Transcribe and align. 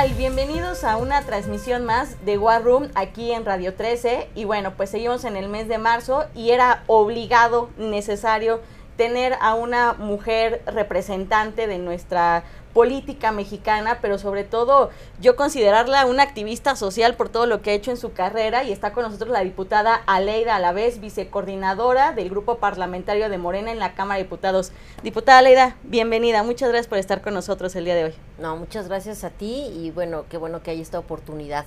Bienvenidos 0.00 0.82
a 0.84 0.96
una 0.96 1.20
transmisión 1.26 1.84
más 1.84 2.24
de 2.24 2.38
War 2.38 2.64
Room 2.64 2.88
aquí 2.94 3.32
en 3.32 3.44
Radio 3.44 3.74
13. 3.74 4.30
Y 4.34 4.46
bueno, 4.46 4.72
pues 4.74 4.88
seguimos 4.88 5.24
en 5.24 5.36
el 5.36 5.50
mes 5.50 5.68
de 5.68 5.76
marzo 5.76 6.24
y 6.34 6.52
era 6.52 6.84
obligado, 6.86 7.68
necesario, 7.76 8.62
tener 8.96 9.36
a 9.42 9.54
una 9.54 9.92
mujer 9.92 10.62
representante 10.64 11.66
de 11.66 11.76
nuestra 11.76 12.44
política 12.72 13.32
mexicana, 13.32 13.98
pero 14.00 14.18
sobre 14.18 14.44
todo 14.44 14.90
yo 15.20 15.36
considerarla 15.36 16.06
una 16.06 16.22
activista 16.22 16.76
social 16.76 17.14
por 17.14 17.28
todo 17.28 17.46
lo 17.46 17.62
que 17.62 17.70
ha 17.70 17.74
hecho 17.74 17.90
en 17.90 17.96
su 17.96 18.12
carrera 18.12 18.64
y 18.64 18.72
está 18.72 18.92
con 18.92 19.04
nosotros 19.04 19.30
la 19.30 19.40
diputada 19.40 20.02
Aleida 20.06 20.56
Alavés, 20.56 21.00
vicecoordinadora 21.00 22.12
del 22.12 22.30
grupo 22.30 22.58
parlamentario 22.58 23.28
de 23.28 23.38
Morena 23.38 23.72
en 23.72 23.78
la 23.78 23.94
Cámara 23.94 24.18
de 24.18 24.24
Diputados. 24.24 24.72
Diputada 25.02 25.38
Aleida, 25.38 25.76
bienvenida, 25.82 26.42
muchas 26.42 26.68
gracias 26.68 26.88
por 26.88 26.98
estar 26.98 27.22
con 27.22 27.34
nosotros 27.34 27.74
el 27.76 27.84
día 27.84 27.94
de 27.94 28.04
hoy. 28.04 28.14
No, 28.38 28.56
muchas 28.56 28.88
gracias 28.88 29.24
a 29.24 29.30
ti 29.30 29.66
y 29.74 29.90
bueno, 29.90 30.24
qué 30.28 30.36
bueno 30.36 30.62
que 30.62 30.70
hay 30.70 30.80
esta 30.80 30.98
oportunidad 30.98 31.64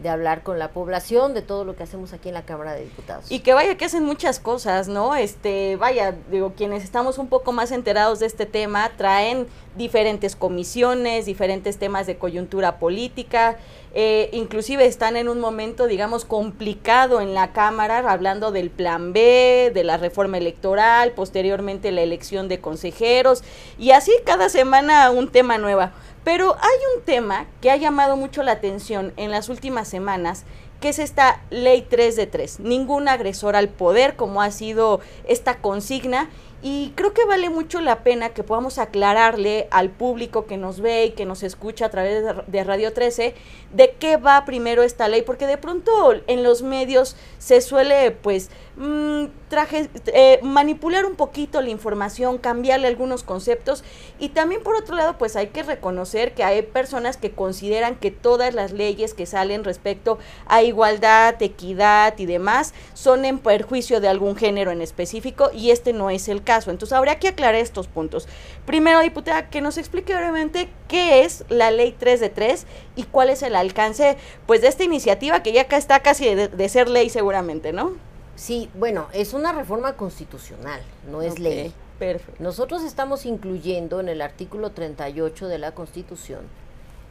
de 0.00 0.08
hablar 0.08 0.42
con 0.42 0.58
la 0.58 0.70
población 0.70 1.34
de 1.34 1.42
todo 1.42 1.64
lo 1.64 1.76
que 1.76 1.82
hacemos 1.82 2.12
aquí 2.12 2.28
en 2.28 2.34
la 2.34 2.44
Cámara 2.44 2.74
de 2.74 2.82
Diputados. 2.82 3.30
Y 3.30 3.40
que 3.40 3.54
vaya 3.54 3.76
que 3.76 3.84
hacen 3.84 4.04
muchas 4.04 4.38
cosas, 4.40 4.88
¿no? 4.88 5.14
Este, 5.14 5.76
vaya, 5.76 6.14
digo, 6.30 6.52
quienes 6.56 6.84
estamos 6.84 7.18
un 7.18 7.28
poco 7.28 7.52
más 7.52 7.70
enterados 7.70 8.18
de 8.18 8.26
este 8.26 8.46
tema 8.46 8.90
traen 8.96 9.46
diferentes 9.76 10.36
comisiones, 10.36 11.26
diferentes 11.26 11.78
temas 11.78 12.06
de 12.06 12.16
coyuntura 12.16 12.78
política, 12.78 13.56
eh, 13.94 14.28
inclusive 14.32 14.86
están 14.86 15.16
en 15.16 15.28
un 15.28 15.40
momento, 15.40 15.86
digamos, 15.86 16.24
complicado 16.24 17.20
en 17.20 17.32
la 17.32 17.52
Cámara, 17.52 17.98
hablando 18.10 18.50
del 18.50 18.70
plan 18.70 19.12
B, 19.12 19.70
de 19.72 19.84
la 19.84 19.96
reforma 19.96 20.38
electoral, 20.38 21.12
posteriormente 21.12 21.92
la 21.92 22.02
elección 22.02 22.48
de 22.48 22.60
consejeros, 22.60 23.42
y 23.78 23.92
así 23.92 24.12
cada 24.24 24.48
semana 24.48 25.10
un 25.10 25.30
tema 25.30 25.58
nuevo. 25.58 25.90
Pero 26.24 26.56
hay 26.58 26.78
un 26.96 27.02
tema 27.04 27.46
que 27.60 27.70
ha 27.70 27.76
llamado 27.76 28.16
mucho 28.16 28.42
la 28.42 28.52
atención 28.52 29.12
en 29.16 29.30
las 29.30 29.50
últimas 29.50 29.86
semanas, 29.88 30.44
que 30.80 30.88
es 30.88 30.98
esta 30.98 31.42
ley 31.50 31.86
3 31.88 32.16
de 32.16 32.26
3. 32.26 32.60
Ningún 32.60 33.08
agresor 33.08 33.56
al 33.56 33.68
poder, 33.68 34.16
como 34.16 34.40
ha 34.42 34.50
sido 34.50 35.00
esta 35.28 35.58
consigna, 35.58 36.30
y 36.66 36.94
creo 36.94 37.12
que 37.12 37.26
vale 37.26 37.50
mucho 37.50 37.82
la 37.82 38.02
pena 38.02 38.30
que 38.30 38.42
podamos 38.42 38.78
aclararle 38.78 39.68
al 39.70 39.90
público 39.90 40.46
que 40.46 40.56
nos 40.56 40.80
ve 40.80 41.04
y 41.04 41.10
que 41.10 41.26
nos 41.26 41.42
escucha 41.42 41.84
a 41.84 41.90
través 41.90 42.24
de, 42.46 42.64
Radio 42.64 42.94
13 42.94 43.34
de 43.74 43.94
qué 43.98 44.16
va 44.16 44.46
primero 44.46 44.82
esta 44.82 45.06
ley, 45.08 45.20
porque 45.20 45.46
de 45.46 45.58
pronto 45.58 46.14
en 46.26 46.42
los 46.42 46.62
medios 46.62 47.16
se 47.38 47.60
suele 47.60 48.12
pues 48.12 48.48
mmm, 48.76 49.26
traje, 49.50 49.90
eh, 50.06 50.40
manipular 50.42 51.04
un 51.04 51.16
poquito 51.16 51.60
la 51.60 51.68
información, 51.68 52.38
cambiarle 52.38 52.88
algunos 52.88 53.24
conceptos 53.24 53.84
y 54.18 54.30
también 54.30 54.62
por 54.62 54.74
otro 54.74 54.96
lado 54.96 55.18
pues 55.18 55.36
hay 55.36 55.48
que 55.48 55.64
reconocer 55.64 56.32
que 56.32 56.44
hay 56.44 56.62
personas 56.62 57.18
que 57.18 57.32
consideran 57.32 57.96
que 57.96 58.10
todas 58.10 58.54
las 58.54 58.72
leyes 58.72 59.12
que 59.12 59.26
salen 59.26 59.64
respecto 59.64 60.18
a 60.46 60.62
igualdad, 60.62 61.34
equidad 61.42 62.14
y 62.16 62.24
demás 62.24 62.72
son 62.94 63.26
en 63.26 63.38
perjuicio 63.38 64.00
de 64.00 64.08
algún 64.08 64.34
género 64.34 64.70
en 64.70 64.80
específico 64.80 65.50
y 65.52 65.70
este 65.70 65.92
no 65.92 66.08
es 66.08 66.28
el 66.28 66.42
caso. 66.42 66.53
Entonces 66.66 66.96
habría 66.96 67.18
que 67.18 67.28
aclarar 67.28 67.56
estos 67.56 67.88
puntos. 67.88 68.28
Primero, 68.66 69.00
diputada, 69.00 69.50
que 69.50 69.60
nos 69.60 69.78
explique 69.78 70.14
brevemente 70.14 70.68
qué 70.88 71.24
es 71.24 71.44
la 71.48 71.70
ley 71.70 71.94
3 71.98 72.20
de 72.20 72.28
3 72.28 72.66
y 72.96 73.04
cuál 73.04 73.30
es 73.30 73.42
el 73.42 73.56
alcance 73.56 74.16
pues 74.46 74.60
de 74.62 74.68
esta 74.68 74.84
iniciativa 74.84 75.42
que 75.42 75.52
ya 75.52 75.62
está 75.62 76.00
casi 76.00 76.34
de, 76.34 76.68
ser 76.68 76.88
ley 76.88 77.10
seguramente, 77.10 77.72
¿no? 77.72 77.92
Sí, 78.36 78.68
bueno, 78.74 79.06
es 79.12 79.32
una 79.32 79.52
reforma 79.52 79.94
constitucional, 79.94 80.80
no 81.10 81.22
es 81.22 81.38
ley. 81.38 81.72
Perfecto. 81.98 82.42
Nosotros 82.42 82.82
estamos 82.82 83.24
incluyendo 83.26 84.00
en 84.00 84.08
el 84.08 84.20
artículo 84.20 84.72
38 84.72 85.46
de 85.46 85.58
la 85.58 85.72
Constitución, 85.72 86.40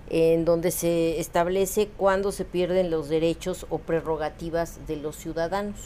en 0.09 0.43
donde 0.43 0.71
se 0.71 1.19
establece 1.19 1.87
cuándo 1.87 2.33
se 2.33 2.43
pierden 2.43 2.91
los 2.91 3.07
derechos 3.07 3.65
o 3.69 3.77
prerrogativas 3.77 4.85
de 4.85 4.97
los 4.97 5.15
ciudadanos 5.15 5.77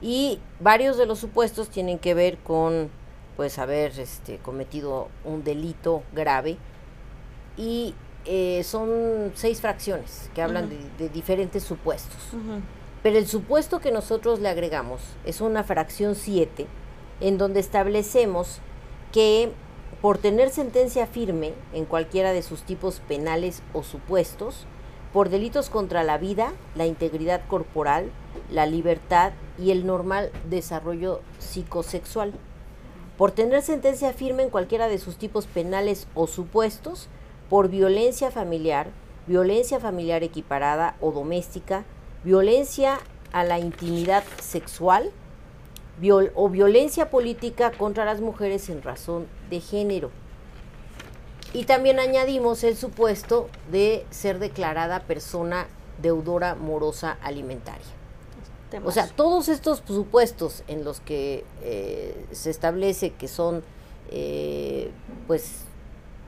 y 0.00 0.40
varios 0.60 0.96
de 0.96 1.06
los 1.06 1.18
supuestos 1.18 1.68
tienen 1.70 1.98
que 1.98 2.14
ver 2.14 2.38
con 2.38 2.90
pues 3.36 3.58
haber 3.58 3.98
este, 4.00 4.38
cometido 4.38 5.08
un 5.24 5.44
delito 5.44 6.02
grave. 6.12 6.56
Y 7.56 7.94
eh, 8.24 8.62
son 8.64 9.32
seis 9.34 9.60
fracciones 9.60 10.30
que 10.34 10.42
hablan 10.42 10.68
de, 10.98 11.08
diferentes 11.08 11.62
supuestos. 11.62 12.18
Pero 13.02 13.16
el 13.16 13.26
supuesto 13.26 13.80
que 13.80 13.92
nosotros 13.92 14.40
le 14.40 14.48
agregamos 14.48 15.00
es 15.24 15.40
una 15.40 15.62
fracción 15.62 16.14
7 16.14 16.66
en 17.20 17.38
donde 17.38 17.60
establecemos 17.60 18.58
que 19.12 19.50
por 20.02 20.18
tener 20.18 20.50
sentencia 20.50 21.06
firme 21.06 21.54
en 21.72 21.84
cualquiera 21.84 22.32
de 22.32 22.42
sus 22.42 22.62
tipos 22.62 23.00
penales 23.00 23.62
o 23.72 23.82
supuestos, 23.82 24.66
por 25.12 25.28
delitos 25.28 25.70
contra 25.70 26.04
la 26.04 26.18
vida, 26.18 26.52
la 26.74 26.86
integridad 26.86 27.40
corporal, 27.48 28.10
la 28.50 28.66
libertad 28.66 29.32
y 29.58 29.70
el 29.70 29.86
normal 29.86 30.30
desarrollo 30.48 31.20
psicosexual. 31.38 32.32
Por 33.16 33.32
tener 33.32 33.62
sentencia 33.62 34.12
firme 34.12 34.44
en 34.44 34.50
cualquiera 34.50 34.88
de 34.88 34.98
sus 34.98 35.16
tipos 35.16 35.46
penales 35.46 36.06
o 36.14 36.26
supuestos, 36.26 37.08
por 37.48 37.68
violencia 37.68 38.30
familiar, 38.30 38.88
violencia 39.26 39.80
familiar 39.80 40.22
equiparada 40.22 40.96
o 41.00 41.12
doméstica, 41.12 41.84
violencia 42.24 42.98
a 43.32 43.44
la 43.44 43.58
intimidad 43.58 44.24
sexual 44.40 45.10
o 46.34 46.48
violencia 46.48 47.10
política 47.10 47.72
contra 47.72 48.04
las 48.04 48.20
mujeres 48.20 48.68
en 48.68 48.82
razón 48.82 49.26
de 49.50 49.60
género. 49.60 50.10
Y 51.52 51.64
también 51.64 51.98
añadimos 51.98 52.62
el 52.62 52.76
supuesto 52.76 53.48
de 53.70 54.06
ser 54.10 54.38
declarada 54.38 55.00
persona 55.00 55.66
deudora 56.00 56.54
morosa 56.54 57.18
alimentaria. 57.22 57.97
O 58.84 58.90
sea, 58.90 59.06
todos 59.08 59.48
estos 59.48 59.82
supuestos 59.86 60.62
en 60.68 60.84
los 60.84 61.00
que 61.00 61.44
eh, 61.62 62.26
se 62.32 62.50
establece 62.50 63.10
que 63.10 63.28
son, 63.28 63.62
eh, 64.10 64.90
pues, 65.26 65.62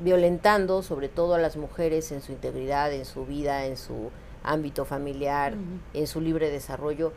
violentando 0.01 0.83
sobre 0.83 1.09
todo 1.09 1.35
a 1.35 1.39
las 1.39 1.57
mujeres 1.57 2.11
en 2.13 2.23
su 2.23 2.33
integridad, 2.33 2.93
en 2.93 3.05
su 3.05 3.27
vida, 3.27 3.67
en 3.67 3.77
su 3.77 4.11
ámbito 4.43 4.87
familiar, 4.87 5.55
en 5.93 6.07
su 6.07 6.23
libre 6.23 6.51
desarrollo, 6.51 7.13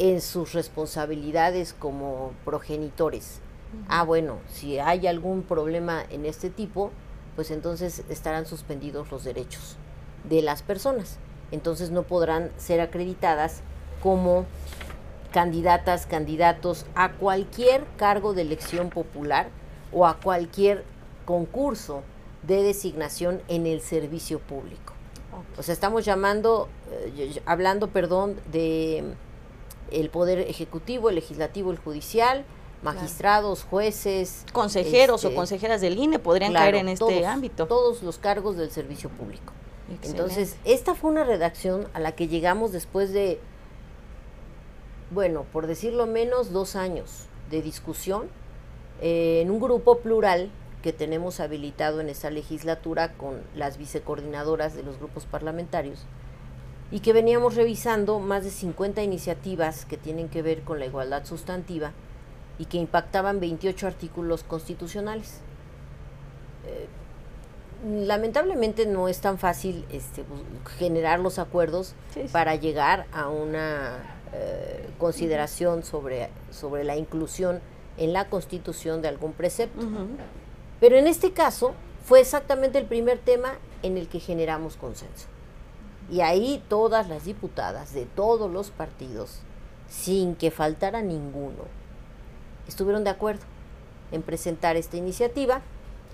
en 0.00 0.20
sus 0.20 0.52
responsabilidades 0.52 1.72
como 1.72 2.32
progenitores. 2.44 3.40
Ah, 3.88 4.02
bueno, 4.02 4.38
si 4.52 4.78
hay 4.78 5.06
algún 5.06 5.42
problema 5.42 6.02
en 6.10 6.26
este 6.26 6.50
tipo, 6.50 6.90
pues 7.36 7.50
entonces 7.50 8.02
estarán 8.08 8.46
suspendidos 8.46 9.10
los 9.10 9.24
derechos 9.24 9.76
de 10.28 10.42
las 10.42 10.62
personas. 10.62 11.18
Entonces 11.52 11.90
no 11.90 12.02
podrán 12.02 12.50
ser 12.56 12.80
acreditadas 12.80 13.62
como 14.02 14.46
candidatas, 15.32 16.06
candidatos 16.06 16.86
a 16.94 17.12
cualquier 17.12 17.84
cargo 17.96 18.34
de 18.34 18.42
elección 18.42 18.90
popular 18.90 19.48
o 19.92 20.06
a 20.06 20.18
cualquier 20.18 20.84
concurso 21.24 22.02
de 22.42 22.62
designación 22.62 23.40
en 23.48 23.66
el 23.66 23.80
servicio 23.80 24.38
público. 24.40 24.92
O 25.58 25.62
sea, 25.62 25.72
estamos 25.72 26.04
llamando, 26.04 26.68
eh, 27.16 27.40
hablando, 27.46 27.88
perdón, 27.88 28.36
de 28.50 29.04
el 29.90 30.10
poder 30.10 30.40
ejecutivo, 30.40 31.08
el 31.08 31.16
legislativo, 31.16 31.70
el 31.70 31.78
judicial, 31.78 32.44
magistrados, 32.82 33.64
jueces, 33.64 34.44
consejeros 34.52 35.24
o 35.24 35.28
este, 35.28 35.36
consejeras 35.36 35.80
del 35.80 35.98
INE 35.98 36.18
podrían 36.18 36.52
caer 36.52 36.76
en 36.76 36.88
este 36.88 37.24
ámbito. 37.26 37.66
Todos 37.66 38.02
los 38.02 38.18
cargos 38.18 38.56
del 38.56 38.70
servicio 38.70 39.08
público. 39.10 39.52
Entonces, 40.02 40.56
esta 40.64 40.94
fue 40.94 41.10
una 41.10 41.24
redacción 41.24 41.86
a 41.92 42.00
la 42.00 42.12
que 42.12 42.28
llegamos 42.28 42.72
después 42.72 43.12
de, 43.12 43.38
bueno, 45.12 45.44
por 45.52 45.66
decirlo 45.66 46.06
menos, 46.06 46.52
dos 46.52 46.76
años 46.76 47.26
de 47.50 47.62
discusión 47.62 48.28
eh, 49.00 49.40
en 49.42 49.50
un 49.50 49.60
grupo 49.60 49.98
plural 49.98 50.50
que 50.82 50.92
tenemos 50.92 51.40
habilitado 51.40 52.00
en 52.00 52.08
esta 52.08 52.30
legislatura 52.30 53.12
con 53.12 53.40
las 53.54 53.78
vicecoordinadoras 53.78 54.74
de 54.74 54.82
los 54.82 54.98
grupos 54.98 55.26
parlamentarios 55.26 56.04
y 56.90 57.00
que 57.00 57.12
veníamos 57.12 57.54
revisando 57.54 58.18
más 58.18 58.44
de 58.44 58.50
50 58.50 59.02
iniciativas 59.02 59.84
que 59.84 59.96
tienen 59.96 60.28
que 60.28 60.42
ver 60.42 60.62
con 60.62 60.78
la 60.78 60.86
igualdad 60.86 61.24
sustantiva 61.24 61.92
y 62.58 62.66
que 62.66 62.78
impactaban 62.78 63.40
28 63.40 63.86
artículos 63.86 64.44
constitucionales. 64.44 65.40
Eh, 66.66 66.86
lamentablemente 68.06 68.86
no 68.86 69.08
es 69.08 69.20
tan 69.20 69.38
fácil 69.38 69.84
este, 69.90 70.24
generar 70.78 71.18
los 71.20 71.38
acuerdos 71.38 71.94
para 72.30 72.56
llegar 72.56 73.06
a 73.12 73.28
una 73.28 74.21
eh, 74.32 74.88
consideración 74.98 75.82
sobre, 75.82 76.30
sobre 76.50 76.84
la 76.84 76.96
inclusión 76.96 77.60
en 77.98 78.12
la 78.12 78.28
constitución 78.28 79.02
de 79.02 79.08
algún 79.08 79.32
precepto. 79.32 79.86
Pero 80.80 80.96
en 80.96 81.06
este 81.06 81.32
caso 81.32 81.74
fue 82.04 82.20
exactamente 82.20 82.78
el 82.78 82.86
primer 82.86 83.18
tema 83.18 83.54
en 83.82 83.98
el 83.98 84.08
que 84.08 84.20
generamos 84.20 84.76
consenso. 84.76 85.26
Y 86.10 86.20
ahí 86.20 86.62
todas 86.68 87.08
las 87.08 87.24
diputadas 87.24 87.94
de 87.94 88.06
todos 88.06 88.50
los 88.50 88.70
partidos, 88.70 89.40
sin 89.88 90.34
que 90.34 90.50
faltara 90.50 91.02
ninguno, 91.02 91.64
estuvieron 92.66 93.04
de 93.04 93.10
acuerdo 93.10 93.42
en 94.10 94.22
presentar 94.22 94.76
esta 94.76 94.96
iniciativa. 94.96 95.62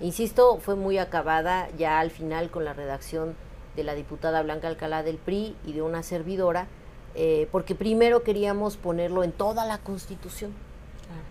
Insisto, 0.01 0.59
fue 0.59 0.75
muy 0.75 0.97
acabada 0.97 1.69
ya 1.77 1.99
al 1.99 2.11
final 2.11 2.49
con 2.49 2.65
la 2.65 2.73
redacción 2.73 3.35
de 3.75 3.83
la 3.83 3.95
diputada 3.95 4.41
Blanca 4.41 4.67
Alcalá 4.67 5.03
del 5.03 5.17
PRI 5.17 5.55
y 5.65 5.73
de 5.73 5.81
una 5.81 6.03
servidora, 6.03 6.67
eh, 7.21 7.49
porque 7.51 7.75
primero 7.75 8.23
queríamos 8.23 8.77
ponerlo 8.77 9.25
en 9.25 9.33
toda 9.33 9.65
la 9.65 9.79
Constitución, 9.79 10.53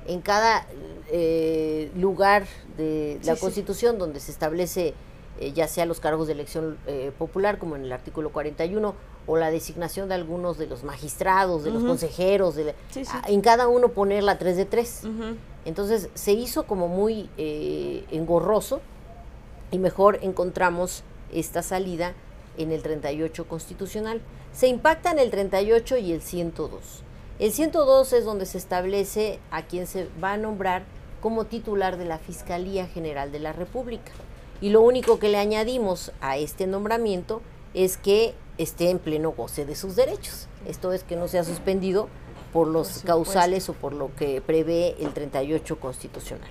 en 0.06 0.20
cada 0.20 0.66
eh, 1.10 1.90
lugar 1.96 2.46
de 2.76 3.18
la 3.24 3.36
Constitución 3.36 3.96
donde 3.96 4.20
se 4.20 4.30
establece 4.30 4.92
eh, 5.40 5.52
ya 5.52 5.66
sea 5.66 5.86
los 5.86 5.98
cargos 5.98 6.26
de 6.26 6.34
elección 6.34 6.76
popular, 7.16 7.58
como 7.58 7.74
en 7.74 7.84
el 7.84 7.92
artículo 7.92 8.30
41, 8.32 8.94
o 9.26 9.36
la 9.38 9.50
designación 9.50 10.10
de 10.10 10.16
algunos 10.16 10.58
de 10.58 10.66
los 10.66 10.84
magistrados, 10.84 11.64
de 11.64 11.70
los 11.70 11.82
consejeros, 11.82 12.54
de 12.54 12.74
en 13.26 13.40
cada 13.40 13.66
uno 13.66 13.88
poner 13.88 14.24
la 14.24 14.36
3 14.36 14.58
de 14.58 14.64
3. 14.66 15.02
Entonces 15.64 16.10
se 16.12 16.32
hizo 16.32 16.64
como 16.64 16.88
muy 16.88 17.30
engorroso 17.38 18.82
y 19.70 19.78
mejor 19.78 20.18
encontramos 20.20 21.02
esta 21.32 21.62
salida 21.62 22.12
en 22.58 22.72
el 22.72 22.82
38 22.82 23.48
constitucional. 23.48 24.20
Se 24.58 24.66
impactan 24.66 25.20
el 25.20 25.30
38 25.30 25.98
y 25.98 26.10
el 26.10 26.20
102. 26.20 26.80
El 27.38 27.52
102 27.52 28.12
es 28.12 28.24
donde 28.24 28.44
se 28.44 28.58
establece 28.58 29.38
a 29.52 29.62
quien 29.62 29.86
se 29.86 30.08
va 30.20 30.32
a 30.32 30.36
nombrar 30.36 30.82
como 31.20 31.44
titular 31.44 31.96
de 31.96 32.04
la 32.04 32.18
Fiscalía 32.18 32.88
General 32.88 33.30
de 33.30 33.38
la 33.38 33.52
República. 33.52 34.10
Y 34.60 34.70
lo 34.70 34.80
único 34.80 35.20
que 35.20 35.28
le 35.28 35.38
añadimos 35.38 36.10
a 36.20 36.38
este 36.38 36.66
nombramiento 36.66 37.40
es 37.72 37.98
que 37.98 38.34
esté 38.56 38.90
en 38.90 38.98
pleno 38.98 39.30
goce 39.30 39.64
de 39.64 39.76
sus 39.76 39.94
derechos. 39.94 40.48
Esto 40.66 40.92
es 40.92 41.04
que 41.04 41.14
no 41.14 41.28
sea 41.28 41.44
suspendido 41.44 42.08
por 42.52 42.66
los 42.66 43.04
causales 43.04 43.68
o 43.68 43.74
por 43.74 43.92
lo 43.92 44.12
que 44.16 44.40
prevé 44.40 44.96
el 44.98 45.14
38 45.14 45.78
constitucional. 45.78 46.50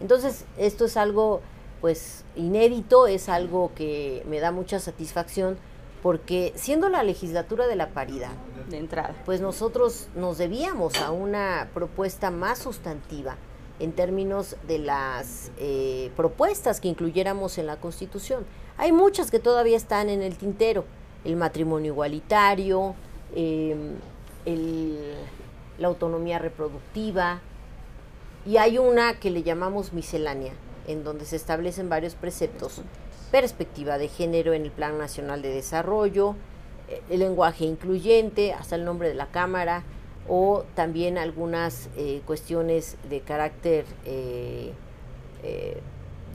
Entonces, 0.00 0.44
esto 0.58 0.84
es 0.84 0.96
algo 0.96 1.40
pues 1.80 2.24
inédito, 2.36 3.08
es 3.08 3.28
algo 3.28 3.72
que 3.74 4.22
me 4.28 4.38
da 4.38 4.52
mucha 4.52 4.78
satisfacción 4.78 5.58
porque 6.02 6.52
siendo 6.56 6.88
la 6.88 7.02
legislatura 7.02 7.66
de 7.66 7.76
la 7.76 7.88
paridad, 7.90 8.32
de 8.68 8.78
entrada, 8.78 9.14
pues 9.24 9.40
nosotros 9.40 10.08
nos 10.14 10.38
debíamos 10.38 11.00
a 11.00 11.10
una 11.10 11.70
propuesta 11.72 12.30
más 12.30 12.58
sustantiva 12.58 13.36
en 13.80 13.92
términos 13.92 14.56
de 14.66 14.78
las 14.78 15.50
eh, 15.58 16.10
propuestas 16.16 16.80
que 16.80 16.88
incluyéramos 16.88 17.58
en 17.58 17.66
la 17.66 17.76
Constitución. 17.76 18.44
Hay 18.76 18.92
muchas 18.92 19.30
que 19.30 19.38
todavía 19.38 19.76
están 19.76 20.08
en 20.08 20.22
el 20.22 20.36
tintero, 20.36 20.84
el 21.24 21.36
matrimonio 21.36 21.92
igualitario, 21.92 22.94
em, 23.34 23.94
la 25.78 25.88
autonomía 25.88 26.38
reproductiva, 26.38 27.40
y 28.46 28.56
hay 28.56 28.78
una 28.78 29.20
que 29.20 29.30
le 29.30 29.42
llamamos 29.42 29.92
miscelánea, 29.92 30.52
en 30.86 31.04
donde 31.04 31.24
se 31.24 31.36
establecen 31.36 31.88
varios 31.88 32.14
preceptos, 32.14 32.82
perspectiva 33.30 33.98
de 33.98 34.08
género 34.08 34.52
en 34.52 34.62
el 34.62 34.70
Plan 34.70 34.98
Nacional 34.98 35.42
de 35.42 35.50
Desarrollo, 35.50 36.34
eh, 36.88 37.02
el 37.10 37.20
lenguaje 37.20 37.64
incluyente, 37.64 38.52
hasta 38.52 38.76
el 38.76 38.84
nombre 38.84 39.08
de 39.08 39.14
la 39.14 39.26
Cámara, 39.26 39.84
o 40.28 40.64
también 40.74 41.18
algunas 41.18 41.88
eh, 41.96 42.22
cuestiones 42.26 42.96
de 43.08 43.20
carácter 43.20 43.86
eh, 44.04 44.72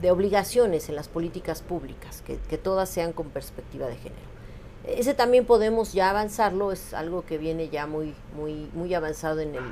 de 0.01 0.11
obligaciones 0.11 0.89
en 0.89 0.95
las 0.95 1.07
políticas 1.07 1.61
públicas, 1.61 2.23
que, 2.25 2.37
que, 2.37 2.57
todas 2.57 2.89
sean 2.89 3.13
con 3.13 3.29
perspectiva 3.29 3.87
de 3.87 3.95
género. 3.95 4.33
Ese 4.85 5.13
también 5.13 5.45
podemos 5.45 5.93
ya 5.93 6.09
avanzarlo, 6.09 6.71
es 6.71 6.93
algo 6.93 7.25
que 7.25 7.37
viene 7.37 7.69
ya 7.69 7.85
muy, 7.85 8.15
muy, 8.35 8.69
muy 8.73 8.93
avanzado 8.93 9.39
en 9.39 9.55
el, 9.55 9.63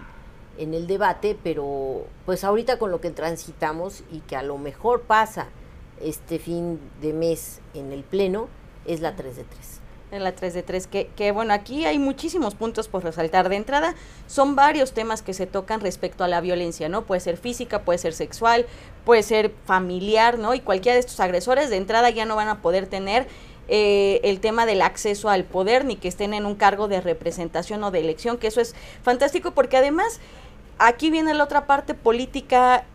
en 0.57 0.73
el 0.73 0.87
debate, 0.87 1.37
pero 1.43 2.05
pues 2.25 2.43
ahorita 2.43 2.77
con 2.77 2.91
lo 2.91 3.01
que 3.01 3.09
transitamos 3.09 4.03
y 4.11 4.19
que 4.19 4.35
a 4.35 4.43
lo 4.43 4.57
mejor 4.57 5.01
pasa 5.01 5.47
este 6.03 6.39
fin 6.39 6.79
de 7.01 7.13
mes 7.13 7.61
en 7.73 7.91
el 7.91 8.03
Pleno, 8.03 8.47
es 8.85 9.01
la 9.01 9.15
3 9.15 9.35
de 9.35 9.43
3 9.43 9.81
en 10.11 10.23
la 10.23 10.33
3 10.33 10.53
de 10.53 10.63
3, 10.63 10.87
que, 10.87 11.07
que 11.15 11.31
bueno, 11.31 11.53
aquí 11.53 11.85
hay 11.85 11.97
muchísimos 11.97 12.53
puntos 12.53 12.87
por 12.87 13.03
resaltar. 13.03 13.49
De 13.49 13.55
entrada, 13.55 13.95
son 14.27 14.55
varios 14.55 14.91
temas 14.91 15.21
que 15.21 15.33
se 15.33 15.47
tocan 15.47 15.79
respecto 15.79 16.23
a 16.23 16.27
la 16.27 16.41
violencia, 16.41 16.89
¿no? 16.89 17.03
Puede 17.03 17.21
ser 17.21 17.37
física, 17.37 17.83
puede 17.83 17.97
ser 17.97 18.13
sexual, 18.13 18.65
puede 19.05 19.23
ser 19.23 19.53
familiar, 19.65 20.37
¿no? 20.37 20.53
Y 20.53 20.59
cualquiera 20.59 20.95
de 20.95 20.99
estos 20.99 21.19
agresores 21.19 21.69
de 21.69 21.77
entrada 21.77 22.09
ya 22.09 22.25
no 22.25 22.35
van 22.35 22.49
a 22.49 22.61
poder 22.61 22.87
tener 22.87 23.27
eh, 23.67 24.19
el 24.23 24.41
tema 24.41 24.65
del 24.65 24.81
acceso 24.81 25.29
al 25.29 25.45
poder 25.45 25.85
ni 25.85 25.95
que 25.95 26.09
estén 26.09 26.33
en 26.33 26.45
un 26.45 26.55
cargo 26.55 26.89
de 26.89 26.99
representación 26.99 27.83
o 27.83 27.91
de 27.91 27.99
elección, 27.99 28.37
que 28.37 28.47
eso 28.47 28.59
es 28.59 28.75
fantástico 29.03 29.51
porque 29.51 29.77
además 29.77 30.19
aquí 30.77 31.09
viene 31.09 31.33
la 31.33 31.43
otra 31.43 31.67
parte 31.67 31.93
política, 31.93 32.85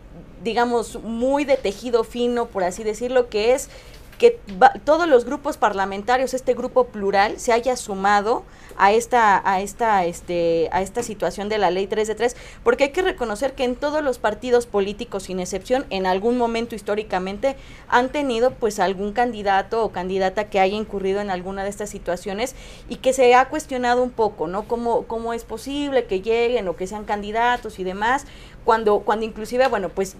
digamos, 0.43 1.01
muy 1.03 1.45
de 1.45 1.57
tejido 1.57 2.03
fino, 2.03 2.47
por 2.47 2.63
así 2.63 2.83
decirlo, 2.83 3.29
que 3.29 3.53
es 3.53 3.69
que 4.17 4.39
todos 4.83 5.07
los 5.07 5.25
grupos 5.25 5.57
parlamentarios, 5.57 6.33
este 6.33 6.53
grupo 6.53 6.85
plural, 6.85 7.39
se 7.39 7.53
haya 7.53 7.75
sumado 7.75 8.43
a 8.75 8.91
esta, 8.91 9.41
a 9.49 9.61
esta, 9.61 10.05
este, 10.05 10.69
a 10.71 10.81
esta 10.81 11.03
situación 11.03 11.49
de 11.49 11.57
la 11.57 11.71
ley 11.71 11.87
3 11.87 12.07
de 12.07 12.15
3, 12.15 12.35
porque 12.63 12.85
hay 12.85 12.89
que 12.91 13.01
reconocer 13.01 13.53
que 13.53 13.63
en 13.63 13.75
todos 13.75 14.03
los 14.03 14.17
partidos 14.17 14.65
políticos, 14.65 15.23
sin 15.23 15.39
excepción, 15.39 15.85
en 15.89 16.05
algún 16.05 16.37
momento 16.37 16.75
históricamente 16.75 17.55
han 17.87 18.09
tenido 18.09 18.51
pues 18.51 18.79
algún 18.79 19.13
candidato 19.13 19.83
o 19.83 19.91
candidata 19.91 20.45
que 20.45 20.59
haya 20.59 20.77
incurrido 20.77 21.21
en 21.21 21.29
alguna 21.29 21.63
de 21.63 21.69
estas 21.69 21.89
situaciones 21.89 22.55
y 22.89 22.97
que 22.97 23.13
se 23.13 23.35
ha 23.35 23.49
cuestionado 23.49 24.01
un 24.01 24.11
poco, 24.11 24.47
¿no? 24.47 24.67
Cómo, 24.67 25.03
cómo 25.03 25.33
es 25.33 25.43
posible 25.43 26.05
que 26.05 26.21
lleguen 26.21 26.67
o 26.67 26.75
que 26.75 26.87
sean 26.87 27.05
candidatos 27.05 27.79
y 27.79 27.83
demás, 27.83 28.25
cuando, 28.67 28.99
cuando 28.99 29.25
inclusive, 29.25 29.65
bueno, 29.69 29.87
pues 29.87 30.17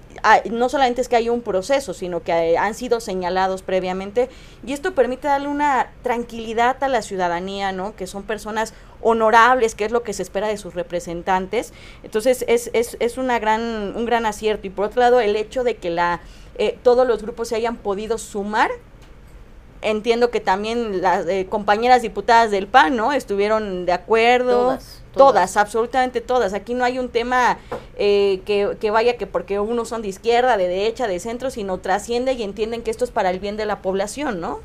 no 0.50 0.70
solamente 0.70 1.02
es 1.02 1.10
que 1.10 1.18
hay 1.18 1.28
un 1.28 1.42
proceso, 1.42 1.94
sino 1.94 2.24
que 2.24 2.58
han 2.58 2.76
sido 2.76 3.02
señalados 3.02 3.62
previamente 3.62 4.30
y 4.66 4.72
esto 4.72 4.96
permite 4.96 5.28
darle 5.28 5.50
una 5.50 5.92
tranquilidad 6.02 6.82
a 6.82 6.88
la 6.88 7.02
ciudadanía, 7.02 7.74
¿no? 7.74 7.94
Que 7.98 8.08
son 8.08 8.24
personas 8.24 8.74
honorables, 9.02 9.76
que 9.76 9.84
es 9.84 9.92
lo 9.92 10.02
que 10.02 10.14
se 10.14 10.24
espera 10.24 10.48
de 10.48 10.56
sus 10.56 10.76
representantes. 10.76 11.74
Entonces 12.04 12.46
es, 12.48 12.70
es, 12.72 12.96
es 13.02 13.18
una 13.18 13.38
gran, 13.38 13.94
un 13.98 14.06
gran 14.06 14.26
acierto. 14.26 14.66
Y 14.66 14.70
por 14.70 14.86
otro 14.86 15.02
lado, 15.02 15.20
el 15.20 15.36
hecho 15.36 15.66
de 15.66 15.76
que 15.76 15.90
la, 15.90 16.22
eh, 16.58 16.80
todos 16.84 17.06
los 17.06 17.22
grupos 17.22 17.50
se 17.50 17.58
hayan 17.58 17.76
podido 17.76 18.18
sumar 18.18 18.72
entiendo 19.82 20.32
que 20.32 20.40
también 20.40 21.02
las 21.02 21.28
eh, 21.28 21.48
compañeras 21.50 22.02
diputadas 22.02 22.50
del 22.50 22.68
PAN, 22.68 22.96
¿no? 22.96 23.12
Estuvieron 23.12 23.86
de 23.86 23.92
acuerdo. 23.92 24.62
Todas, 24.62 24.97
absolutamente 25.58 26.22
todas. 26.22 26.54
Aquí 26.54 26.74
no 26.74 26.84
hay 26.84 27.00
un 27.00 27.10
tema 27.10 27.58
eh, 27.96 28.42
que, 28.46 28.92
vaya 28.92 29.18
que 29.18 29.28
porque 29.28 29.60
unos 29.60 29.90
son 29.90 30.02
de 30.02 30.10
izquierda, 30.10 30.58
de 30.58 30.68
derecha, 30.68 31.08
de 31.08 31.20
centro, 31.20 31.50
sino 31.50 31.80
trasciende 31.80 32.34
y 32.34 32.44
entienden 32.44 32.84
que 32.84 32.92
esto 32.92 33.06
es 33.06 33.12
para 33.12 33.30
el 33.30 33.40
bien 33.40 33.58
de 33.58 33.66
la 33.66 33.82
población, 33.82 34.40
¿no? 34.40 34.60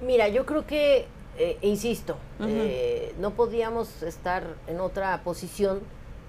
Mira, 0.00 0.28
yo 0.28 0.46
creo 0.46 0.66
que, 0.66 1.06
eh, 1.38 1.58
insisto, 1.60 2.16
eh, 2.40 3.14
no 3.18 3.32
podíamos 3.32 4.02
estar 4.02 4.44
en 4.68 4.80
otra 4.80 5.22
posición 5.24 5.80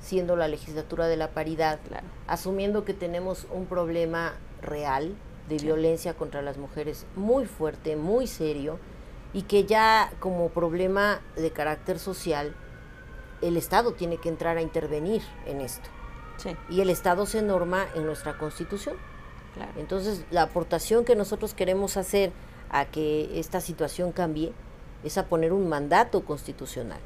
siendo 0.02 0.36
la 0.36 0.48
legislatura 0.48 1.08
de 1.08 1.18
la 1.18 1.30
paridad, 1.30 1.80
asumiendo 2.26 2.86
que 2.86 2.94
tenemos 2.94 3.46
un 3.52 3.66
problema 3.66 4.34
real 4.62 5.14
de 5.50 5.58
violencia 5.58 6.14
contra 6.14 6.42
las 6.42 6.58
mujeres 6.58 7.06
muy 7.16 7.46
fuerte, 7.46 7.96
muy 7.96 8.28
serio, 8.28 8.80
y 9.34 9.44
que 9.44 9.66
ya 9.66 10.12
como 10.20 10.50
problema 10.50 11.22
de 11.36 11.52
carácter 11.52 12.00
social, 12.00 12.56
el 13.42 13.58
Estado 13.58 13.94
tiene 13.94 14.18
que 14.18 14.30
entrar 14.30 14.58
a 14.58 14.62
intervenir 14.62 15.22
en 15.46 15.62
esto. 15.62 15.90
Y 16.70 16.80
el 16.82 16.90
Estado 16.90 17.26
se 17.26 17.42
norma 17.42 17.88
en 17.96 18.06
nuestra 18.06 18.38
Constitución. 18.38 18.96
Entonces, 19.78 20.24
la 20.32 20.44
aportación 20.44 21.04
que 21.04 21.16
nosotros 21.16 21.54
queremos 21.54 21.98
hacer 21.98 22.32
a 22.70 22.86
que 22.86 23.40
esta 23.40 23.60
situación 23.60 24.12
cambie 24.12 24.54
es 25.04 25.18
a 25.18 25.26
poner 25.26 25.52
un 25.54 25.68
mandato 25.68 26.22
constitucional. 26.22 27.00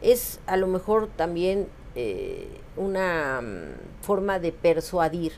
Es 0.00 0.40
a 0.46 0.56
lo 0.56 0.68
mejor 0.68 1.08
también 1.08 1.68
eh, 1.94 2.48
una 2.76 3.40
mm, 3.42 4.02
forma 4.02 4.38
de 4.38 4.52
persuadir 4.52 5.32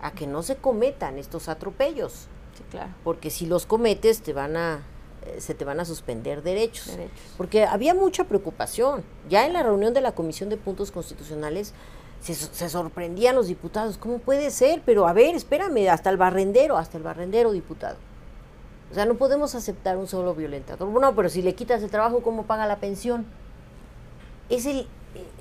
a 0.00 0.12
que 0.12 0.26
no 0.26 0.42
se 0.42 0.56
cometan 0.56 1.18
estos 1.18 1.48
atropellos. 1.48 2.28
Porque 3.02 3.30
si 3.30 3.46
los 3.46 3.66
cometes 3.66 4.22
te 4.22 4.32
van 4.32 4.56
a 4.56 4.82
se 5.38 5.54
te 5.54 5.64
van 5.64 5.80
a 5.80 5.84
suspender 5.84 6.42
derechos. 6.42 6.96
Porque 7.36 7.64
había 7.64 7.94
mucha 7.94 8.24
preocupación. 8.24 9.04
Ya 9.28 9.46
en 9.46 9.52
la 9.52 9.62
reunión 9.62 9.94
de 9.94 10.00
la 10.00 10.12
Comisión 10.12 10.48
de 10.48 10.56
Puntos 10.56 10.90
Constitucionales 10.90 11.74
se, 12.20 12.68
sorprendían 12.68 13.34
los 13.34 13.48
diputados. 13.48 13.98
¿Cómo 13.98 14.18
puede 14.18 14.50
ser? 14.50 14.82
Pero 14.86 15.06
a 15.06 15.12
ver, 15.12 15.34
espérame, 15.34 15.88
hasta 15.90 16.10
el 16.10 16.16
barrendero, 16.16 16.76
hasta 16.76 16.96
el 16.96 17.02
barrendero 17.02 17.52
diputado. 17.52 17.96
O 18.90 18.94
sea, 18.94 19.04
no 19.04 19.14
podemos 19.14 19.54
aceptar 19.54 19.96
un 19.96 20.06
solo 20.06 20.34
violentador. 20.34 20.88
Bueno, 20.88 21.14
pero 21.14 21.28
si 21.28 21.42
le 21.42 21.54
quitas 21.54 21.82
el 21.82 21.90
trabajo, 21.90 22.22
¿cómo 22.22 22.44
paga 22.44 22.66
la 22.66 22.76
pensión? 22.76 23.26
Es 24.48 24.66
el, 24.66 24.80
eh, 24.80 24.86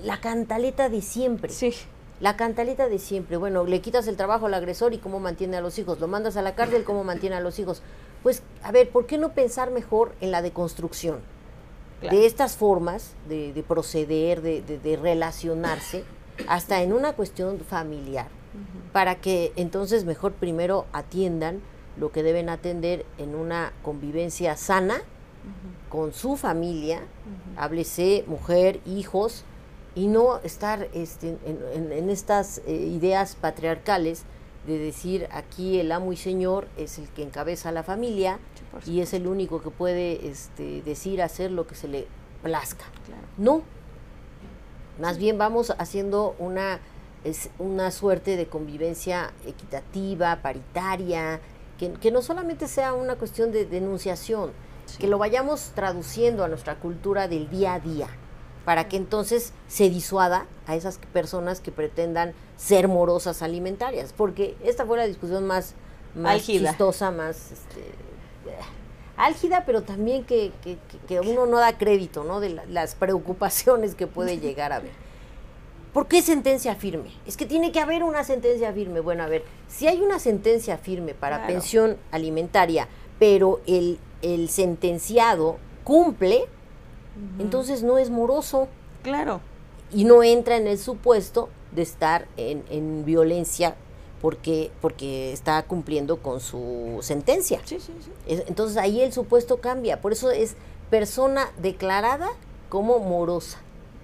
la 0.02 0.20
cantaleta 0.20 0.90
de 0.90 1.02
siempre. 1.02 1.54
Sí. 1.54 1.74
La 2.20 2.38
cantaleta 2.38 2.88
de 2.88 3.00
siempre. 3.00 3.38
Bueno, 3.38 3.66
le 3.66 3.82
quitas 3.82 4.08
el 4.08 4.18
trabajo 4.18 4.46
al 4.46 4.54
agresor 4.54 4.94
y 4.94 4.98
cómo 4.98 5.20
mantiene 5.20 5.58
a 5.58 5.62
los 5.62 5.78
hijos. 5.80 6.00
Lo 6.00 6.08
mandas 6.08 6.38
a 6.38 6.42
la 6.42 6.56
cárcel, 6.56 6.84
cómo 6.84 7.04
mantiene 7.04 7.36
a 7.36 7.42
los 7.42 7.60
hijos. 7.60 7.82
Pues, 8.22 8.44
a 8.64 8.72
ver, 8.72 8.90
¿por 8.90 9.06
qué 9.06 9.18
no 9.18 9.34
pensar 9.34 9.72
mejor 9.72 10.14
en 10.22 10.32
la 10.32 10.42
deconstrucción 10.42 11.20
de 12.10 12.26
estas 12.26 12.56
formas 12.56 13.14
de, 13.28 13.64
proceder, 13.68 14.42
de, 14.42 15.00
relacionarse, 15.02 16.04
hasta 16.48 16.82
en 16.82 16.94
una 16.94 17.14
cuestión 17.14 17.60
familiar, 17.60 18.28
para 18.92 19.16
que 19.16 19.54
entonces 19.56 20.06
mejor 20.06 20.34
primero 20.34 20.86
atiendan 20.92 21.62
lo 21.98 22.12
que 22.12 22.24
deben 22.24 22.50
atender 22.50 23.06
en 23.18 23.36
una 23.36 23.72
convivencia 23.84 24.58
sana 24.58 25.02
con 25.90 26.14
su 26.14 26.36
familia, 26.38 27.02
háblese 27.56 28.24
mujer, 28.28 28.80
hijos, 28.86 29.46
y 29.96 30.08
no 30.08 30.40
estar 30.40 30.88
este, 30.94 31.38
en, 31.46 32.10
estas 32.10 32.60
eh, 32.66 32.74
ideas 32.74 33.36
patriarcales 33.36 34.24
de 34.66 34.78
decir 34.78 35.28
aquí 35.32 35.80
el 35.80 35.92
amo 35.92 36.14
y 36.14 36.18
señor 36.18 36.68
es 36.78 36.98
el 36.98 37.10
que 37.10 37.24
encabeza 37.24 37.72
la 37.72 37.84
familia 37.84 38.40
y 38.86 39.02
es 39.02 39.14
el 39.14 39.28
único 39.28 39.62
que 39.62 39.70
puede 39.70 40.28
este, 40.28 40.82
decir, 40.82 41.22
hacer 41.22 41.52
lo 41.52 41.68
que 41.68 41.76
se 41.76 41.88
le 41.88 42.08
plazca. 42.42 42.86
No, 43.38 43.62
más 45.00 45.18
bien 45.18 45.38
vamos 45.38 45.74
haciendo 45.78 46.36
una, 46.40 46.80
es 47.24 47.50
una 47.60 47.92
suerte 47.92 48.38
de 48.38 48.48
convivencia 48.48 49.34
equitativa, 49.46 50.42
paritaria, 50.42 51.40
que, 51.78 52.12
no 52.12 52.22
solamente 52.22 52.68
sea 52.68 52.94
una 52.94 53.16
cuestión 53.16 53.52
de 53.52 53.66
denunciación, 53.66 54.52
que 55.00 55.08
lo 55.08 55.18
vayamos 55.18 55.72
traduciendo 55.76 56.44
a 56.44 56.48
nuestra 56.48 56.76
cultura 56.76 57.28
del 57.28 57.50
día 57.50 57.74
a 57.74 57.80
día, 57.80 58.08
para 58.66 58.88
que 58.88 58.98
entonces 58.98 59.54
se 59.68 59.90
disuada 59.90 60.46
a 60.68 60.76
esas 60.76 61.00
personas 61.12 61.60
que 61.60 61.72
pretendan 61.72 62.34
ser 62.58 62.88
morosas 62.88 63.42
alimentarias, 63.42 64.14
porque 64.14 64.56
esta 64.64 64.86
fue 64.86 64.98
la 64.98 65.06
discusión 65.06 65.46
más, 65.46 65.74
más 66.16 66.44
chistosa, 66.44 67.12
más 67.12 67.52
este, 67.52 67.82
álgida, 69.18 69.64
pero 69.66 69.84
también 69.84 70.24
que, 70.24 70.52
que, 71.08 71.20
uno 71.20 71.46
no 71.46 71.58
da 71.58 71.78
crédito 71.78 72.24
¿no? 72.24 72.40
de 72.40 72.62
las 72.70 72.96
preocupaciones 72.96 73.96
que 73.96 74.08
puede 74.08 74.40
llegar 74.40 74.72
a 74.74 74.80
ver. 74.80 75.04
¿Por 75.94 76.08
qué 76.08 76.24
sentencia 76.24 76.74
firme? 76.74 77.12
Es 77.28 77.38
que 77.38 77.46
tiene 77.46 77.72
que 77.72 77.80
haber 77.80 78.02
una 78.02 78.24
sentencia 78.24 78.74
firme. 78.74 79.00
Bueno, 79.00 79.24
a 79.24 79.28
ver, 79.28 79.44
si 79.68 79.88
hay 79.88 80.02
una 80.02 80.18
sentencia 80.18 80.80
firme 80.80 81.14
para 81.14 81.46
pensión 81.46 81.98
alimentaria, 82.10 82.88
pero 83.20 83.62
el, 83.68 84.00
el 84.24 84.50
sentenciado 84.50 85.58
cumple, 85.84 86.48
entonces 87.40 87.84
no 87.84 87.98
es 87.98 88.10
moroso. 88.10 88.68
Claro. 89.04 89.42
Y 89.92 90.06
no 90.06 90.24
entra 90.24 90.58
en 90.58 90.68
el 90.68 90.78
supuesto 90.78 91.50
de 91.72 91.82
estar 91.82 92.28
en, 92.38 92.64
en 92.70 93.06
violencia 93.06 93.76
porque, 94.22 94.72
porque 94.80 95.34
está 95.34 95.62
cumpliendo 95.64 96.18
con 96.18 96.40
su 96.40 97.00
sentencia. 97.02 97.60
Sí, 97.66 97.80
sí, 97.80 97.94
sí. 98.02 98.42
Entonces 98.48 98.78
ahí 98.78 99.02
el 99.02 99.12
supuesto 99.12 99.58
cambia. 99.58 100.00
Por 100.00 100.14
eso 100.14 100.32
es 100.32 100.56
persona 100.90 101.52
declarada 101.62 102.30
como 102.70 103.00
morosa. 103.00 103.60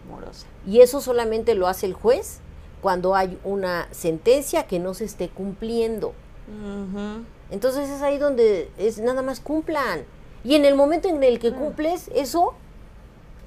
Morosa. 0.10 0.46
Y 0.68 0.82
eso 0.82 1.00
solamente 1.00 1.56
lo 1.56 1.68
hace 1.68 1.86
el 1.86 1.94
juez 1.94 2.42
cuando 2.82 3.16
hay 3.16 3.40
una 3.44 3.88
sentencia 3.92 4.64
que 4.68 4.80
no 4.80 4.94
se 4.94 5.06
esté 5.06 5.30
cumpliendo. 5.30 6.14
Entonces 7.52 7.90
es 7.90 8.02
ahí 8.02 8.18
donde 8.18 8.72
es 8.78 9.00
nada 9.00 9.22
más 9.22 9.40
cumplan. 9.40 10.04
Y 10.44 10.56
en 10.56 10.66
el 10.66 10.76
momento 10.76 11.08
en 11.08 11.24
el 11.24 11.40
que 11.40 11.54
cumples 11.54 12.10
eso, 12.14 12.56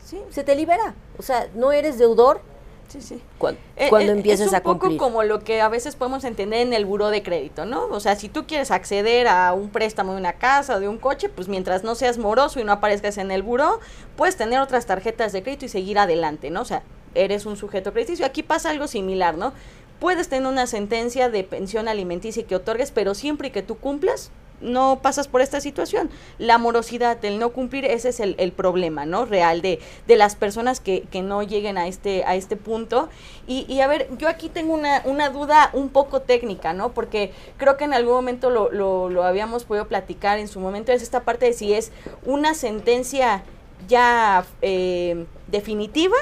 sí. 0.05 0.21
se 0.31 0.45
te 0.45 0.55
libera. 0.55 0.95
O 1.19 1.23
sea, 1.23 1.49
no 1.55 1.73
eres 1.73 1.99
deudor. 1.99 2.41
Sí, 2.89 3.01
sí. 3.01 3.23
Cuando, 3.39 3.59
eh, 3.77 3.89
cuando 3.89 4.13
eh, 4.13 4.23
es 4.27 4.41
un 4.41 4.61
poco 4.61 4.97
como 4.99 5.23
lo 5.23 5.41
que 5.41 5.63
a 5.63 5.69
veces 5.69 5.97
podemos 5.97 6.25
entender 6.25 6.61
en 6.61 6.75
el 6.75 6.85
buró 6.85 7.09
de 7.09 7.23
crédito, 7.23 7.65
¿no? 7.65 7.87
O 7.87 8.01
sea, 8.01 8.17
si 8.17 8.29
tú 8.29 8.47
quieres 8.47 8.71
acceder 8.71 9.29
a 9.29 9.55
un 9.55 9.71
préstamo 9.71 10.13
de 10.13 10.19
una 10.19 10.35
casa 10.35 10.77
o 10.77 10.81
de 10.81 10.89
un 10.89 10.99
coche, 10.99 11.31
pues 11.31 11.49
mientras 11.49 11.85
no 11.85 11.95
seas 11.95 12.19
moroso 12.19 12.61
y 12.61 12.65
no 12.65 12.73
aparezcas 12.73 13.17
en 13.17 13.31
el 13.31 13.43
buró, 13.43 13.81
puedes 14.15 14.37
tener 14.37 14.61
otras 14.61 14.85
tarjetas 14.85 15.33
de 15.33 15.43
crédito 15.43 15.65
y 15.65 15.69
seguir 15.71 15.99
adelante, 15.99 16.51
¿no? 16.51 16.61
O 16.61 16.65
sea, 16.67 16.83
eres 17.15 17.47
un 17.47 17.57
sujeto 17.57 17.93
crediticio. 17.93 18.27
Aquí 18.27 18.43
pasa 18.43 18.69
algo 18.69 18.87
similar, 18.87 19.39
¿no? 19.39 19.55
Puedes 19.99 20.29
tener 20.29 20.47
una 20.47 20.67
sentencia 20.67 21.31
de 21.31 21.45
pensión 21.45 21.89
alimenticia 21.89 22.47
que 22.47 22.57
otorgues, 22.57 22.91
pero 22.91 23.15
siempre 23.15 23.49
y 23.49 23.51
que 23.53 23.63
tú 23.63 23.79
cumplas, 23.79 24.33
no 24.63 25.01
pasas 25.03 25.29
por 25.29 25.41
esta 25.41 25.61
situación. 25.61 26.11
La 26.39 26.59
morosidad, 26.59 27.23
el 27.25 27.39
no 27.39 27.51
cumplir, 27.51 27.85
ese 27.85 28.09
es 28.09 28.21
el, 28.21 28.53
problema, 28.53 29.05
¿no? 29.07 29.25
Real 29.25 29.63
de, 29.63 29.81
de 30.07 30.17
las 30.17 30.37
personas 30.37 30.81
que, 30.81 31.03
que, 31.11 31.23
no 31.23 31.43
lleguen 31.43 31.79
a 31.79 31.89
este, 31.89 32.25
a 32.25 32.35
este 32.35 32.57
punto. 32.57 33.09
Y, 33.47 33.67
y 33.69 33.81
a 33.81 33.87
ver, 33.87 34.09
yo 34.19 34.29
aquí 34.29 34.49
tengo 34.49 34.75
una, 34.75 35.03
una, 35.05 35.31
duda 35.31 35.71
un 35.73 35.89
poco 35.89 36.23
técnica, 36.23 36.73
¿no? 36.73 36.93
Porque 36.93 37.33
creo 37.57 37.77
que 37.77 37.85
en 37.85 37.95
algún 37.95 38.15
momento 38.15 38.51
lo, 38.51 38.71
lo, 38.71 39.11
lo 39.11 39.25
habíamos 39.25 39.65
podido 39.65 39.87
platicar 39.89 40.39
en 40.39 40.49
su 40.49 40.61
momento, 40.61 40.93
es 40.93 41.03
esta 41.03 41.21
parte 41.21 41.47
de 41.47 41.53
si 41.53 41.73
es 41.73 41.93
una 42.25 42.55
sentencia 42.55 43.43
ya 43.89 44.45
eh, 44.61 45.27
definitiva 45.49 46.17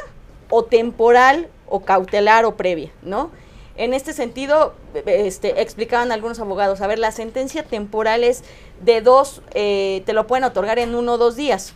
o 0.48 0.64
temporal 0.64 1.48
o 1.66 1.80
cautelar 1.80 2.44
o 2.44 2.56
previa, 2.56 2.90
¿no? 3.02 3.30
En 3.80 3.94
este 3.94 4.12
sentido, 4.12 4.74
este, 5.06 5.62
explicaban 5.62 6.12
algunos 6.12 6.38
abogados, 6.38 6.82
a 6.82 6.86
ver, 6.86 6.98
la 6.98 7.12
sentencia 7.12 7.62
temporal 7.62 8.24
es 8.24 8.44
de 8.82 9.00
dos, 9.00 9.40
eh, 9.54 10.02
te 10.04 10.12
lo 10.12 10.26
pueden 10.26 10.44
otorgar 10.44 10.78
en 10.78 10.94
uno 10.94 11.14
o 11.14 11.16
dos 11.16 11.34
días. 11.34 11.72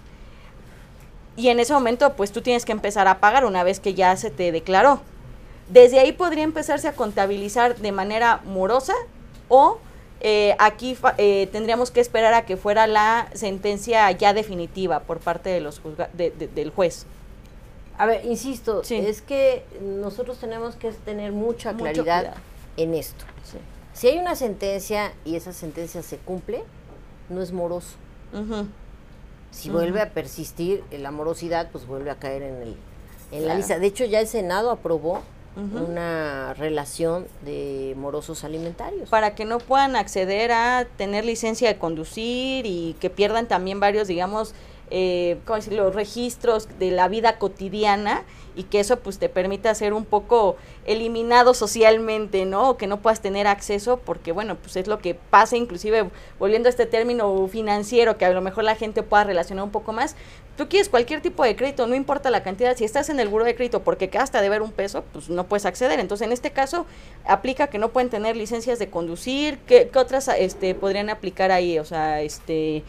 Y 1.34 1.48
en 1.48 1.60
ese 1.60 1.72
momento, 1.72 2.12
pues 2.12 2.30
tú 2.30 2.42
tienes 2.42 2.66
que 2.66 2.72
empezar 2.72 3.08
a 3.08 3.20
pagar 3.20 3.46
una 3.46 3.64
vez 3.64 3.80
que 3.80 3.94
ya 3.94 4.14
se 4.18 4.30
te 4.30 4.52
declaró. 4.52 5.00
Desde 5.70 5.98
ahí 5.98 6.12
podría 6.12 6.44
empezarse 6.44 6.88
a 6.88 6.92
contabilizar 6.92 7.76
de 7.76 7.90
manera 7.90 8.42
morosa 8.44 8.92
o 9.48 9.78
eh, 10.20 10.56
aquí 10.58 10.98
eh, 11.16 11.48
tendríamos 11.52 11.90
que 11.90 12.00
esperar 12.00 12.34
a 12.34 12.44
que 12.44 12.58
fuera 12.58 12.86
la 12.86 13.28
sentencia 13.32 14.10
ya 14.10 14.34
definitiva 14.34 15.00
por 15.00 15.20
parte 15.20 15.48
de 15.48 15.60
los 15.60 15.80
del 16.12 16.68
juez. 16.68 17.06
A 17.96 18.06
ver, 18.06 18.24
insisto, 18.24 18.82
es 18.88 19.22
que 19.22 19.64
nosotros 19.80 20.38
tenemos 20.38 20.74
que 20.76 20.90
tener 20.90 21.32
mucha 21.32 21.74
claridad 21.74 22.34
en 22.76 22.94
esto. 22.94 23.24
Si 23.92 24.08
hay 24.08 24.18
una 24.18 24.34
sentencia 24.34 25.12
y 25.24 25.36
esa 25.36 25.52
sentencia 25.52 26.02
se 26.02 26.16
cumple, 26.18 26.64
no 27.28 27.40
es 27.40 27.52
moroso. 27.52 27.96
Si 29.50 29.70
vuelve 29.70 30.00
a 30.00 30.10
persistir 30.10 30.82
la 30.90 31.12
morosidad, 31.12 31.70
pues 31.70 31.86
vuelve 31.86 32.10
a 32.10 32.16
caer 32.16 32.42
en, 32.42 32.62
el, 32.62 32.76
en 33.30 33.46
la 33.46 33.54
lista. 33.54 33.78
De 33.78 33.86
hecho, 33.86 34.04
ya 34.04 34.20
el 34.20 34.26
Senado 34.26 34.70
aprobó 34.70 35.22
una 35.56 36.52
relación 36.54 37.28
de 37.44 37.94
morosos 37.96 38.42
alimentarios. 38.42 39.08
Para 39.08 39.36
que 39.36 39.44
no 39.44 39.58
puedan 39.58 39.94
acceder 39.94 40.50
a 40.50 40.84
tener 40.96 41.24
licencia 41.24 41.68
de 41.68 41.78
conducir 41.78 42.66
y 42.66 42.96
que 42.98 43.08
pierdan 43.08 43.46
también 43.46 43.78
varios, 43.78 44.08
digamos, 44.08 44.52
eh, 44.96 45.38
¿cómo 45.44 45.58
los 45.72 45.92
registros 45.92 46.68
de 46.78 46.92
la 46.92 47.08
vida 47.08 47.36
cotidiana 47.36 48.22
y 48.54 48.62
que 48.62 48.78
eso 48.78 49.00
pues 49.00 49.18
te 49.18 49.28
permita 49.28 49.74
ser 49.74 49.92
un 49.92 50.04
poco 50.04 50.54
eliminado 50.86 51.52
socialmente, 51.52 52.44
¿no? 52.44 52.70
O 52.70 52.76
que 52.76 52.86
no 52.86 53.02
puedas 53.02 53.20
tener 53.20 53.48
acceso 53.48 53.96
porque 53.96 54.30
bueno, 54.30 54.54
pues 54.54 54.76
es 54.76 54.86
lo 54.86 55.00
que 55.00 55.14
pasa 55.14 55.56
inclusive 55.56 56.08
volviendo 56.38 56.68
a 56.68 56.70
este 56.70 56.86
término 56.86 57.48
financiero 57.48 58.16
que 58.16 58.24
a 58.24 58.30
lo 58.30 58.40
mejor 58.40 58.62
la 58.62 58.76
gente 58.76 59.02
pueda 59.02 59.24
relacionar 59.24 59.64
un 59.64 59.72
poco 59.72 59.92
más. 59.92 60.14
Tú 60.56 60.68
quieres 60.68 60.88
cualquier 60.88 61.20
tipo 61.20 61.42
de 61.42 61.56
crédito, 61.56 61.88
no 61.88 61.96
importa 61.96 62.30
la 62.30 62.44
cantidad, 62.44 62.76
si 62.76 62.84
estás 62.84 63.08
en 63.08 63.18
el 63.18 63.26
buro 63.26 63.44
de 63.44 63.56
crédito 63.56 63.82
porque 63.82 64.10
quedaste 64.10 64.40
de 64.40 64.48
ver 64.48 64.62
un 64.62 64.70
peso, 64.70 65.02
pues 65.12 65.28
no 65.28 65.48
puedes 65.48 65.66
acceder. 65.66 65.98
Entonces, 65.98 66.24
en 66.24 66.32
este 66.32 66.52
caso 66.52 66.86
aplica 67.26 67.66
que 67.66 67.78
no 67.78 67.88
pueden 67.88 68.10
tener 68.10 68.36
licencias 68.36 68.78
de 68.78 68.90
conducir, 68.90 69.58
¿qué, 69.66 69.90
qué 69.92 69.98
otras 69.98 70.28
este 70.28 70.76
podrían 70.76 71.10
aplicar 71.10 71.50
ahí? 71.50 71.80
O 71.80 71.84
sea, 71.84 72.22
este 72.22 72.84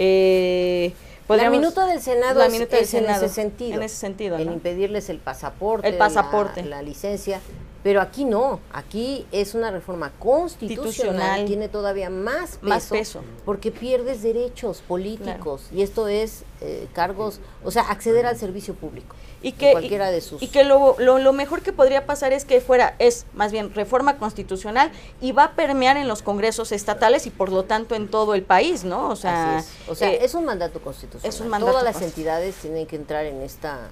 eh, 0.00 0.92
la 1.36 1.50
minuta 1.50 1.86
del 1.86 2.00
Senado 2.00 2.42
es, 2.42 2.54
en 2.94 3.08
ese 3.10 3.28
sentido. 3.28 3.76
En 3.76 3.82
ese 3.82 3.96
sentido. 3.96 4.38
En 4.38 4.52
impedirles 4.52 5.10
el 5.10 5.18
pasaporte. 5.18 5.88
El 5.88 5.96
pasaporte. 5.96 6.62
La, 6.64 6.82
licencia. 6.82 7.40
Pero 7.82 8.00
aquí 8.00 8.24
no. 8.24 8.60
Aquí 8.72 9.26
es 9.32 9.54
una 9.54 9.70
reforma 9.70 10.12
constitucional. 10.18 11.46
Tiene 11.46 11.68
todavía 11.68 12.10
más 12.10 12.56
peso, 12.56 12.66
más 12.66 12.86
peso. 12.86 13.20
Porque 13.44 13.70
pierdes 13.70 14.22
derechos 14.22 14.82
políticos. 14.86 15.68
Y 15.72 15.82
esto 15.82 16.08
es 16.08 16.44
eh, 16.60 16.88
cargos, 16.92 17.40
o 17.64 17.70
sea, 17.70 17.82
acceder 17.82 18.26
al 18.26 18.36
servicio 18.36 18.74
público 18.74 19.14
y 19.42 19.52
que, 19.52 19.72
cualquiera 19.72 20.10
de 20.10 20.20
sus... 20.20 20.42
y 20.42 20.48
que 20.48 20.64
lo, 20.64 20.96
lo, 20.98 21.32
mejor 21.32 21.62
que 21.62 21.72
podría 21.72 22.06
pasar 22.06 22.32
es 22.32 22.44
que 22.44 22.60
fuera, 22.60 22.96
es 22.98 23.26
más 23.34 23.52
bien 23.52 23.72
reforma 23.72 24.18
constitucional 24.18 24.90
y 25.20 25.32
va 25.32 25.44
a 25.44 25.52
permear 25.52 25.96
en 25.96 26.08
los 26.08 26.22
congresos 26.22 26.72
estatales 26.72 27.26
y 27.26 27.30
por 27.30 27.52
lo 27.52 27.64
tanto 27.64 27.94
en 27.94 28.08
todo 28.08 28.34
el 28.34 28.42
país, 28.42 28.84
¿no? 28.84 29.08
O 29.08 29.16
sea, 29.16 29.60
es. 29.60 29.68
O 29.88 29.94
sea, 29.94 30.10
eh, 30.10 30.18
es 30.22 30.34
un 30.34 30.44
mandato 30.44 30.80
constitucional. 30.80 31.28
Es 31.28 31.40
un 31.40 31.48
mandato 31.48 31.72
Todas 31.72 31.84
las 31.84 32.02
entidades 32.02 32.56
tienen 32.56 32.86
que 32.86 32.96
entrar 32.96 33.24
en 33.26 33.42
esta... 33.42 33.90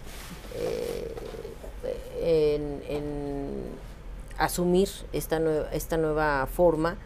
Eh, 0.56 1.14
en, 2.20 3.75
asumir 4.38 4.88
esta 5.12 5.38
nueva, 5.38 5.70
esta 5.72 5.96
nueva 5.96 6.46
forma 6.46 6.96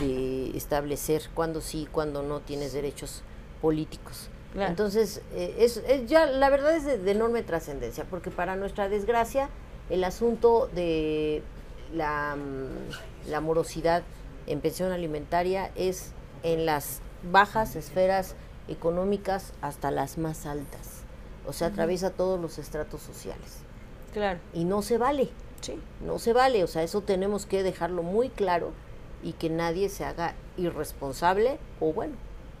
de 0.00 0.56
establecer 0.56 1.22
cuándo 1.34 1.60
sí, 1.60 1.88
cuándo 1.90 2.22
no 2.22 2.40
tienes 2.40 2.72
derechos 2.72 3.22
políticos. 3.60 4.30
Entonces, 4.54 5.20
eh, 5.34 5.56
es, 5.58 5.82
ya 6.06 6.26
la 6.26 6.50
verdad 6.50 6.74
es 6.74 6.84
de, 6.84 7.10
enorme 7.10 7.42
trascendencia, 7.42 8.04
porque 8.04 8.30
para 8.30 8.56
nuestra 8.56 8.88
desgracia, 8.88 9.50
el 9.90 10.02
asunto 10.04 10.68
de 10.74 11.42
la, 11.94 12.36
mm, 12.36 13.30
la 13.30 13.40
morosidad 13.40 14.02
en 14.46 14.60
pensión 14.60 14.90
alimentaria 14.90 15.70
es 15.76 16.12
en 16.42 16.66
las 16.66 17.00
bajas 17.30 17.76
esferas 17.76 18.34
económicas 18.68 19.52
hasta 19.60 19.90
las 19.90 20.18
más 20.18 20.46
altas. 20.46 21.02
O 21.46 21.52
sea, 21.52 21.68
atraviesa 21.68 22.10
todos 22.10 22.40
los 22.40 22.58
estratos 22.58 23.00
sociales. 23.02 23.58
Claro. 24.12 24.38
Y 24.52 24.64
no 24.64 24.82
se 24.82 24.98
vale. 24.98 25.30
Sí. 25.60 25.78
No 26.04 26.18
se 26.18 26.32
vale. 26.32 26.64
O 26.64 26.66
sea, 26.66 26.82
eso 26.82 27.00
tenemos 27.00 27.46
que 27.46 27.62
dejarlo 27.62 28.02
muy 28.02 28.28
claro 28.28 28.72
y 29.22 29.32
que 29.32 29.50
nadie 29.50 29.88
se 29.88 30.04
haga 30.04 30.34
irresponsable 30.56 31.58
o, 31.80 31.92
bueno, 31.92 32.14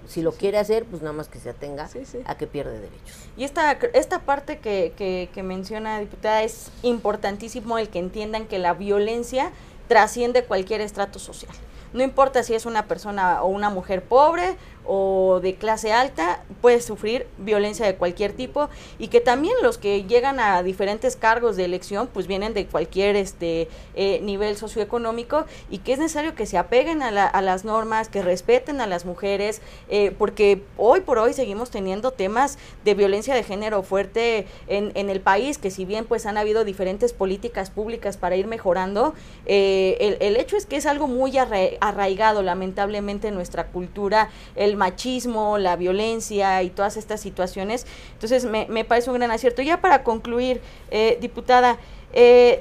Si 0.06 0.22
lo 0.22 0.32
quiere 0.32 0.58
hacer, 0.58 0.84
pues 0.84 1.02
nada 1.02 1.12
más 1.12 1.28
que 1.28 1.38
se 1.38 1.50
atenga 1.50 1.88
a 2.24 2.36
que 2.36 2.46
pierde 2.46 2.78
derechos. 2.80 3.16
Y 3.36 3.44
esta, 3.44 3.72
esta 3.92 4.20
parte 4.20 4.58
que, 4.58 4.94
que, 4.96 5.28
que 5.34 5.42
menciona 5.42 5.98
diputada 5.98 6.42
es 6.44 6.70
importantísimo 6.82 7.78
el 7.78 7.88
que 7.88 7.98
entiendan 7.98 8.46
que 8.46 8.58
la 8.58 8.74
violencia 8.74 9.50
trasciende 9.88 10.44
cualquier 10.44 10.80
estrato 10.80 11.18
social. 11.18 11.52
No 11.92 12.02
importa 12.02 12.42
si 12.42 12.54
es 12.54 12.64
una 12.64 12.86
persona 12.86 13.42
o 13.42 13.48
una 13.48 13.70
mujer 13.70 14.02
pobre 14.04 14.56
o 14.88 15.38
de 15.40 15.54
clase 15.54 15.92
alta 15.92 16.42
puede 16.62 16.80
sufrir 16.80 17.26
violencia 17.36 17.86
de 17.86 17.94
cualquier 17.94 18.32
tipo 18.32 18.70
y 18.98 19.08
que 19.08 19.20
también 19.20 19.54
los 19.62 19.76
que 19.76 20.04
llegan 20.04 20.40
a 20.40 20.62
diferentes 20.62 21.14
cargos 21.14 21.56
de 21.56 21.66
elección 21.66 22.08
pues 22.12 22.26
vienen 22.26 22.54
de 22.54 22.66
cualquier 22.66 23.14
este 23.14 23.68
eh, 23.94 24.20
nivel 24.22 24.56
socioeconómico 24.56 25.44
y 25.70 25.78
que 25.78 25.92
es 25.92 25.98
necesario 25.98 26.34
que 26.34 26.46
se 26.46 26.56
apeguen 26.56 27.02
a, 27.02 27.42
las 27.42 27.64
normas, 27.64 28.08
que 28.08 28.22
respeten 28.22 28.80
a 28.80 28.86
las 28.86 29.04
mujeres, 29.04 29.60
eh, 29.90 30.14
porque 30.16 30.62
hoy 30.78 31.02
por 31.02 31.18
hoy 31.18 31.34
seguimos 31.34 31.70
teniendo 31.70 32.10
temas 32.10 32.58
de 32.84 32.94
violencia 32.94 33.34
de 33.34 33.42
género 33.42 33.82
fuerte 33.82 34.46
en, 34.68 34.92
en 34.94 35.10
el 35.10 35.20
país, 35.20 35.58
que 35.58 35.70
si 35.70 35.84
bien 35.84 36.06
pues 36.06 36.24
han 36.24 36.38
habido 36.38 36.64
diferentes 36.64 37.12
políticas 37.12 37.70
públicas 37.70 38.16
para 38.16 38.36
ir 38.36 38.46
mejorando, 38.46 39.14
eh, 39.44 39.98
el, 40.00 40.16
el, 40.20 40.36
hecho 40.36 40.56
es 40.56 40.64
que 40.64 40.76
es 40.76 40.86
algo 40.86 41.08
muy 41.08 41.36
arraigado 41.36 42.42
lamentablemente 42.42 43.28
en 43.28 43.34
nuestra 43.34 43.66
cultura, 43.66 44.30
el 44.56 44.77
machismo, 44.78 45.58
la 45.58 45.76
violencia 45.76 46.62
y 46.62 46.70
todas 46.70 46.96
estas 46.96 47.20
situaciones. 47.20 47.86
Entonces 48.14 48.46
me, 48.46 48.84
parece 48.84 49.10
un 49.10 49.18
gran 49.18 49.30
acierto. 49.30 49.60
Ya 49.60 49.80
para 49.80 50.02
concluir, 50.02 50.62
eh, 50.90 51.18
diputada, 51.20 51.76
eh, 52.14 52.60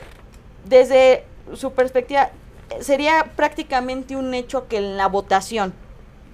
desde 0.66 1.24
su 1.54 1.72
perspectiva, 1.72 2.32
sería 2.82 3.32
prácticamente 3.36 4.18
un 4.18 4.34
hecho 4.34 4.68
que 4.68 4.78
en 4.78 4.98
la 4.98 5.08
votación 5.08 5.74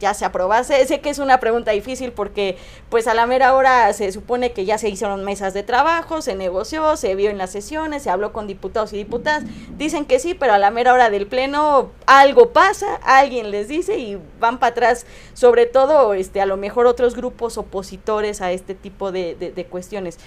ya 0.04 0.14
se 0.14 0.26
aprobase. 0.26 0.86
Sé 0.86 1.00
que 1.00 1.10
es 1.10 1.18
una 1.18 1.40
pregunta 1.40 1.72
difícil 1.72 2.12
porque 2.12 2.58
pues 2.90 3.08
a 3.08 3.14
la 3.14 3.26
mera 3.26 3.56
hora 3.56 3.92
se 3.94 4.12
supone 4.12 4.52
que 4.52 4.66
ya 4.66 4.78
se 4.78 4.90
hicieron 4.90 5.24
mesas 5.24 5.54
de 5.54 5.64
trabajo, 5.64 6.22
se 6.22 6.36
negoció, 6.36 6.98
se 6.98 7.16
vio 7.16 7.30
en 7.30 7.38
las 7.38 7.52
sesiones, 7.52 8.04
se 8.04 8.10
habló 8.10 8.34
con 8.34 8.46
diputados 8.46 8.92
y 8.92 8.98
diputadas. 8.98 9.46
Dicen 9.78 10.06
que 10.06 10.20
sí, 10.20 10.34
pero 10.34 10.54
a 10.54 10.58
la 10.58 10.72
mera 10.72 10.94
hora 10.94 11.10
del 11.10 11.26
pleno 11.26 11.90
algo 12.06 12.52
pasa, 12.52 12.96
alguien 13.04 13.50
les 13.50 13.70
dice 13.70 13.98
y 13.98 14.20
van 14.40 14.60
para 14.60 14.72
atrás, 14.72 15.06
sobre 15.34 15.66
todo 15.66 16.14
este 16.14 16.42
a 16.42 16.46
lo 16.46 16.58
mejor 16.58 16.86
otros 16.86 17.16
grupos 17.16 17.58
opositores 17.58 18.42
a 18.42 18.52
este 18.52 18.76
tipo 18.76 19.12
de, 19.12 19.36
de 19.36 19.66
cuestiones 19.66 20.20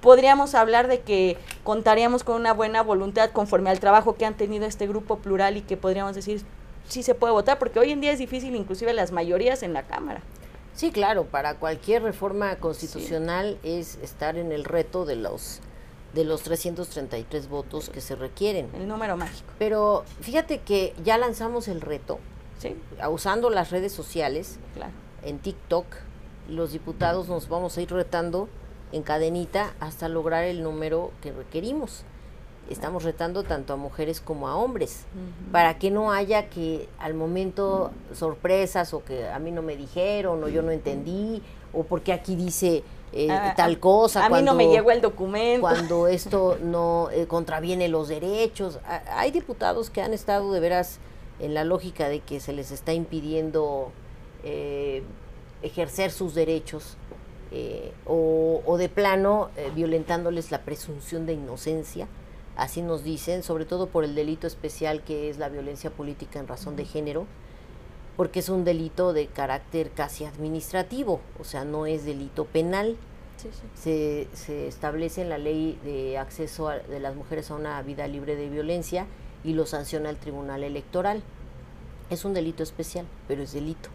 podríamos 0.00 0.54
hablar 0.54 0.86
de 0.86 1.00
que 1.00 1.36
contaríamos 1.64 2.22
con 2.22 2.36
una 2.36 2.52
buena 2.52 2.82
voluntad 2.82 3.30
conforme 3.30 3.70
al 3.70 3.80
trabajo 3.80 4.14
que 4.14 4.24
han 4.24 4.36
tenido 4.36 4.64
este 4.64 4.86
grupo 4.86 5.18
plural 5.18 5.56
y 5.56 5.62
que 5.62 5.76
podríamos 5.76 6.14
decir 6.14 6.44
sí 6.88 7.02
se 7.02 7.14
puede 7.14 7.32
votar, 7.32 7.58
porque 7.58 7.78
hoy 7.78 7.92
en 7.92 8.00
día 8.00 8.12
es 8.12 8.18
difícil 8.18 8.54
inclusive 8.56 8.92
las 8.92 9.12
mayorías 9.12 9.62
en 9.62 9.72
la 9.72 9.84
Cámara. 9.84 10.22
Sí, 10.74 10.92
claro, 10.92 11.24
para 11.24 11.54
cualquier 11.54 12.02
reforma 12.02 12.56
constitucional 12.56 13.58
es 13.62 13.96
estar 13.96 14.36
en 14.36 14.52
el 14.52 14.64
reto 14.64 15.04
de 15.04 15.16
los 15.16 15.60
de 16.14 16.24
los 16.24 16.42
333 16.42 17.48
votos 17.48 17.90
que 17.90 18.00
se 18.00 18.16
requieren. 18.16 18.70
El 18.74 18.88
número 18.88 19.16
mágico. 19.16 19.52
Pero 19.58 20.04
fíjate 20.20 20.60
que 20.60 20.94
ya 21.04 21.18
lanzamos 21.18 21.68
el 21.68 21.82
reto, 21.82 22.18
¿sí? 22.58 22.76
usando 23.10 23.50
las 23.50 23.70
redes 23.70 23.92
sociales, 23.92 24.58
claro. 24.74 24.92
en 25.22 25.38
TikTok, 25.38 25.84
los 26.48 26.72
diputados 26.72 27.28
nos 27.28 27.48
vamos 27.48 27.76
a 27.76 27.82
ir 27.82 27.90
retando 27.90 28.48
en 28.92 29.02
cadenita 29.02 29.74
hasta 29.80 30.08
lograr 30.08 30.44
el 30.44 30.62
número 30.62 31.12
que 31.20 31.30
requerimos 31.32 32.04
estamos 32.70 33.04
retando 33.04 33.42
tanto 33.42 33.72
a 33.72 33.76
mujeres 33.76 34.20
como 34.20 34.48
a 34.48 34.56
hombres, 34.56 35.04
para 35.52 35.78
que 35.78 35.90
no 35.90 36.12
haya 36.12 36.48
que 36.48 36.88
al 36.98 37.14
momento 37.14 37.90
sorpresas 38.12 38.94
o 38.94 39.04
que 39.04 39.28
a 39.28 39.38
mí 39.38 39.50
no 39.50 39.62
me 39.62 39.76
dijeron 39.76 40.42
o 40.42 40.48
yo 40.48 40.62
no 40.62 40.70
entendí 40.70 41.42
o 41.72 41.84
porque 41.84 42.12
aquí 42.12 42.36
dice 42.36 42.82
eh, 43.12 43.30
ah, 43.30 43.54
tal 43.56 43.78
cosa. 43.78 44.26
A 44.26 44.28
cuando, 44.28 44.54
mí 44.54 44.64
no 44.64 44.70
me 44.70 44.74
llegó 44.74 44.90
el 44.90 45.00
documento. 45.00 45.62
Cuando 45.62 46.08
esto 46.08 46.58
no 46.62 47.08
eh, 47.10 47.26
contraviene 47.26 47.88
los 47.88 48.08
derechos. 48.08 48.78
hay 49.10 49.30
diputados 49.30 49.90
que 49.90 50.02
han 50.02 50.12
estado 50.12 50.52
de 50.52 50.60
veras 50.60 50.98
en 51.40 51.54
la 51.54 51.64
lógica 51.64 52.08
de 52.08 52.20
que 52.20 52.40
se 52.40 52.52
les 52.52 52.70
está 52.70 52.92
impidiendo 52.92 53.92
eh, 54.44 55.02
ejercer 55.62 56.10
sus 56.10 56.34
derechos. 56.34 56.96
o, 58.04 58.60
o, 58.66 58.76
de 58.76 58.90
plano 58.90 59.48
violentándoles 59.74 60.50
la 60.50 60.58
presunción 60.66 61.24
de 61.24 61.32
inocencia 61.32 62.06
así 62.58 62.82
nos 62.82 63.04
dicen, 63.04 63.42
sobre 63.42 63.64
todo 63.64 63.86
por 63.86 64.04
el 64.04 64.14
delito 64.14 64.46
especial 64.46 65.02
que 65.02 65.30
es 65.30 65.38
la 65.38 65.48
violencia 65.48 65.90
política 65.90 66.40
en 66.40 66.48
razón 66.48 66.76
de 66.76 66.84
género, 66.84 67.24
porque 68.16 68.40
es 68.40 68.48
un 68.48 68.64
delito 68.64 69.12
de 69.12 69.28
carácter 69.28 69.92
casi 69.92 70.24
administrativo, 70.24 71.20
o 71.38 71.44
sea, 71.44 71.64
no 71.64 71.86
es 71.86 72.04
delito 72.04 72.44
penal. 72.44 72.96
Se, 73.74 74.26
se, 74.32 74.66
establece 74.66 75.22
en 75.22 75.28
la 75.28 75.38
ley 75.38 75.78
de 75.84 76.18
acceso 76.18 76.68
de 76.70 76.98
las 76.98 77.14
mujeres 77.14 77.52
a 77.52 77.54
una 77.54 77.80
vida 77.82 78.08
libre 78.08 78.34
de 78.34 78.48
violencia 78.48 79.06
y 79.44 79.52
lo 79.52 79.64
sanciona 79.64 80.10
el 80.10 80.16
Tribunal 80.16 80.64
Electoral. 80.64 81.22
Es 82.10 82.24
un 82.24 82.34
delito 82.34 82.64
especial, 82.64 83.06
pero 83.28 83.44
es 83.44 83.52
delito. 83.52 83.90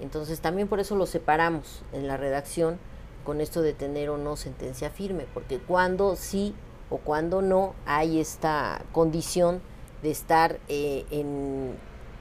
Entonces 0.00 0.40
también 0.40 0.66
por 0.66 0.80
eso 0.80 0.96
lo 0.96 1.06
separamos 1.06 1.82
en 1.92 2.08
la 2.08 2.16
redacción 2.16 2.80
con 3.22 3.40
esto 3.40 3.62
de 3.62 3.72
tener 3.72 4.10
o 4.10 4.18
no 4.18 4.34
sentencia 4.34 4.90
firme, 4.90 5.26
porque 5.32 5.58
cuando 5.58 6.16
sí 6.16 6.56
o 6.90 6.98
cuando 6.98 7.42
no 7.42 7.74
hay 7.86 8.20
esta 8.20 8.82
condición 8.92 9.60
de 10.02 10.10
estar 10.10 10.58
eh, 10.68 11.04
en, 11.10 11.74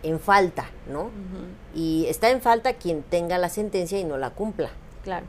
en, 0.04 0.20
falta, 0.20 0.70
¿no? 0.90 1.10
Y 1.76 2.06
está 2.08 2.30
en 2.30 2.42
falta 2.42 2.74
quien 2.74 3.04
tenga 3.04 3.38
la 3.38 3.50
sentencia 3.50 4.00
y 4.00 4.04
no 4.04 4.18
la 4.18 4.32
cumpla. 4.32 4.72
Claro. 5.04 5.26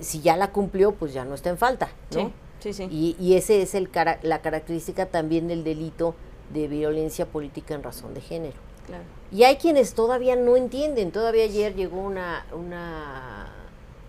Si 0.00 0.20
ya 0.20 0.36
la 0.36 0.52
cumplió, 0.52 0.92
pues 0.92 1.12
ya 1.12 1.24
no 1.24 1.34
está 1.34 1.50
en 1.50 1.58
falta, 1.58 1.90
¿no? 2.14 2.32
Sí, 2.60 2.72
sí. 2.72 2.88
Y, 2.90 3.16
y 3.20 3.34
ese 3.34 3.62
es 3.62 3.74
el 3.74 3.90
la 4.22 4.40
característica 4.40 5.06
también 5.06 5.48
del 5.48 5.64
delito 5.64 6.14
de 6.52 6.68
violencia 6.68 7.26
política 7.26 7.74
en 7.74 7.82
razón 7.82 8.14
de 8.14 8.20
género. 8.20 8.56
Claro. 8.86 9.04
Y 9.32 9.42
hay 9.42 9.56
quienes 9.56 9.94
todavía 9.94 10.36
no 10.36 10.56
entienden. 10.56 11.10
Todavía 11.10 11.44
ayer 11.44 11.74
llegó 11.74 12.00
una, 12.00 12.46
una 12.52 13.52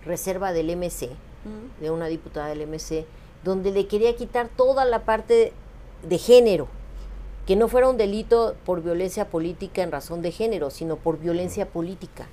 reserva 0.06 0.54
del 0.54 0.76
MC, 0.76 1.10
de 1.80 1.92
una 1.92 2.08
diputada 2.08 2.50
del 2.50 2.68
MC, 2.68 3.06
donde 3.44 3.72
le 3.72 3.88
quería 3.88 4.16
quitar 4.16 4.50
toda 4.50 4.86
la 4.86 5.04
parte 5.04 5.54
de 6.08 6.18
género, 6.18 6.68
que 7.46 7.56
no 7.56 7.68
fuera 7.68 7.90
un 7.90 7.98
delito 7.98 8.56
por 8.66 8.84
violencia 8.84 9.30
política 9.30 9.82
en 9.82 9.92
razón 9.92 10.22
de 10.22 10.32
género, 10.32 10.70
sino 10.70 10.98
por 10.98 11.20
violencia 11.20 11.66
política. 11.68 12.28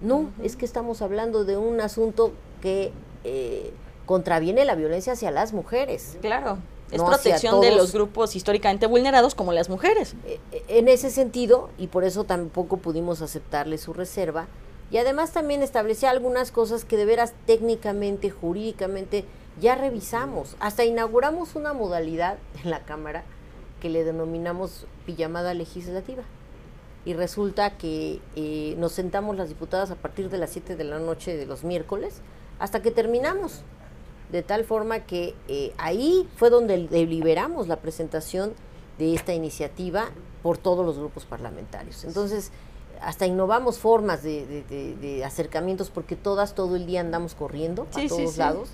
No, 0.00 0.30
es 0.42 0.56
que 0.56 0.64
estamos 0.64 1.00
hablando 1.00 1.44
de 1.44 1.56
un 1.56 1.80
asunto 1.80 2.32
que 2.60 2.92
eh, 3.24 3.72
contraviene 4.04 4.64
la 4.64 4.74
violencia 4.74 5.14
hacia 5.14 5.30
las 5.30 5.52
mujeres. 5.52 6.18
Claro, 6.20 6.58
es 6.90 7.02
protección 7.02 7.60
de 7.60 7.74
los 7.74 7.92
grupos 7.92 8.36
históricamente 8.36 8.86
vulnerados 8.86 9.34
como 9.34 9.52
las 9.52 9.70
mujeres. 9.70 10.14
Eh, 10.26 10.40
eh, 10.52 10.62
en 10.68 10.88
ese 10.88 11.10
sentido, 11.10 11.70
y 11.78 11.86
por 11.86 12.04
eso 12.04 12.24
tampoco 12.24 12.76
pudimos 12.76 13.22
aceptarle 13.22 13.78
su 13.78 13.94
reserva, 13.94 14.46
y 14.90 14.98
además 14.98 15.32
también 15.32 15.62
establecía 15.62 16.10
algunas 16.10 16.52
cosas 16.52 16.84
que 16.84 16.98
de 16.98 17.06
veras 17.06 17.32
técnicamente, 17.46 18.28
jurídicamente, 18.28 19.24
ya 19.60 19.74
revisamos, 19.74 20.56
hasta 20.60 20.84
inauguramos 20.84 21.54
una 21.54 21.72
modalidad 21.72 22.38
en 22.62 22.70
la 22.70 22.80
Cámara 22.84 23.24
que 23.80 23.88
le 23.88 24.04
denominamos 24.04 24.86
pijamada 25.06 25.54
legislativa. 25.54 26.22
Y 27.04 27.14
resulta 27.14 27.76
que 27.76 28.20
eh, 28.36 28.76
nos 28.78 28.92
sentamos 28.92 29.36
las 29.36 29.48
diputadas 29.48 29.90
a 29.90 29.96
partir 29.96 30.30
de 30.30 30.38
las 30.38 30.50
7 30.50 30.76
de 30.76 30.84
la 30.84 31.00
noche 31.00 31.36
de 31.36 31.46
los 31.46 31.64
miércoles 31.64 32.20
hasta 32.60 32.80
que 32.80 32.92
terminamos. 32.92 33.62
De 34.30 34.42
tal 34.42 34.64
forma 34.64 35.00
que 35.00 35.34
eh, 35.48 35.74
ahí 35.78 36.28
fue 36.36 36.48
donde 36.48 36.86
deliberamos 36.86 37.66
la 37.66 37.76
presentación 37.76 38.54
de 38.98 39.14
esta 39.14 39.34
iniciativa 39.34 40.10
por 40.44 40.58
todos 40.58 40.86
los 40.86 40.96
grupos 40.96 41.24
parlamentarios. 41.24 42.04
Entonces, 42.04 42.52
hasta 43.00 43.26
innovamos 43.26 43.78
formas 43.78 44.22
de, 44.22 45.22
acercamientos 45.26 45.90
porque 45.90 46.14
todas 46.14 46.54
todo 46.54 46.76
el 46.76 46.86
día 46.86 47.00
andamos 47.00 47.34
corriendo 47.34 47.88
a 47.94 48.06
todos 48.08 48.36
lados 48.38 48.68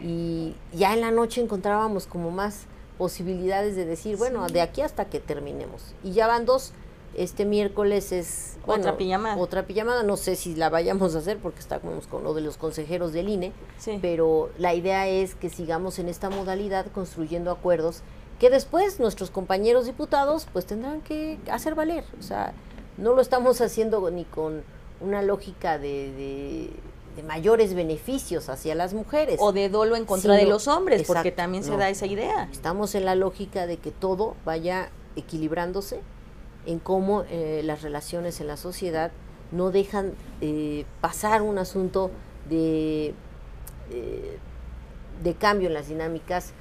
y 0.00 0.54
ya 0.72 0.94
en 0.94 1.00
la 1.00 1.10
noche 1.10 1.40
encontrábamos 1.40 2.06
como 2.06 2.30
más 2.30 2.66
posibilidades 2.98 3.76
de 3.76 3.84
decir, 3.84 4.16
bueno, 4.16 4.46
de 4.48 4.60
aquí 4.60 4.82
hasta 4.82 5.06
que 5.06 5.20
terminemos. 5.20 5.94
Y 6.02 6.12
ya 6.12 6.26
van 6.26 6.44
dos, 6.44 6.72
este 7.14 7.44
miércoles 7.44 8.12
es... 8.12 8.58
otra 8.66 8.96
pijamada. 8.96 9.36
Otra 9.36 9.66
pijamada, 9.66 10.02
no 10.02 10.16
sé 10.16 10.36
si 10.36 10.54
la 10.54 10.68
vayamos 10.68 11.14
a 11.14 11.18
hacer 11.18 11.38
porque 11.38 11.60
estamos 11.60 12.06
con 12.06 12.24
lo 12.24 12.34
de 12.34 12.42
los 12.42 12.56
consejeros 12.56 13.12
del 13.12 13.28
INE, 13.28 13.52
pero 14.02 14.50
la 14.58 14.74
idea 14.74 15.06
es 15.08 15.34
que 15.34 15.48
sigamos 15.48 15.98
en 15.98 16.08
esta 16.08 16.28
modalidad 16.28 16.86
construyendo 16.92 17.50
acuerdos 17.50 18.02
que 18.38 18.50
después 18.50 19.00
nuestros 19.00 19.30
compañeros 19.30 19.86
diputados 19.86 20.46
pues 20.52 20.64
tendrán 20.66 21.00
que 21.00 21.38
hacer 21.50 21.74
valer. 21.74 22.04
O 22.18 22.22
sea, 22.22 22.52
no 22.96 23.14
lo 23.14 23.20
estamos 23.20 23.60
haciendo 23.60 24.10
ni 24.10 24.24
con 24.24 24.62
una 25.00 25.22
lógica 25.22 25.78
de 25.78 26.12
de 26.12 26.70
mayores 27.22 27.74
beneficios 27.74 28.48
hacia 28.48 28.74
las 28.74 28.94
mujeres. 28.94 29.38
O 29.40 29.52
de 29.52 29.68
dolo 29.68 29.96
en 29.96 30.04
contra 30.04 30.34
de 30.34 30.46
los 30.46 30.68
hombres, 30.68 31.06
porque 31.06 31.32
también 31.32 31.64
se 31.64 31.76
da 31.76 31.88
esa 31.88 32.06
idea. 32.06 32.48
Estamos 32.52 32.94
en 32.94 33.04
la 33.04 33.14
lógica 33.14 33.66
de 33.66 33.76
que 33.76 33.90
todo 33.90 34.36
vaya 34.44 34.90
equilibrándose 35.16 36.00
en 36.66 36.78
cómo 36.78 37.24
eh, 37.30 37.62
las 37.64 37.82
relaciones 37.82 38.40
en 38.40 38.46
la 38.46 38.56
sociedad 38.56 39.10
no 39.50 39.70
dejan 39.70 40.12
eh, 40.40 40.84
pasar 41.00 41.42
un 41.42 41.58
asunto 41.58 42.10
de, 42.48 43.14
eh, 43.90 44.38
de 45.22 45.34
cambio 45.34 45.68
en 45.68 45.74
las 45.74 45.88
dinámicas 45.88 46.52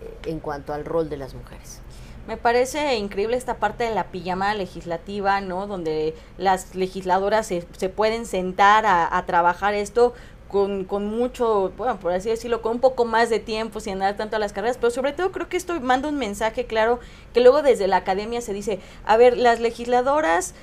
eh, 0.00 0.30
en 0.30 0.40
cuanto 0.40 0.72
al 0.72 0.84
rol 0.84 1.08
de 1.08 1.16
las 1.16 1.34
mujeres. 1.34 1.80
Me 2.28 2.36
parece 2.36 2.96
increíble 2.96 3.38
esta 3.38 3.56
parte 3.56 3.84
de 3.84 3.94
la 3.94 4.08
pijamada 4.08 4.52
legislativa, 4.52 5.40
¿no? 5.40 5.66
Donde 5.66 6.14
las 6.36 6.74
legisladoras 6.74 7.46
se, 7.46 7.66
se 7.78 7.88
pueden 7.88 8.26
sentar 8.26 8.84
a, 8.84 9.16
a 9.16 9.24
trabajar 9.24 9.72
esto 9.72 10.12
con, 10.46 10.84
con, 10.84 11.06
mucho, 11.06 11.72
bueno, 11.78 11.98
por 11.98 12.12
así 12.12 12.28
decirlo, 12.28 12.60
con 12.60 12.72
un 12.72 12.80
poco 12.80 13.06
más 13.06 13.30
de 13.30 13.38
tiempo, 13.38 13.80
sin 13.80 13.98
dar 13.98 14.18
tanto 14.18 14.36
a 14.36 14.38
las 14.38 14.52
carreras, 14.52 14.76
pero 14.76 14.90
sobre 14.90 15.14
todo 15.14 15.32
creo 15.32 15.48
que 15.48 15.56
esto 15.56 15.80
manda 15.80 16.10
un 16.10 16.18
mensaje 16.18 16.66
claro 16.66 17.00
que 17.32 17.40
luego 17.40 17.62
desde 17.62 17.86
la 17.86 17.96
academia 17.96 18.42
se 18.42 18.52
dice, 18.52 18.78
a 19.06 19.16
ver, 19.16 19.38
las 19.38 19.60
legisladoras 19.60 20.54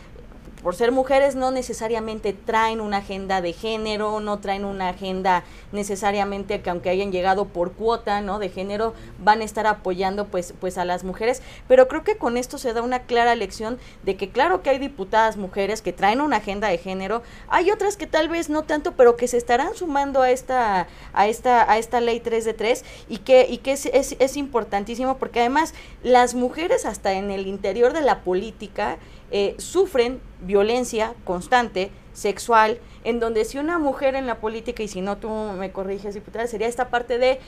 por 0.65 0.73
ser 0.73 0.91
mujeres 0.91 1.35
no 1.35 1.51
necesariamente 1.51 2.33
traen 2.33 2.81
una 2.81 2.97
agenda 2.97 3.39
de 3.39 3.53
género, 3.53 4.19
no 4.19 4.39
traen 4.39 4.65
una 4.65 4.89
agenda 4.89 5.43
necesariamente 5.71 6.61
que 6.61 6.71
aunque 6.71 6.89
hayan 6.89 7.11
llegado 7.11 7.45
por 7.45 7.73
cuota, 7.73 8.19
¿no? 8.21 8.39
de 8.39 8.49
género 8.49 8.95
van 9.19 9.41
a 9.41 9.43
estar 9.43 9.67
apoyando 9.67 10.25
pues 10.25 10.55
pues 10.59 10.79
a 10.79 10.83
las 10.83 11.03
mujeres, 11.03 11.43
pero 11.67 11.87
creo 11.87 12.03
que 12.03 12.17
con 12.17 12.35
esto 12.35 12.57
se 12.57 12.73
da 12.73 12.81
una 12.81 13.03
clara 13.03 13.35
lección 13.35 13.77
de 14.01 14.17
que 14.17 14.29
claro 14.29 14.63
que 14.63 14.71
hay 14.71 14.79
diputadas 14.79 15.37
mujeres 15.37 15.83
que 15.83 15.93
traen 15.93 16.19
una 16.19 16.37
agenda 16.37 16.67
de 16.67 16.79
género, 16.79 17.21
hay 17.47 17.69
otras 17.69 17.95
que 17.95 18.07
tal 18.07 18.27
vez 18.27 18.49
no 18.49 18.63
tanto, 18.63 18.93
pero 18.93 19.17
que 19.17 19.27
se 19.27 19.37
estarán 19.37 19.75
sumando 19.75 20.23
a 20.23 20.31
esta 20.31 20.87
a 21.13 21.27
esta 21.27 21.71
a 21.71 21.77
esta 21.77 22.01
ley 22.01 22.21
3 22.21 22.43
de 22.43 22.53
3 22.55 22.85
y 23.07 23.17
que 23.19 23.45
y 23.47 23.59
que 23.59 23.73
es, 23.73 23.85
es, 23.85 24.15
es 24.17 24.35
importantísimo 24.35 25.19
porque 25.19 25.41
además 25.41 25.75
las 26.01 26.33
mujeres 26.33 26.87
hasta 26.87 27.13
en 27.13 27.29
el 27.29 27.45
interior 27.45 27.93
de 27.93 28.01
la 28.01 28.23
política 28.23 28.97
eh, 29.31 29.55
sufren 29.57 30.21
violencia 30.41 31.13
constante, 31.23 31.91
sexual, 32.13 32.79
en 33.03 33.19
donde 33.19 33.45
si 33.45 33.57
una 33.57 33.77
mujer 33.77 34.15
en 34.15 34.27
la 34.27 34.39
política, 34.39 34.83
y 34.83 34.87
si 34.87 35.01
no 35.01 35.17
tú 35.17 35.29
me 35.29 35.71
corriges, 35.71 36.13
diputada, 36.13 36.47
sería 36.47 36.67
esta 36.67 36.89
parte 36.89 37.17
de, 37.17 37.39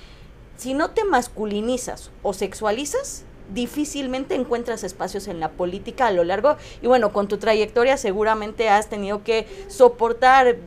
si 0.57 0.73
no 0.73 0.91
te 0.91 1.03
masculinizas 1.05 2.11
o 2.23 2.33
sexualizas, 2.33 3.23
difícilmente 3.53 4.35
encuentras 4.35 4.83
espacios 4.83 5.27
en 5.27 5.39
la 5.39 5.49
política 5.49 6.07
a 6.07 6.11
lo 6.11 6.23
largo 6.23 6.57
y 6.81 6.87
bueno, 6.87 7.11
con 7.13 7.27
tu 7.27 7.37
trayectoria 7.37 7.97
seguramente 7.97 8.69
has 8.69 8.89
tenido 8.89 9.23
que 9.23 9.47
soportar 9.67 10.57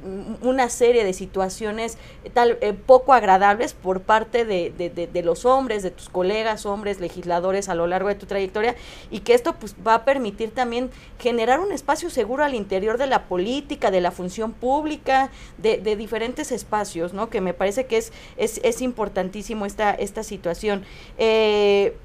una 0.43 0.69
serie 0.69 1.05
de 1.05 1.13
situaciones 1.13 1.99
tal 2.33 2.59
eh, 2.61 2.73
poco 2.73 3.13
agradables 3.13 3.75
por 3.75 4.01
parte 4.01 4.45
de, 4.45 4.71
de, 4.71 4.91
de, 4.91 5.23
los 5.23 5.45
hombres, 5.45 5.83
de 5.83 5.91
tus 5.91 6.09
colegas, 6.09 6.67
hombres, 6.67 7.01
legisladores 7.01 7.69
a 7.69 7.75
lo 7.75 7.87
largo 7.87 8.09
de 8.09 8.15
tu 8.15 8.27
trayectoria 8.27 8.77
y 9.11 9.21
que 9.21 9.35
esto 9.35 9.55
pues 9.55 9.75
va 9.87 9.95
a 9.95 10.05
permitir 10.05 10.51
también 10.53 10.91
generar 11.19 11.61
un 11.61 11.73
espacio 11.73 12.11
seguro 12.11 12.45
al 12.45 12.55
interior 12.55 12.99
de 12.99 13.07
la 13.07 13.25
política, 13.25 13.91
de 13.91 14.01
la 14.01 14.11
función 14.11 14.53
pública, 14.53 15.31
de, 15.59 15.79
de 15.79 15.97
diferentes 15.97 16.53
espacios, 16.53 17.13
¿no? 17.13 17.31
Que 17.31 17.41
me 17.41 17.55
parece 17.55 17.87
que 17.87 17.99
es, 17.99 18.13
es, 18.37 18.61
es 18.63 18.81
importantísimo 18.83 19.67
esta, 19.67 19.93
esta 19.93 20.23
situación. 20.23 20.85
Eh, 21.19 21.97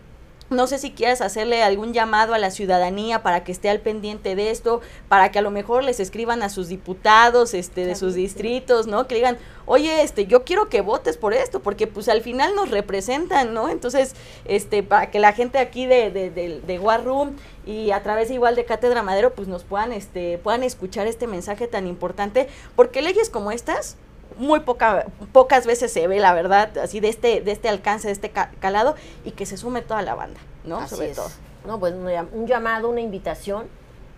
no 0.50 0.68
sé 0.68 0.78
si 0.78 0.92
quieres 0.92 1.22
hacerle 1.22 1.64
algún 1.64 1.94
llamado 1.94 2.34
a 2.34 2.38
la 2.38 2.52
ciudadanía 2.52 3.24
para 3.24 3.44
que 3.44 3.52
esté 3.52 3.70
al 3.70 3.80
pendiente 3.80 4.36
de 4.36 4.52
esto, 4.52 4.82
para 5.10 5.32
que 5.32 5.40
a 5.40 5.42
lo 5.42 5.50
mejor 5.52 5.84
les 5.84 6.00
escriban 6.00 6.44
a 6.44 6.50
sus 6.50 6.68
diputados 6.68 7.54
este, 7.54 7.86
de 7.86 7.96
sus 7.96 8.14
distritos, 8.14 8.86
¿no? 8.86 9.08
Que 9.08 9.16
digan, 9.16 9.38
oye, 9.66 10.04
este, 10.04 10.28
yo 10.28 10.44
quiero 10.44 10.70
que 10.70 10.82
votes 10.82 11.18
por 11.18 11.34
esto, 11.34 11.62
porque 11.62 11.88
pues 11.88 12.10
al 12.10 12.22
final 12.22 12.56
nos 12.56 12.70
representan, 12.70 13.54
¿no? 13.54 13.70
Entonces, 13.70 14.16
este, 14.46 14.84
para 14.84 15.10
que 15.10 15.20
la 15.20 15.34
gente 15.34 15.58
aquí 15.58 15.88
de, 15.88 16.12
de, 16.12 16.30
de, 16.30 16.62
de 16.62 16.80
War 16.80 17.04
Room 17.04 17.36
y 17.66 17.92
a 17.92 18.04
través 18.04 18.30
igual 18.30 18.56
de 18.56 18.66
Cátedra 18.66 19.02
Madero, 19.02 19.34
pues 19.34 19.48
nos 19.48 19.64
puedan, 19.64 19.92
este, 19.92 20.38
puedan 20.38 20.64
escuchar 20.64 21.08
este 21.08 21.26
mensaje 21.26 21.68
tan 21.68 21.88
importante, 21.88 22.48
porque 22.76 23.02
leyes 23.02 23.32
como 23.32 23.52
estas 23.52 23.98
muy 24.38 24.62
poca, 24.62 25.06
pocas 25.32 25.66
veces 25.66 25.92
se 25.92 26.08
ve, 26.08 26.20
la 26.20 26.34
verdad, 26.34 26.78
así 26.78 27.00
de 27.00 27.10
este, 27.10 27.42
de 27.42 27.52
este 27.52 27.70
alcance, 27.70 28.08
de 28.08 28.14
este 28.14 28.32
calado, 28.32 28.96
y 29.24 29.32
que 29.32 29.46
se 29.46 29.58
sume 29.58 29.82
toda 29.82 30.02
la 30.02 30.16
banda, 30.16 30.40
¿no? 30.64 30.78
Así 30.78 30.96
Sobre 30.96 31.12
es. 31.12 31.16
todo. 31.16 31.30
No, 31.66 31.80
pues 31.80 31.94
un 31.94 32.48
llamado, 32.48 32.90
una 32.90 33.02
invitación 33.02 33.68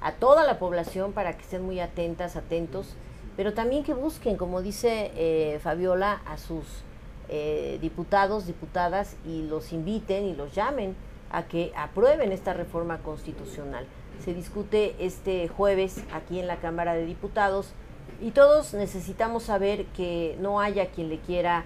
a 0.02 0.14
toda 0.14 0.44
la 0.44 0.60
población 0.60 1.14
para 1.14 1.34
que 1.36 1.44
estén 1.44 1.64
muy 1.64 1.80
atentas, 1.80 2.36
atentos, 2.36 2.96
pero 3.36 3.54
también 3.54 3.84
que 3.84 3.94
busquen, 3.94 4.36
como 4.36 4.62
dice 4.62 5.12
eh, 5.16 5.60
Fabiola, 5.62 6.22
a 6.26 6.38
sus 6.38 6.66
eh, 7.30 7.78
diputados, 7.82 8.48
diputadas 8.48 9.16
y 9.26 9.44
los 9.44 9.74
inviten 9.74 10.26
y 10.26 10.34
los 10.34 10.54
llamen 10.54 10.96
a 11.32 11.44
que 11.44 11.72
aprueben 11.76 12.32
esta 12.32 12.54
reforma 12.54 13.00
constitucional. 13.00 13.86
Se 14.24 14.34
discute 14.34 14.96
este 15.00 15.48
jueves 15.48 16.02
aquí 16.14 16.40
en 16.40 16.48
la 16.48 16.58
Cámara 16.58 16.94
de 16.94 17.06
Diputados 17.06 17.74
y 18.22 18.32
todos 18.32 18.74
necesitamos 18.74 19.44
saber 19.44 19.86
que 19.88 20.38
no 20.40 20.60
haya 20.60 20.88
quien 20.88 21.10
le 21.10 21.20
quiera 21.20 21.66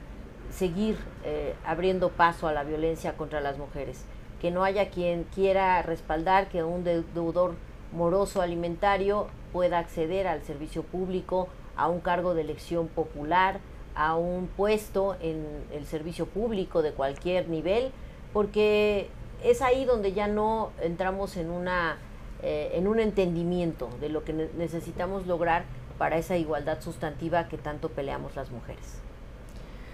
seguir 0.52 0.98
eh, 1.24 1.56
abriendo 1.66 2.10
paso 2.10 2.48
a 2.48 2.54
la 2.54 2.64
violencia 2.64 3.16
contra 3.16 3.40
las 3.40 3.58
mujeres, 3.58 4.04
que 4.42 4.52
no 4.52 4.64
haya 4.64 4.90
quien 4.90 5.24
quiera 5.24 5.82
respaldar 5.82 6.50
que 6.50 6.64
un 6.64 6.84
deudor 6.84 7.56
moroso 7.94 8.42
alimentario 8.42 9.28
pueda 9.54 9.80
acceder 9.80 10.28
al 10.28 10.44
servicio 10.44 10.84
público, 10.84 11.48
a 11.76 11.88
un 11.88 12.02
cargo 12.02 12.34
de 12.34 12.42
elección 12.42 12.88
popular, 12.88 13.60
a 13.96 14.16
un 14.16 14.48
puesto 14.48 15.16
en 15.22 15.46
el 15.72 15.86
servicio 15.86 16.26
público 16.26 16.82
de 16.82 16.92
cualquier 16.92 17.50
nivel, 17.50 17.92
porque 18.34 19.10
es 19.44 19.62
ahí 19.62 19.86
donde 19.86 20.14
ya 20.14 20.28
no 20.28 20.72
entramos 20.82 21.38
en 21.38 21.50
una 21.50 21.98
eh, 22.44 22.72
en 22.74 22.88
un 22.88 23.00
entendimiento 23.00 23.90
de 24.00 24.10
lo 24.10 24.24
que 24.24 24.34
ne 24.34 24.50
necesitamos 24.58 25.28
lograr 25.28 25.64
para 26.02 26.18
esa 26.18 26.36
igualdad 26.36 26.82
sustantiva 26.82 27.48
que 27.48 27.60
tanto 27.60 27.90
peleamos 27.90 28.36
las 28.36 28.50
mujeres. 28.50 29.00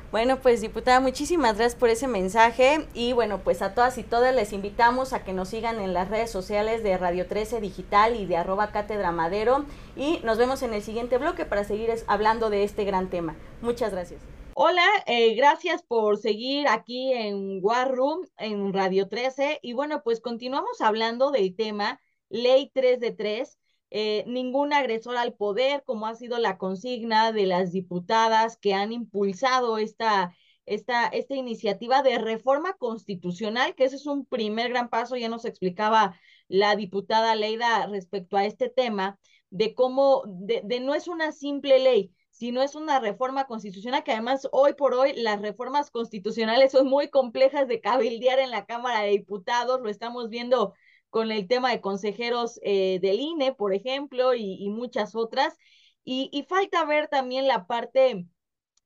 Bueno, 0.10 0.40
pues 0.40 0.62
diputada, 0.62 1.02
muchísimas 1.02 1.58
gracias 1.58 1.78
por 1.78 1.90
ese 1.90 2.08
mensaje 2.08 2.88
y 2.94 3.12
bueno, 3.12 3.40
pues 3.40 3.62
a 3.62 3.74
todas 3.74 3.98
y 3.98 4.04
todas 4.04 4.34
les 4.34 4.54
invitamos 4.54 5.12
a 5.12 5.26
que 5.26 5.34
nos 5.34 5.50
sigan 5.50 5.82
en 5.82 5.94
las 5.94 6.08
redes 6.08 6.32
sociales 6.32 6.82
de 6.82 6.98
Radio 6.98 7.28
13 7.28 7.60
Digital 7.60 8.16
y 8.16 8.26
de 8.26 8.38
arroba 8.38 8.72
Cátedra 8.72 9.12
Madero 9.12 9.66
y 9.98 10.22
nos 10.24 10.38
vemos 10.38 10.64
en 10.64 10.74
el 10.74 10.82
siguiente 10.82 11.18
bloque 11.18 11.44
para 11.44 11.66
seguir 11.66 11.92
hablando 12.08 12.50
de 12.50 12.64
este 12.64 12.86
gran 12.86 13.10
tema. 13.10 13.36
Muchas 13.62 13.92
gracias. 13.92 14.22
Hola, 14.54 14.86
eh, 15.08 15.36
gracias 15.36 15.84
por 15.84 16.20
seguir 16.20 16.70
aquí 16.70 17.12
en 17.12 17.60
War 17.62 17.94
Room, 17.94 18.26
en 18.38 18.72
Radio 18.72 19.10
13 19.10 19.60
y 19.62 19.74
bueno, 19.74 20.04
pues 20.06 20.22
continuamos 20.22 20.80
hablando 20.80 21.32
del 21.32 21.54
tema 21.54 22.00
Ley 22.30 22.72
3 22.74 23.02
de 23.02 23.12
3 23.12 23.58
eh, 23.90 24.24
ningún 24.28 24.74
agresor 24.74 25.18
al 25.18 25.34
poder, 25.34 25.84
como 25.86 26.08
ha 26.08 26.16
sido 26.16 26.40
la 26.40 26.58
consigna 26.58 27.32
de 27.32 27.46
las 27.46 27.72
diputadas 27.72 28.58
que 28.58 28.74
han 28.74 28.92
impulsado 28.92 29.78
esta, 29.78 30.36
esta, 30.66 31.08
esta 31.08 31.36
iniciativa 31.36 32.04
de 32.04 32.18
reforma 32.18 32.74
constitucional, 32.74 33.76
que 33.76 33.86
ese 33.86 33.96
es 33.96 34.06
un 34.06 34.26
primer 34.26 34.70
gran 34.70 34.90
paso, 34.90 35.16
ya 35.16 35.30
nos 35.30 35.46
explicaba 35.46 36.20
la 36.48 36.76
diputada 36.76 37.36
Leida 37.36 37.88
respecto 37.88 38.38
a 38.38 38.46
este 38.46 38.70
tema, 38.70 39.20
de 39.50 39.74
cómo, 39.74 40.24
de, 40.28 40.62
de 40.66 40.80
no 40.82 40.94
es 40.94 41.08
una 41.08 41.32
simple 41.32 41.80
ley, 41.80 42.14
sino 42.32 42.62
es 42.62 42.76
una 42.76 43.00
reforma 43.00 43.48
constitucional 43.48 44.04
que 44.04 44.12
además 44.12 44.48
hoy 44.52 44.74
por 44.74 44.94
hoy 44.94 45.14
las 45.16 45.42
reformas 45.42 45.90
constitucionales 45.90 46.74
son 46.74 46.88
muy 46.88 47.10
complejas 47.10 47.68
de 47.68 47.82
cabildear 47.82 48.40
en 48.40 48.52
la 48.52 48.66
Cámara 48.66 49.02
de 49.02 49.12
Diputados, 49.12 49.82
lo 49.82 49.90
estamos 49.90 50.30
viendo 50.30 50.74
con 51.18 51.32
el 51.32 51.48
tema 51.48 51.72
de 51.72 51.82
consejeros 51.82 52.60
eh, 52.62 53.00
del 53.02 53.20
INE, 53.20 53.52
por 53.52 53.74
ejemplo, 53.74 54.36
y, 54.36 54.70
muchas 54.70 55.16
otras. 55.16 55.58
Y, 56.04 56.46
falta 56.48 56.86
ver 56.86 57.08
también 57.08 57.48
la 57.48 57.66
parte, 57.66 58.28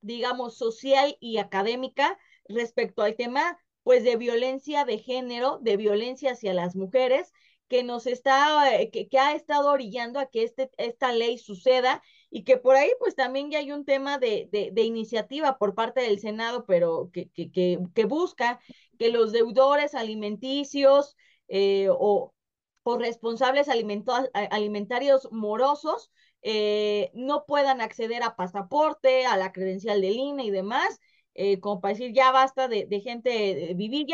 digamos, 0.00 0.56
social 0.56 1.14
y 1.20 1.36
académica 1.36 2.18
respecto 2.48 3.02
al 3.02 3.16
tema, 3.16 3.58
pues, 3.82 4.02
de 4.02 4.16
violencia 4.16 4.86
de 4.86 4.96
género, 4.96 5.58
de 5.60 5.76
violencia 5.76 6.32
hacia 6.32 6.54
las 6.54 6.74
mujeres, 6.74 7.34
que 7.68 7.82
nos 7.82 8.06
está, 8.06 8.80
eh, 8.80 8.90
que, 8.90 9.10
que 9.10 9.18
ha 9.18 9.34
estado 9.34 9.70
orillando 9.70 10.18
a 10.18 10.24
que 10.24 10.44
este, 10.44 10.70
esta 10.78 11.12
ley 11.12 11.36
suceda 11.36 12.02
y 12.30 12.44
que 12.44 12.56
por 12.56 12.76
ahí, 12.76 12.88
pues, 12.98 13.14
también 13.14 13.50
ya 13.50 13.58
hay 13.58 13.72
un 13.72 13.84
tema 13.84 14.16
de, 14.16 14.48
de, 14.50 14.70
de 14.72 14.82
iniciativa 14.84 15.58
por 15.58 15.74
parte 15.74 16.00
del 16.00 16.18
Senado, 16.18 16.64
pero 16.66 17.10
que, 17.12 17.28
que, 17.28 17.50
que 17.94 18.04
busca 18.06 18.58
que 18.98 19.10
los 19.10 19.32
deudores 19.32 19.94
alimenticios, 19.94 21.14
eh, 21.48 21.88
o, 21.90 22.32
o, 22.82 22.98
responsables 22.98 23.68
alimentarios 23.68 25.28
morosos 25.30 26.10
eh, 26.42 27.10
no 27.14 27.44
puedan 27.46 27.80
acceder 27.80 28.22
a 28.22 28.36
pasaporte, 28.36 29.26
a 29.26 29.36
la 29.36 29.52
credencial 29.52 30.00
del 30.00 30.16
INE 30.16 30.44
y 30.44 30.50
demás, 30.50 31.00
eh, 31.34 31.60
como 31.60 31.80
para 31.80 31.94
decir 31.94 32.12
ya 32.12 32.32
basta 32.32 32.68
de, 32.68 32.86
gente 33.00 33.74
vivir 33.74 34.06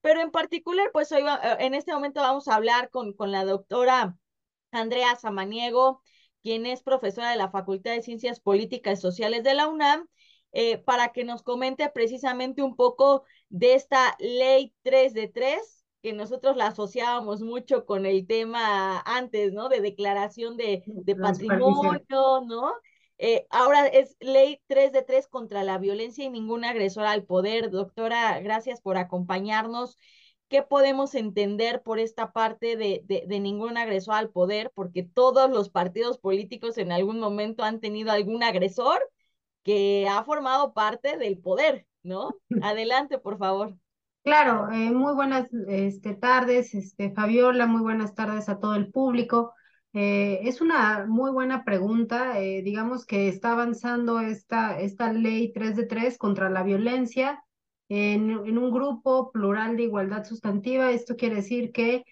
pero 0.00 0.20
en 0.20 0.30
particular, 0.30 0.90
pues 0.92 1.10
hoy 1.12 1.24
en 1.58 1.74
este 1.74 1.92
momento 1.92 2.20
vamos 2.20 2.48
a 2.48 2.54
hablar 2.54 2.88
con, 2.90 3.12
con 3.14 3.32
la 3.32 3.44
doctora 3.44 4.16
Andrea 4.70 5.16
Samaniego, 5.16 6.02
quien 6.42 6.66
es 6.66 6.82
profesora 6.82 7.30
de 7.30 7.36
la 7.36 7.50
Facultad 7.50 7.92
de 7.92 8.02
Ciencias 8.02 8.40
Políticas 8.40 8.98
y 8.98 9.02
Sociales 9.02 9.42
de 9.44 9.54
la 9.54 9.68
UNAM, 9.68 10.06
eh, 10.52 10.78
para 10.78 11.12
que 11.12 11.24
nos 11.24 11.42
comente 11.42 11.88
precisamente 11.90 12.62
un 12.62 12.74
poco 12.76 13.24
de 13.48 13.74
esta 13.74 14.16
ley 14.18 14.74
3 14.82 15.12
de 15.14 15.28
3 15.28 15.77
que 16.02 16.12
nosotros 16.12 16.56
la 16.56 16.68
asociábamos 16.68 17.40
mucho 17.40 17.84
con 17.84 18.06
el 18.06 18.26
tema 18.26 19.00
antes, 19.00 19.52
¿no? 19.52 19.68
De 19.68 19.80
declaración 19.80 20.56
de, 20.56 20.82
de 20.86 21.16
patrimonio, 21.16 22.02
¿no? 22.46 22.72
Eh, 23.18 23.46
ahora 23.50 23.86
es 23.88 24.16
ley 24.20 24.60
3 24.68 24.92
de 24.92 25.02
3 25.02 25.26
contra 25.26 25.64
la 25.64 25.78
violencia 25.78 26.24
y 26.24 26.30
ningún 26.30 26.64
agresor 26.64 27.04
al 27.04 27.24
poder. 27.24 27.70
Doctora, 27.70 28.38
gracias 28.40 28.80
por 28.80 28.96
acompañarnos. 28.96 29.98
¿Qué 30.48 30.62
podemos 30.62 31.14
entender 31.14 31.82
por 31.82 31.98
esta 31.98 32.32
parte 32.32 32.76
de, 32.76 33.02
de, 33.04 33.24
de, 33.26 33.40
ningún 33.40 33.76
agresor 33.76 34.14
al 34.14 34.30
poder? 34.30 34.70
Porque 34.74 35.02
todos 35.02 35.50
los 35.50 35.68
partidos 35.68 36.18
políticos 36.18 36.78
en 36.78 36.92
algún 36.92 37.18
momento 37.18 37.64
han 37.64 37.80
tenido 37.80 38.12
algún 38.12 38.42
agresor 38.42 39.00
que 39.62 40.06
ha 40.08 40.22
formado 40.24 40.72
parte 40.72 41.18
del 41.18 41.38
poder, 41.38 41.86
¿no? 42.02 42.30
Adelante, 42.62 43.18
por 43.18 43.36
favor. 43.36 43.76
Claro, 44.28 44.70
eh, 44.70 44.90
muy 44.90 45.14
buenas 45.14 45.48
este, 45.68 46.14
tardes, 46.14 46.74
este, 46.74 47.12
Fabiola, 47.14 47.66
muy 47.66 47.80
buenas 47.80 48.14
tardes 48.14 48.50
a 48.50 48.60
todo 48.60 48.74
el 48.74 48.90
público. 48.92 49.54
Eh, 49.94 50.40
es 50.42 50.60
una 50.60 51.06
muy 51.08 51.30
buena 51.30 51.64
pregunta. 51.64 52.38
Eh, 52.38 52.60
digamos 52.62 53.06
que 53.06 53.28
está 53.28 53.52
avanzando 53.52 54.20
esta, 54.20 54.78
esta 54.80 55.14
ley 55.14 55.50
3 55.54 55.76
de 55.76 55.86
3 55.86 56.18
contra 56.18 56.50
la 56.50 56.62
violencia 56.62 57.42
en, 57.88 58.30
un 58.58 58.70
grupo 58.70 59.32
plural 59.32 59.78
de 59.78 59.84
igualdad 59.84 60.24
sustantiva. 60.26 60.90
Esto 60.90 61.16
quiere 61.16 61.36
decir 61.36 61.72
que 61.72 62.04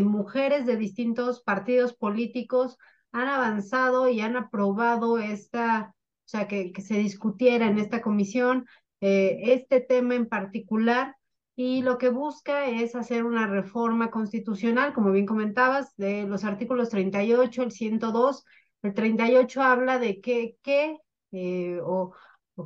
mujeres 0.00 0.64
de 0.64 0.76
distintos 0.76 1.42
partidos 1.42 1.92
políticos 1.92 2.78
han 3.10 3.26
avanzado 3.26 4.08
y 4.08 4.20
han 4.20 4.36
aprobado 4.36 5.18
esta, 5.18 5.92
o 6.24 6.28
sea, 6.28 6.46
que 6.46 6.72
se 6.80 6.98
discutiera 6.98 7.66
en 7.66 7.80
esta 7.80 8.00
comisión 8.00 8.64
este 9.00 9.80
tema 9.80 10.14
en 10.14 10.28
particular 10.28 11.17
y 11.60 11.82
lo 11.82 11.98
que 11.98 12.08
busca 12.08 12.66
es 12.66 12.94
hacer 12.94 13.24
una 13.24 13.48
reforma 13.48 14.12
constitucional, 14.12 14.92
como 14.92 15.10
bien 15.10 15.26
comentabas, 15.26 15.92
de 15.96 16.22
los 16.22 16.44
artículos 16.44 16.88
38, 16.88 17.64
el 17.64 17.72
102. 17.72 18.44
El 18.82 18.94
38 18.94 19.60
habla 19.60 19.98
de 19.98 20.20
qué, 20.20 20.56
qué 20.62 20.98
eh, 21.32 21.80
o, 21.82 22.14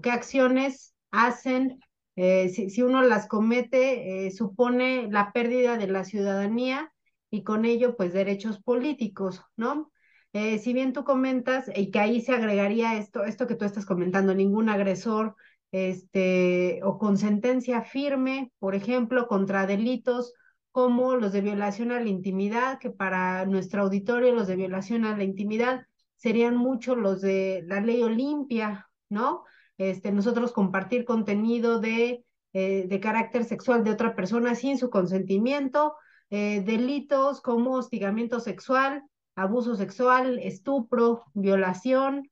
qué 0.03 0.11
acciones 0.11 0.95
hacen, 1.11 1.81
eh, 2.17 2.51
si, 2.51 2.69
si, 2.69 2.83
uno 2.83 3.01
las 3.01 3.29
comete, 3.29 4.27
eh, 4.27 4.31
supone 4.31 5.09
la 5.11 5.33
pérdida 5.33 5.79
de 5.79 5.87
la 5.87 6.05
ciudadanía 6.05 6.93
y 7.31 7.45
con 7.45 7.65
ello, 7.65 7.97
pues, 7.97 8.13
derechos 8.13 8.61
políticos, 8.61 9.43
¿no? 9.57 9.91
Si 10.35 10.73
bien 10.75 10.93
tú 10.93 11.05
comentas, 11.05 11.71
y 11.75 11.91
que 11.91 11.99
ahí 11.99 12.21
se 12.21 12.33
agregaría 12.33 12.99
esto, 12.99 13.25
esto 13.25 13.47
que 13.47 13.55
tú 13.55 13.65
estás 13.65 13.87
comentando, 13.87 14.35
ningún 14.35 14.69
agresor, 14.69 15.37
este, 15.73 16.81
o 16.85 16.99
con 16.99 17.17
sentencia 17.17 17.83
firme, 17.83 18.53
por 18.59 18.75
ejemplo, 18.75 19.27
contra 19.27 19.67
delitos 19.67 20.35
como 20.71 21.17
los 21.17 21.33
de 21.33 21.41
violación 21.41 21.93
a 21.93 22.01
la 22.01 22.09
intimidad, 22.09 22.79
que 22.79 22.91
para 22.91 23.45
nuestro 23.47 23.83
auditorio 23.83 24.35
los 24.35 24.47
de 24.47 24.57
violación 24.57 25.05
a 25.05 25.17
la 25.17 25.25
intimidad 25.25 25.87
serían 26.17 26.57
mucho 26.57 26.95
los 26.95 27.21
de 27.21 27.65
la 27.67 27.81
ley 27.81 28.03
Olimpia, 28.03 28.89
¿no? 29.09 29.45
Este, 29.77 30.13
nosotros 30.13 30.53
compartir 30.53 31.05
contenido 31.05 31.81
de, 31.81 32.25
eh, 32.53 32.87
de 32.89 33.01
carácter 33.01 33.45
sexual 33.45 33.83
de 33.83 33.91
otra 33.91 34.15
persona 34.15 34.55
sin 34.55 34.79
su 34.79 34.89
consentimiento, 34.89 35.95
eh, 36.31 36.63
delitos 36.65 37.41
como 37.41 37.75
hostigamiento 37.75 38.41
sexual, 38.41 39.03
abuso 39.35 39.75
sexual, 39.75 40.39
estupro, 40.39 41.25
violación, 41.35 42.31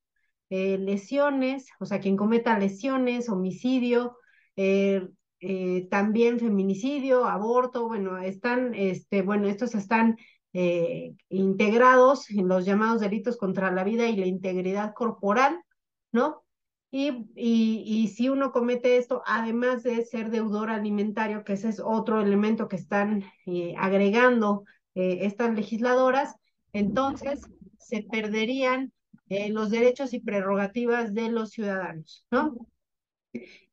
eh, 0.51 0.79
lesiones, 0.79 1.69
o 1.79 1.87
sea, 1.87 2.01
quien 2.01 2.17
cometa 2.17 2.59
lesiones, 2.59 3.29
homicidio, 3.29 4.17
eh, 4.57 5.09
eh, 5.41 5.89
también 5.91 6.39
feminicidio, 6.39 7.25
aborto, 7.25 7.87
bueno, 7.89 8.19
están, 8.19 8.75
este, 8.75 9.23
bueno, 9.23 9.49
estos 9.49 9.75
están 9.75 10.19
eh, 10.53 11.15
integrados 11.31 12.31
en 12.31 12.47
los 12.49 12.67
llamados 12.67 13.01
delitos 13.01 13.39
contra 13.39 13.71
la 13.71 13.85
vida 13.85 14.07
y 14.09 14.17
la 14.17 14.27
integridad 14.27 14.93
corporal, 14.93 15.59
¿no? 16.13 16.43
Y, 16.91 17.09
y, 17.37 17.85
y, 17.87 18.09
si 18.09 18.29
uno 18.29 18.53
comete 18.53 18.97
esto, 18.97 19.23
además 19.25 19.85
de 19.85 20.05
ser 20.05 20.31
deudor 20.31 20.71
alimentario, 20.71 21.45
que 21.45 21.53
ese 21.55 21.69
es 21.69 21.81
otro 21.81 22.21
elemento 22.21 22.69
que 22.69 22.77
están 22.77 23.25
agregando 23.79 24.65
estas 24.95 25.55
legisladoras, 25.55 26.35
entonces 26.73 27.43
se 27.79 28.03
perderían 28.03 28.93
eh, 29.31 29.51
los 29.51 29.71
derechos 29.71 30.13
y 30.15 30.21
prerrogativas 30.21 31.15
de 31.15 31.31
los 31.31 31.51
ciudadanos, 31.51 32.27
¿no? 32.31 32.57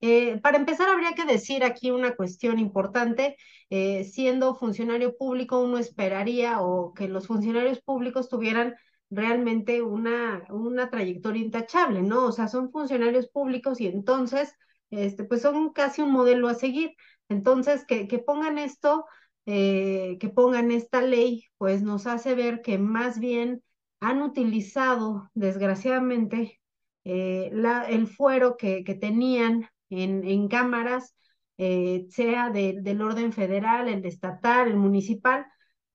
Eh, 0.02 0.39
para 0.41 0.58
empezar, 0.58 0.89
habría 0.89 1.13
que 1.13 1.26
decir 1.26 1.63
aquí 1.63 1.91
una 1.91 2.15
cuestión 2.15 2.60
importante. 2.60 3.36
Eh, 3.70 4.04
siendo 4.06 4.56
funcionario 4.56 5.17
público, 5.17 5.60
uno 5.60 5.78
esperaría 5.78 6.62
o 6.62 6.93
que 6.93 7.08
los 7.08 7.28
funcionarios 7.28 7.82
públicos 7.82 8.30
tuvieran 8.30 8.76
realmente 9.10 9.82
una, 9.82 10.43
una 10.50 10.89
trayectoria 10.89 11.41
intachable, 11.43 12.02
¿no? 12.02 12.26
O 12.28 12.32
sea, 12.32 12.48
son 12.48 12.72
funcionarios 12.72 13.28
públicos 13.30 13.80
y 13.82 13.88
entonces, 13.88 14.54
este, 14.89 15.24
pues 15.24 15.41
son 15.41 15.72
casi 15.74 16.02
un 16.02 16.12
modelo 16.12 16.48
a 16.48 16.54
seguir. 16.56 16.91
Entonces, 17.30 17.86
que, 17.86 18.08
que 18.08 18.20
pongan 18.20 18.58
esto, 18.58 19.06
que 19.46 20.32
pongan 20.36 20.72
esta 20.72 21.02
ley, 21.02 21.46
pues 21.58 21.82
nos 21.82 22.06
hace 22.08 22.36
ver 22.36 22.62
que 22.62 22.78
más 22.78 23.20
bien 23.20 23.63
han 23.99 24.21
utilizado, 24.21 25.29
desgraciadamente, 25.33 26.60
eh, 27.03 27.51
el 27.89 28.07
fuero 28.07 28.57
que, 28.57 28.83
que 28.83 28.95
tenían 28.95 29.67
en, 29.89 30.23
en 30.27 30.47
cámaras, 30.47 31.15
eh, 31.57 32.05
sea 32.10 32.49
de, 32.51 32.77
del 32.81 33.01
orden 33.01 33.33
federal, 33.33 33.88
el 33.88 34.05
estatal, 34.05 34.67
el 34.67 34.75
municipal, 34.77 35.45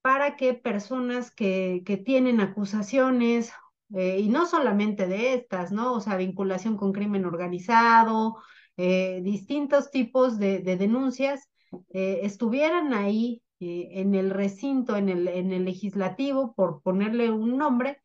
para 0.00 0.36
que 0.36 0.54
personas 0.54 1.30
que, 1.30 1.82
que 1.86 1.96
tienen 1.96 2.40
acusaciones, 2.40 3.52
eh, 3.94 4.18
y 4.20 4.28
no 4.28 4.46
solamente 4.46 5.06
de 5.06 5.34
estas, 5.34 5.70
¿no? 5.70 5.92
O 5.94 6.00
sea, 6.00 6.16
vinculación 6.16 6.76
con 6.76 6.92
crimen 6.92 7.24
organizado, 7.24 8.36
distintos 8.76 9.90
tipos 9.90 10.38
de, 10.38 10.58
de 10.60 10.76
denuncias, 10.76 11.48
estuvieran 11.90 12.94
ahí 12.94 13.42
eh, 13.62 14.01
en 14.01 14.14
el 14.14 14.31
recinto, 14.31 14.96
en 14.96 15.09
el, 15.09 15.29
en 15.29 15.53
el 15.53 15.64
legislativo, 15.64 16.55
por 16.55 16.83
ponerle 16.83 17.31
un 17.31 17.57
nombre, 17.57 18.01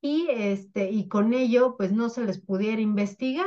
y, 0.00 0.26
este, 0.30 0.90
y 0.90 1.08
con 1.08 1.32
ello 1.32 1.76
pues 1.76 1.92
no 1.92 2.08
se 2.08 2.24
les 2.24 2.40
pudiera 2.40 2.80
investigar. 2.80 3.46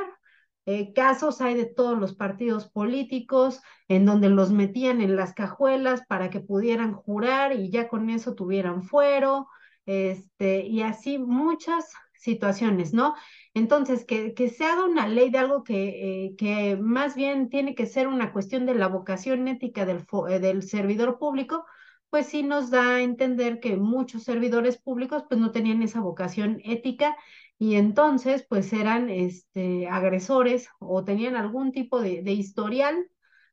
Eh, 0.68 0.94
casos 0.94 1.42
hay 1.42 1.54
de 1.56 1.66
todos 1.66 2.00
los 2.00 2.16
partidos 2.16 2.70
políticos 2.72 3.62
en 3.88 4.06
donde 4.06 4.30
los 4.30 4.52
metían 4.52 5.02
en 5.02 5.16
las 5.16 5.34
cajuelas 5.34 6.04
para 6.08 6.30
que 6.32 6.40
pudieran 6.40 6.94
jurar 6.94 7.54
y 7.54 7.70
ya 7.70 7.88
con 7.88 8.10
eso 8.10 8.34
tuvieran 8.34 8.82
fuero, 8.84 9.48
este, 9.86 10.66
y 10.66 10.82
así 10.82 11.20
muchas 11.20 11.94
situaciones, 12.20 12.94
¿no? 12.94 13.16
Entonces, 13.54 14.06
que, 14.06 14.34
que 14.34 14.50
se 14.50 14.66
haga 14.66 14.86
una 14.86 15.08
ley 15.08 15.30
de 15.30 15.38
algo 15.38 15.64
que, 15.64 16.26
eh, 16.28 16.36
que 16.38 16.78
más 16.78 17.16
bien 17.16 17.50
tiene 17.50 17.76
que 17.76 17.86
ser 17.86 18.08
una 18.08 18.34
cuestión 18.34 18.66
de 18.66 18.76
la 18.76 18.88
vocación 18.88 19.48
ética 19.48 19.86
del, 19.86 20.06
eh, 20.30 20.40
del 20.40 20.64
servidor 20.64 21.18
público, 21.20 21.66
pues 22.10 22.28
sí 22.28 22.44
nos 22.44 22.70
da 22.70 22.96
a 22.96 23.02
entender 23.02 23.60
que 23.60 23.76
muchos 23.78 24.24
servidores 24.24 24.78
públicos 24.78 25.24
pues 25.28 25.40
no 25.40 25.52
tenían 25.52 25.84
esa 25.84 26.00
vocación 26.02 26.62
ética 26.64 27.18
y 27.58 27.76
entonces 27.76 28.46
pues 28.48 28.72
eran 28.74 29.10
este, 29.10 29.88
agresores 29.88 30.70
o 30.80 31.04
tenían 31.04 31.36
algún 31.36 31.72
tipo 31.72 32.02
de, 32.02 32.22
de 32.22 32.32
historial, 32.34 33.08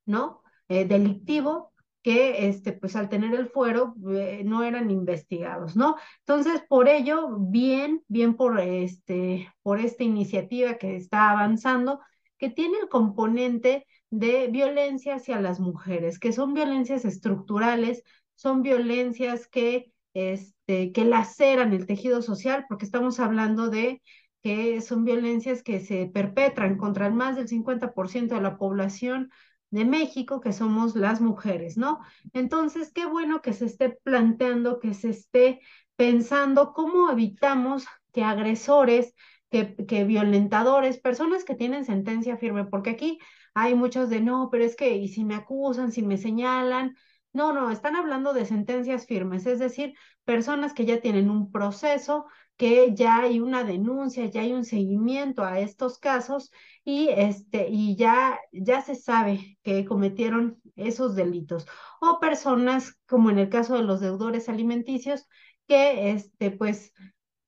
¿no? 0.07 0.43
Eh, 0.69 0.85
delictivo 0.85 1.72
que 2.03 2.49
este, 2.49 2.73
pues 2.73 2.97
al 2.97 3.09
tener 3.09 3.35
el 3.35 3.49
fuero 3.49 3.95
eh, 4.11 4.43
no 4.45 4.65
eran 4.65 4.91
investigados, 4.91 5.77
¿no? 5.77 5.97
Entonces, 6.21 6.63
por 6.69 6.89
ello, 6.89 7.37
bien, 7.39 8.03
bien 8.09 8.35
por, 8.35 8.59
este, 8.61 9.53
por 9.63 9.81
esta 9.81 10.03
iniciativa 10.03 10.79
que 10.79 10.97
está 10.97 11.31
avanzando, 11.31 12.01
que 12.39 12.51
tiene 12.51 12.79
el 12.79 12.89
componente 12.89 13.87
de 14.11 14.49
violencia 14.49 15.15
hacia 15.17 15.41
las 15.41 15.61
mujeres, 15.61 16.19
que 16.19 16.33
son 16.33 16.55
violencias 16.55 17.05
estructurales, 17.05 18.03
son 18.35 18.63
violencias 18.63 19.47
que, 19.47 19.93
este, 20.13 20.93
que 20.93 21.05
laceran 21.05 21.73
el 21.73 21.87
tejido 21.87 22.21
social, 22.21 22.67
porque 22.69 22.85
estamos 22.85 23.21
hablando 23.21 23.69
de 23.71 24.03
que 24.43 24.81
son 24.81 25.05
violencias 25.05 25.63
que 25.63 25.79
se 25.79 26.07
perpetran 26.07 26.77
contra 26.77 27.11
más 27.11 27.37
del 27.37 27.47
50% 27.49 28.35
de 28.35 28.41
la 28.41 28.59
población 28.59 29.31
de 29.73 29.85
México, 29.85 30.41
que 30.41 30.53
somos 30.53 30.95
las 30.95 31.21
mujeres, 31.21 31.77
¿no? 31.77 32.01
Entonces, 32.33 32.93
qué 32.93 33.07
bueno 33.07 33.43
que 33.43 33.53
se 33.55 33.67
esté 33.67 33.91
planteando, 34.05 34.79
que 34.79 34.95
se 34.95 35.11
esté 35.11 35.61
pensando 35.97 36.73
cómo 36.75 37.11
evitamos 37.11 37.87
que 38.13 38.23
agresores, 38.23 39.15
que, 39.51 39.75
que 39.87 40.05
violentadores, 40.05 41.01
personas 41.01 41.45
que 41.45 41.57
tienen 41.57 41.85
sentencia 41.85 42.37
firme, 42.37 42.65
porque 42.67 42.91
aquí 42.91 43.19
hay 43.55 43.75
muchos 43.75 44.11
de 44.11 44.21
no, 44.21 44.49
pero 44.51 44.65
es 44.65 44.77
que, 44.77 44.97
y 44.97 45.09
si 45.09 45.25
me 45.25 45.35
acusan, 45.35 45.93
si 45.93 46.03
me 46.03 46.19
señalan, 46.19 46.95
no, 47.33 47.53
no, 47.53 47.71
están 47.71 47.97
hablando 47.97 48.33
de 48.33 48.45
sentencias 48.47 49.07
firmes, 49.07 49.47
es 49.47 49.59
decir, 49.59 49.95
personas 50.25 50.75
que 50.75 50.85
ya 50.85 51.01
tienen 51.01 51.31
un 51.31 51.51
proceso, 51.51 52.27
que 52.57 52.95
ya 52.95 53.23
hay 53.23 53.41
una 53.41 53.65
denuncia, 53.65 54.27
ya 54.27 54.43
hay 54.43 54.53
un 54.53 54.65
seguimiento 54.65 55.45
a 55.45 55.59
estos 55.59 55.99
casos 55.99 56.53
y, 56.85 57.09
este, 57.09 57.69
y 57.71 57.97
ya, 57.97 58.39
ya 58.53 58.83
se 58.83 58.95
sabe 58.95 59.59
que 59.63 59.85
cometieron 59.85 60.61
esos 60.77 61.17
delitos. 61.17 61.67
O 62.01 62.21
personas, 62.21 62.99
como 63.07 63.31
en 63.31 63.39
el 63.39 63.49
caso 63.49 63.77
de 63.77 63.83
los 63.83 64.01
deudores 64.01 64.49
alimenticios, 64.49 65.27
que 65.67 66.11
este, 66.11 66.51
pues 66.51 66.93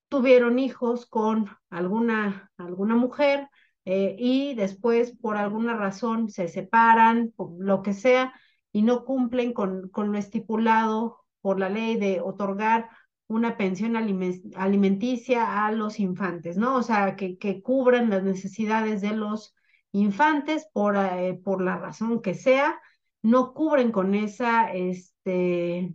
tuvieron 0.08 0.58
hijos 0.58 1.06
con 1.06 1.50
alguna, 1.70 2.50
alguna 2.56 2.94
mujer 2.94 3.48
eh, 3.84 4.16
y 4.18 4.54
después 4.54 5.16
por 5.20 5.36
alguna 5.36 5.76
razón 5.76 6.30
se 6.30 6.48
separan, 6.48 7.34
lo 7.58 7.82
que 7.82 7.92
sea, 7.92 8.32
y 8.74 8.82
no 8.82 9.04
cumplen 9.04 9.52
con, 9.52 9.92
lo 9.94 10.18
estipulado 10.18 11.24
por 11.40 11.60
la 11.60 11.68
ley 11.68 11.96
de 11.96 12.20
otorgar 12.20 12.90
una 13.28 13.56
pensión 13.56 13.96
alimenticia 13.96 15.64
a 15.64 15.70
los 15.70 16.00
infantes, 16.00 16.56
¿no? 16.56 16.76
O 16.76 16.82
sea, 16.82 17.14
que, 17.14 17.38
que 17.38 17.62
cubran 17.62 18.10
las 18.10 18.24
necesidades 18.24 19.00
de 19.00 19.12
los 19.14 19.54
infantes 19.92 20.66
por, 20.72 20.96
eh, 20.96 21.40
por 21.44 21.62
la 21.62 21.78
razón 21.78 22.20
que 22.20 22.34
sea, 22.34 22.80
no 23.22 23.54
cubren 23.54 23.92
con 23.92 24.16
esa, 24.16 24.72
este, 24.72 25.94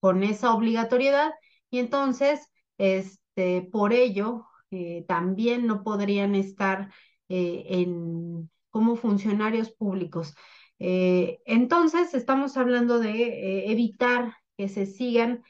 con 0.00 0.22
esa 0.22 0.54
obligatoriedad 0.54 1.32
y 1.68 1.80
entonces, 1.80 2.48
este, 2.78 3.68
por 3.70 3.92
ello, 3.92 4.46
eh, 4.70 5.04
también 5.06 5.66
no 5.66 5.84
podrían 5.84 6.34
estar 6.34 6.90
eh, 7.28 7.66
en, 7.68 8.50
como 8.70 8.96
funcionarios 8.96 9.70
públicos. 9.70 10.34
Eh, 10.78 11.38
entonces, 11.46 12.14
estamos 12.14 12.56
hablando 12.56 12.98
de 12.98 13.70
evitar 13.70 14.34
que 14.56 14.68
se 14.68 14.86
sigan 14.86 15.42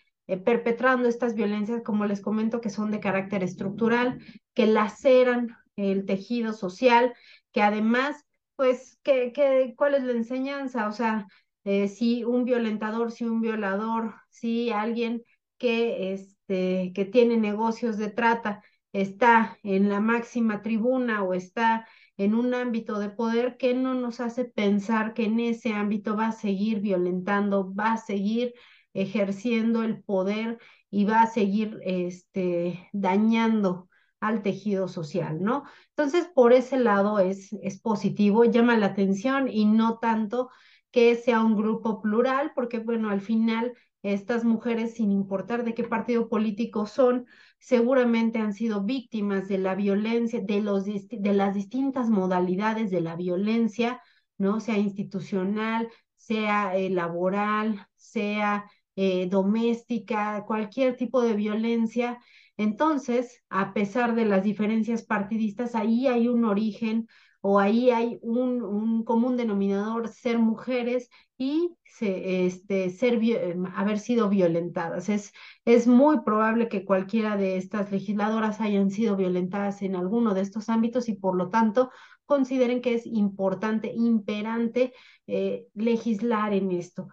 perpetrando 0.45 1.09
estas 1.09 1.35
violencias, 1.35 1.83
como 1.83 2.07
les 2.07 2.21
comento, 2.21 2.61
que 2.61 2.71
son 2.71 2.91
de 2.91 3.01
carácter 3.01 3.43
estructural, 3.43 4.21
que 4.55 4.67
laceran 4.67 5.57
el 5.77 6.07
tejido 6.07 6.53
social, 6.53 7.13
que 7.53 7.63
además, 7.63 8.25
pues, 8.57 8.99
que, 9.03 9.75
¿cuál 9.77 9.95
es 9.95 10.05
la 10.05 10.13
enseñanza? 10.13 10.89
O 10.89 10.93
sea, 10.93 11.27
si 11.65 12.25
un 12.25 12.45
violentador, 12.45 13.11
si 13.11 13.25
un 13.25 13.41
violador, 13.41 14.15
si 14.31 14.71
alguien 14.71 15.23
que, 15.59 16.13
este, 16.13 16.93
que 16.95 17.05
tiene 17.05 17.37
negocios 17.37 17.97
de 17.99 18.11
trata, 18.11 18.63
está 18.95 19.59
en 19.63 19.89
la 19.91 20.01
máxima 20.01 20.63
tribuna 20.63 21.23
o 21.25 21.35
está 21.35 21.87
en 22.17 22.35
un 22.35 22.55
ámbito 22.55 22.99
de 23.01 23.11
poder 23.11 23.57
que 23.57 23.75
no 23.75 23.95
nos 23.95 24.21
hace 24.21 24.45
pensar 24.45 25.15
que 25.15 25.25
en 25.25 25.41
ese 25.41 25.73
ámbito 25.73 26.17
va 26.17 26.29
a 26.29 26.33
seguir 26.33 26.81
violentando, 26.81 27.75
va 27.75 27.95
a 27.95 27.97
seguir 27.99 28.55
ejerciendo 28.95 29.83
el 29.83 30.03
poder 30.03 30.59
y 30.91 31.05
va 31.05 31.23
a 31.23 31.27
seguir 31.27 31.81
este, 31.83 32.89
dañando 32.93 33.89
al 34.21 34.43
tejido 34.43 34.87
social, 34.87 35.43
¿no? 35.43 35.65
Entonces, 35.89 36.29
por 36.33 36.53
ese 36.53 36.79
lado 36.79 37.19
es, 37.19 37.53
es 37.63 37.81
positivo, 37.81 38.45
llama 38.45 38.77
la 38.79 38.87
atención 38.87 39.49
y 39.49 39.65
no 39.67 39.99
tanto 39.99 40.51
que 40.93 41.17
sea 41.17 41.43
un 41.43 41.57
grupo 41.57 42.01
plural, 42.01 42.53
porque, 42.55 42.79
bueno, 42.79 43.11
al 43.11 43.21
final 43.21 43.75
estas 44.03 44.45
mujeres, 44.45 44.95
sin 44.95 45.11
importar 45.11 45.65
de 45.65 45.75
qué 45.75 45.83
partido 45.83 46.29
político 46.29 46.87
son, 46.87 47.27
seguramente 47.65 48.39
han 48.41 48.53
sido 48.53 48.83
víctimas 48.83 49.49
de 49.49 49.57
la 49.57 49.75
violencia, 49.75 50.39
de, 50.43 50.61
los, 50.61 50.85
de 50.85 51.33
las 51.33 51.55
distintas 51.55 52.11
modalidades 52.11 52.91
de 52.91 53.01
la 53.01 53.17
violencia, 53.17 54.03
¿no? 54.37 54.61
Sea 54.61 54.77
institucional, 54.77 55.89
sea 56.15 56.77
eh, 56.77 56.91
laboral, 56.91 57.87
sea 57.97 58.71
eh, 58.97 59.29
doméstica, 59.31 60.45
cualquier 60.47 60.99
tipo 60.99 61.23
de 61.23 61.33
violencia. 61.33 62.19
Entonces, 62.59 63.43
a 63.49 63.73
pesar 63.73 64.15
de 64.15 64.27
las 64.27 64.43
diferencias 64.43 65.03
partidistas, 65.03 65.75
ahí 65.75 66.07
hay 66.07 66.29
un 66.29 66.45
origen 66.45 67.09
o 67.47 67.59
ahí 67.61 67.91
hay 67.91 68.19
un, 68.23 68.63
un 68.63 69.05
común 69.05 69.37
denominador, 69.37 70.09
ser 70.09 70.39
mujeres 70.39 71.11
y 71.37 71.77
este, 72.01 72.89
ser, 72.89 73.15
em, 73.23 73.67
haber 73.67 73.99
sido 73.99 74.31
violentadas. 74.31 75.11
Es, 75.11 75.31
es 75.67 75.87
muy 75.87 76.21
probable 76.23 76.71
que 76.71 76.87
cualquiera 76.87 77.37
de 77.37 77.59
estas 77.59 77.93
legisladoras 77.93 78.63
hayan 78.63 78.91
sido 78.91 79.17
violentadas 79.17 79.83
en 79.83 79.95
alguno 79.95 80.33
de 80.33 80.41
estos 80.41 80.71
ámbitos 80.71 81.07
y 81.11 81.17
por 81.17 81.37
lo 81.37 81.51
tanto 81.51 81.91
consideren 82.25 82.81
que 82.81 82.95
es 82.95 83.05
importante, 83.05 83.93
imperante 83.95 84.95
eh, 85.27 85.67
legislar 85.75 86.55
en 86.55 86.73
esto. 86.73 87.09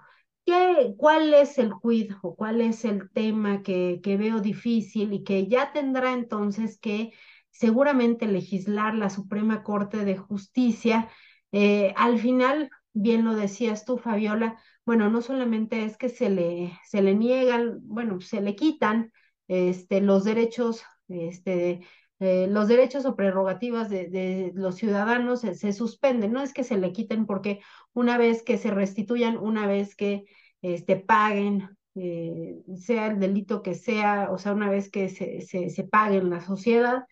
¿Qué, 0.46 0.94
¿Cuál 0.98 1.34
es 1.34 1.58
el 1.58 1.74
quid 1.84 2.14
o 2.22 2.36
cuál 2.38 2.62
es 2.62 2.86
el 2.86 3.12
tema 3.12 3.62
que, 3.64 4.00
que 4.02 4.16
veo 4.16 4.40
difícil 4.40 5.12
y 5.12 5.24
que 5.26 5.48
ya 5.48 5.74
tendrá 5.74 6.14
entonces 6.14 6.80
que 6.80 7.12
seguramente 7.52 8.28
legislar 8.28 8.96
la 8.96 9.10
Suprema 9.10 9.64
Corte 9.64 10.06
de 10.06 10.18
Justicia. 10.18 11.10
Eh, 11.52 11.94
al 11.98 12.20
final, 12.20 12.70
bien 12.94 13.26
lo 13.26 13.36
decías 13.36 13.86
tú, 13.86 13.98
Fabiola, 13.98 14.58
bueno, 14.86 15.10
no 15.10 15.22
solamente 15.22 15.86
es 15.86 15.98
que 15.98 16.10
se 16.10 16.30
le, 16.30 16.74
se 16.86 17.02
le 17.02 17.14
niegan, 17.14 17.80
bueno, 17.84 18.20
se 18.22 18.42
le 18.42 18.56
quitan 18.56 19.12
este, 19.48 20.02
los 20.02 20.24
derechos, 20.24 20.82
este, 21.08 21.82
eh, 22.20 22.48
los 22.50 22.68
derechos 22.68 23.06
o 23.06 23.16
prerrogativas 23.16 23.90
de, 23.90 24.52
los 24.56 24.76
ciudadanos 24.76 25.42
se, 25.42 25.74
suspenden, 25.74 26.32
no 26.32 26.42
es 26.42 26.54
que 26.54 26.64
se 26.64 26.78
le 26.78 26.94
quiten 26.94 27.26
porque 27.26 27.62
una 27.94 28.18
vez 28.18 28.44
que 28.44 28.58
se 28.58 28.72
restituyan, 28.72 29.38
una 29.38 29.68
vez 29.68 29.96
que 29.96 30.26
este, 30.62 30.96
paguen, 30.96 31.70
eh, 31.96 32.62
sea 32.78 33.08
el 33.08 33.20
delito 33.20 33.62
que 33.62 33.76
sea, 33.76 34.30
o 34.32 34.38
sea, 34.38 34.54
una 34.54 34.70
vez 34.70 34.90
que 34.90 35.10
se, 35.10 35.42
se, 35.42 35.70
se 35.70 35.84
pague 35.84 36.18
en 36.18 36.30
la 36.30 36.42
sociedad, 36.42 37.06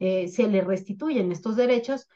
eh, 0.00 0.28
se 0.28 0.48
le 0.48 0.62
restituyen 0.62 1.30
estos 1.30 1.56
derechos, 1.56 2.08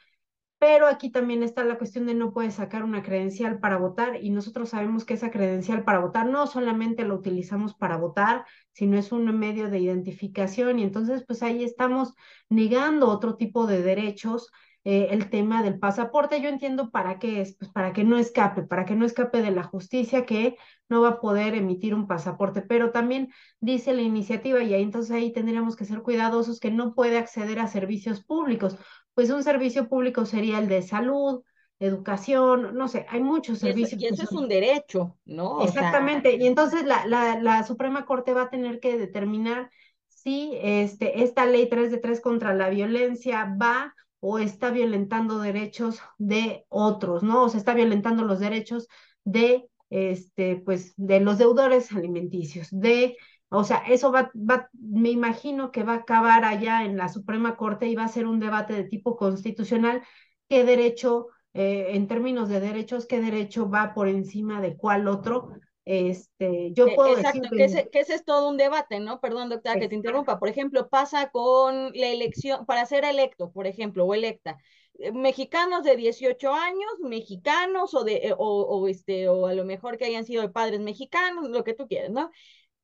pero 0.58 0.86
aquí 0.86 1.10
también 1.10 1.42
está 1.42 1.62
la 1.64 1.78
cuestión 1.78 2.06
de 2.06 2.14
no 2.14 2.32
puede 2.32 2.50
sacar 2.50 2.84
una 2.84 3.02
credencial 3.02 3.60
para 3.60 3.76
votar 3.76 4.22
y 4.24 4.30
nosotros 4.30 4.70
sabemos 4.70 5.04
que 5.04 5.14
esa 5.14 5.30
credencial 5.30 5.84
para 5.84 5.98
votar 5.98 6.26
no 6.26 6.46
solamente 6.46 7.04
lo 7.04 7.16
utilizamos 7.16 7.74
para 7.74 7.98
votar, 7.98 8.46
sino 8.72 8.98
es 8.98 9.12
un 9.12 9.26
medio 9.38 9.68
de 9.68 9.78
identificación 9.80 10.78
y 10.78 10.84
entonces 10.84 11.22
pues 11.26 11.42
ahí 11.42 11.64
estamos 11.64 12.14
negando 12.48 13.08
otro 13.08 13.36
tipo 13.36 13.66
de 13.66 13.82
derechos 13.82 14.50
eh, 14.84 15.08
el 15.12 15.30
tema 15.30 15.62
del 15.62 15.78
pasaporte. 15.78 16.42
Yo 16.42 16.50
entiendo 16.50 16.90
para 16.90 17.18
qué 17.18 17.40
es, 17.40 17.56
pues 17.56 17.70
para 17.70 17.94
que 17.94 18.04
no 18.04 18.18
escape, 18.18 18.62
para 18.62 18.84
que 18.84 18.94
no 18.94 19.06
escape 19.06 19.40
de 19.40 19.50
la 19.50 19.62
justicia 19.62 20.26
que 20.26 20.56
no 20.90 21.00
va 21.00 21.08
a 21.08 21.20
poder 21.20 21.54
emitir 21.54 21.94
un 21.94 22.06
pasaporte, 22.06 22.60
pero 22.60 22.90
también 22.92 23.32
dice 23.60 23.94
la 23.94 24.02
iniciativa 24.02 24.62
y 24.62 24.74
ahí 24.74 24.82
entonces 24.82 25.12
ahí 25.12 25.32
tendríamos 25.32 25.76
que 25.76 25.86
ser 25.86 26.02
cuidadosos 26.02 26.60
que 26.60 26.70
no 26.70 26.94
puede 26.94 27.16
acceder 27.16 27.60
a 27.60 27.66
servicios 27.66 28.22
públicos, 28.22 28.76
pues 29.14 29.30
un 29.30 29.42
servicio 29.42 29.88
público 29.88 30.26
sería 30.26 30.58
el 30.58 30.68
de 30.68 30.82
salud, 30.82 31.42
educación, 31.78 32.74
no 32.74 32.88
sé, 32.88 33.06
hay 33.08 33.20
muchos 33.22 33.60
servicios. 33.60 34.00
y 34.00 34.06
eso 34.06 34.22
es 34.24 34.32
un 34.32 34.48
derecho, 34.48 35.16
¿no? 35.24 35.62
Exactamente, 35.62 36.36
y 36.36 36.46
entonces 36.46 36.84
la, 36.84 37.06
la, 37.06 37.40
la 37.40 37.64
Suprema 37.64 38.04
Corte 38.04 38.34
va 38.34 38.42
a 38.42 38.50
tener 38.50 38.80
que 38.80 38.98
determinar 38.98 39.70
si 40.08 40.52
este, 40.62 41.22
esta 41.22 41.46
ley 41.46 41.68
3 41.68 41.90
de 41.90 41.98
3 41.98 42.20
contra 42.20 42.54
la 42.54 42.70
violencia 42.70 43.56
va 43.60 43.94
o 44.26 44.38
está 44.38 44.70
violentando 44.70 45.38
derechos 45.38 46.00
de 46.16 46.64
otros, 46.70 47.22
¿no? 47.22 47.44
O 47.44 47.48
se 47.50 47.58
está 47.58 47.74
violentando 47.74 48.24
los 48.24 48.40
derechos 48.40 48.88
de, 49.22 49.68
este, 49.90 50.56
pues, 50.64 50.94
de 50.96 51.20
los 51.20 51.36
deudores 51.36 51.92
alimenticios, 51.92 52.68
de, 52.70 53.18
o 53.50 53.64
sea, 53.64 53.78
eso 53.86 54.10
va, 54.10 54.30
va, 54.34 54.70
me 54.72 55.10
imagino 55.10 55.70
que 55.70 55.82
va 55.82 55.92
a 55.92 55.96
acabar 55.96 56.46
allá 56.46 56.84
en 56.86 56.96
la 56.96 57.10
Suprema 57.10 57.54
Corte 57.56 57.86
y 57.86 57.96
va 57.96 58.04
a 58.04 58.08
ser 58.08 58.26
un 58.26 58.40
debate 58.40 58.72
de 58.72 58.84
tipo 58.84 59.14
constitucional, 59.18 60.02
qué 60.48 60.64
derecho, 60.64 61.26
eh, 61.52 61.88
en 61.90 62.08
términos 62.08 62.48
de 62.48 62.60
derechos, 62.60 63.04
qué 63.04 63.20
derecho 63.20 63.68
va 63.68 63.92
por 63.92 64.08
encima 64.08 64.62
de 64.62 64.74
cuál 64.78 65.06
otro, 65.06 65.50
este, 65.84 66.72
yo 66.72 66.86
e, 66.86 66.94
puedo 66.94 67.16
Exacto, 67.16 67.48
que, 67.50 67.64
ese, 67.64 67.88
que 67.90 68.00
ese 68.00 68.14
es 68.14 68.24
todo 68.24 68.48
un 68.48 68.56
debate, 68.56 69.00
¿no? 69.00 69.20
Perdón, 69.20 69.50
doctora, 69.50 69.78
que 69.78 69.88
te 69.88 69.94
interrumpa. 69.94 70.38
Por 70.38 70.48
ejemplo, 70.48 70.88
pasa 70.88 71.30
con 71.30 71.92
la 71.92 72.08
elección, 72.08 72.64
para 72.66 72.86
ser 72.86 73.04
electo, 73.04 73.52
por 73.52 73.66
ejemplo, 73.66 74.04
o 74.06 74.14
electa, 74.14 74.58
eh, 74.98 75.12
mexicanos 75.12 75.84
de 75.84 75.96
18 75.96 76.52
años, 76.52 76.90
mexicanos 77.00 77.92
o 77.94 78.04
de 78.04 78.28
eh, 78.28 78.32
o, 78.32 78.62
o, 78.62 78.88
este 78.88 79.28
o 79.28 79.46
a 79.46 79.54
lo 79.54 79.64
mejor 79.64 79.98
que 79.98 80.06
hayan 80.06 80.24
sido 80.24 80.42
de 80.42 80.48
padres 80.48 80.80
mexicanos, 80.80 81.50
lo 81.50 81.64
que 81.64 81.74
tú 81.74 81.86
quieras, 81.86 82.10
¿no? 82.10 82.30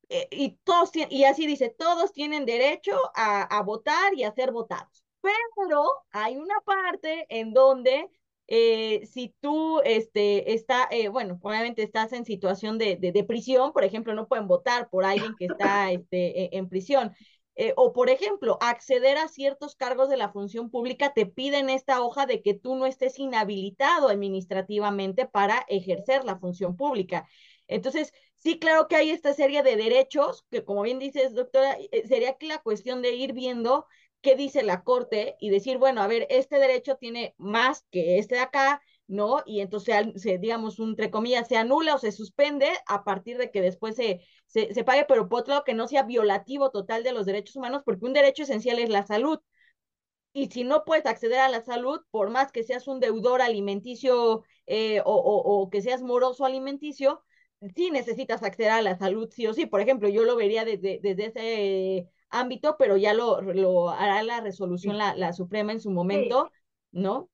Eh, 0.09 0.27
y 0.31 0.57
todos 0.63 0.91
y 0.93 1.23
así 1.23 1.47
dice, 1.47 1.69
todos 1.69 2.13
tienen 2.13 2.45
derecho 2.45 2.91
a, 3.15 3.43
a 3.43 3.63
votar 3.63 4.13
y 4.13 4.23
a 4.23 4.33
ser 4.33 4.51
votados. 4.51 5.03
Pero 5.21 5.85
hay 6.11 6.37
una 6.37 6.59
parte 6.65 7.25
en 7.29 7.53
donde 7.53 8.09
eh, 8.53 9.05
si 9.05 9.33
tú 9.39 9.79
este, 9.85 10.53
está, 10.53 10.89
eh, 10.91 11.07
bueno, 11.07 11.39
obviamente 11.41 11.83
estás 11.83 12.11
en 12.11 12.25
situación 12.25 12.77
de, 12.77 12.97
de, 12.97 13.23
prisión, 13.23 13.71
por 13.71 13.85
ejemplo, 13.85 14.13
no 14.13 14.27
pueden 14.27 14.45
votar 14.49 14.89
por 14.89 15.05
alguien 15.05 15.35
que 15.39 15.45
está 15.45 15.89
este, 15.93 16.43
e, 16.43 16.57
en 16.57 16.67
prisión. 16.67 17.15
Eh, 17.55 17.71
o, 17.77 17.93
por 17.93 18.09
ejemplo, 18.09 18.57
acceder 18.59 19.17
a 19.17 19.29
ciertos 19.29 19.77
cargos 19.77 20.09
de 20.09 20.17
la 20.17 20.33
función 20.33 20.69
pública, 20.69 21.13
te 21.13 21.25
piden 21.25 21.69
esta 21.69 22.01
hoja 22.01 22.25
de 22.25 22.41
que 22.41 22.53
tú 22.53 22.75
no 22.75 22.87
estés 22.87 23.19
inhabilitado 23.19 24.09
administrativamente 24.09 25.25
para 25.25 25.65
ejercer 25.69 26.25
la 26.25 26.37
función 26.37 26.75
pública. 26.75 27.29
Entonces, 27.67 28.11
sí, 28.35 28.59
claro 28.59 28.89
que 28.89 28.97
hay 28.97 29.11
esta 29.11 29.33
serie 29.33 29.63
de 29.63 29.77
derechos 29.77 30.45
que, 30.51 30.65
como 30.65 30.81
bien 30.81 30.99
dices, 30.99 31.33
doctora, 31.33 31.77
sería 32.05 32.33
que 32.33 32.47
la 32.47 32.61
cuestión 32.61 33.01
de 33.01 33.15
ir 33.15 33.31
viendo 33.31 33.85
qué 34.21 34.35
dice 34.35 34.63
la 34.63 34.83
Corte 34.83 35.35
y 35.39 35.49
decir, 35.49 35.77
bueno, 35.77 36.01
a 36.01 36.07
ver, 36.07 36.27
este 36.29 36.57
derecho 36.59 36.95
tiene 36.97 37.35
más 37.37 37.85
que 37.91 38.19
este 38.19 38.35
de 38.35 38.41
acá, 38.41 38.81
¿no? 39.07 39.43
Y 39.45 39.61
entonces, 39.61 39.95
se, 40.15 40.37
digamos, 40.37 40.79
entre 40.79 41.11
comillas, 41.11 41.47
se 41.47 41.57
anula 41.57 41.95
o 41.95 41.99
se 41.99 42.11
suspende 42.11 42.69
a 42.87 43.03
partir 43.03 43.37
de 43.37 43.51
que 43.51 43.61
después 43.61 43.95
se, 43.95 44.21
se, 44.45 44.73
se 44.73 44.83
pague, 44.83 45.05
pero 45.07 45.27
por 45.29 45.41
otro 45.41 45.51
lado, 45.53 45.63
que 45.63 45.73
no 45.73 45.87
sea 45.87 46.03
violativo 46.03 46.69
total 46.71 47.03
de 47.03 47.13
los 47.13 47.25
derechos 47.25 47.55
humanos, 47.55 47.81
porque 47.85 48.05
un 48.05 48.13
derecho 48.13 48.43
esencial 48.43 48.79
es 48.79 48.89
la 48.89 49.05
salud. 49.05 49.39
Y 50.33 50.47
si 50.49 50.63
no 50.63 50.85
puedes 50.85 51.05
acceder 51.05 51.39
a 51.39 51.49
la 51.49 51.61
salud, 51.61 52.01
por 52.09 52.29
más 52.29 52.51
que 52.51 52.63
seas 52.63 52.87
un 52.87 52.99
deudor 53.01 53.41
alimenticio 53.41 54.43
eh, 54.65 55.01
o, 55.05 55.13
o, 55.13 55.69
que 55.69 55.81
seas 55.81 56.01
moroso 56.01 56.45
alimenticio, 56.45 57.23
sí 57.75 57.91
necesitas 57.91 58.41
acceder 58.43 58.71
a 58.71 58.81
la 58.81 58.97
salud, 58.97 59.29
sí 59.31 59.45
o 59.47 59.53
sí. 59.53 59.65
Por 59.65 59.81
ejemplo, 59.81 60.07
yo 60.09 60.23
lo 60.23 60.37
vería 60.37 60.63
desde, 60.63 60.99
desde 61.01 61.25
ese 61.25 62.09
ámbito, 62.31 62.75
pero 62.79 62.97
ya 62.97 63.13
lo, 63.13 63.41
lo 63.41 63.89
hará 63.89 64.23
la 64.23 64.41
resolución 64.41 64.97
la, 64.97 65.15
la 65.15 65.33
Suprema 65.33 65.71
en 65.71 65.81
su 65.81 65.91
momento, 65.91 66.51
¿no? 66.91 67.29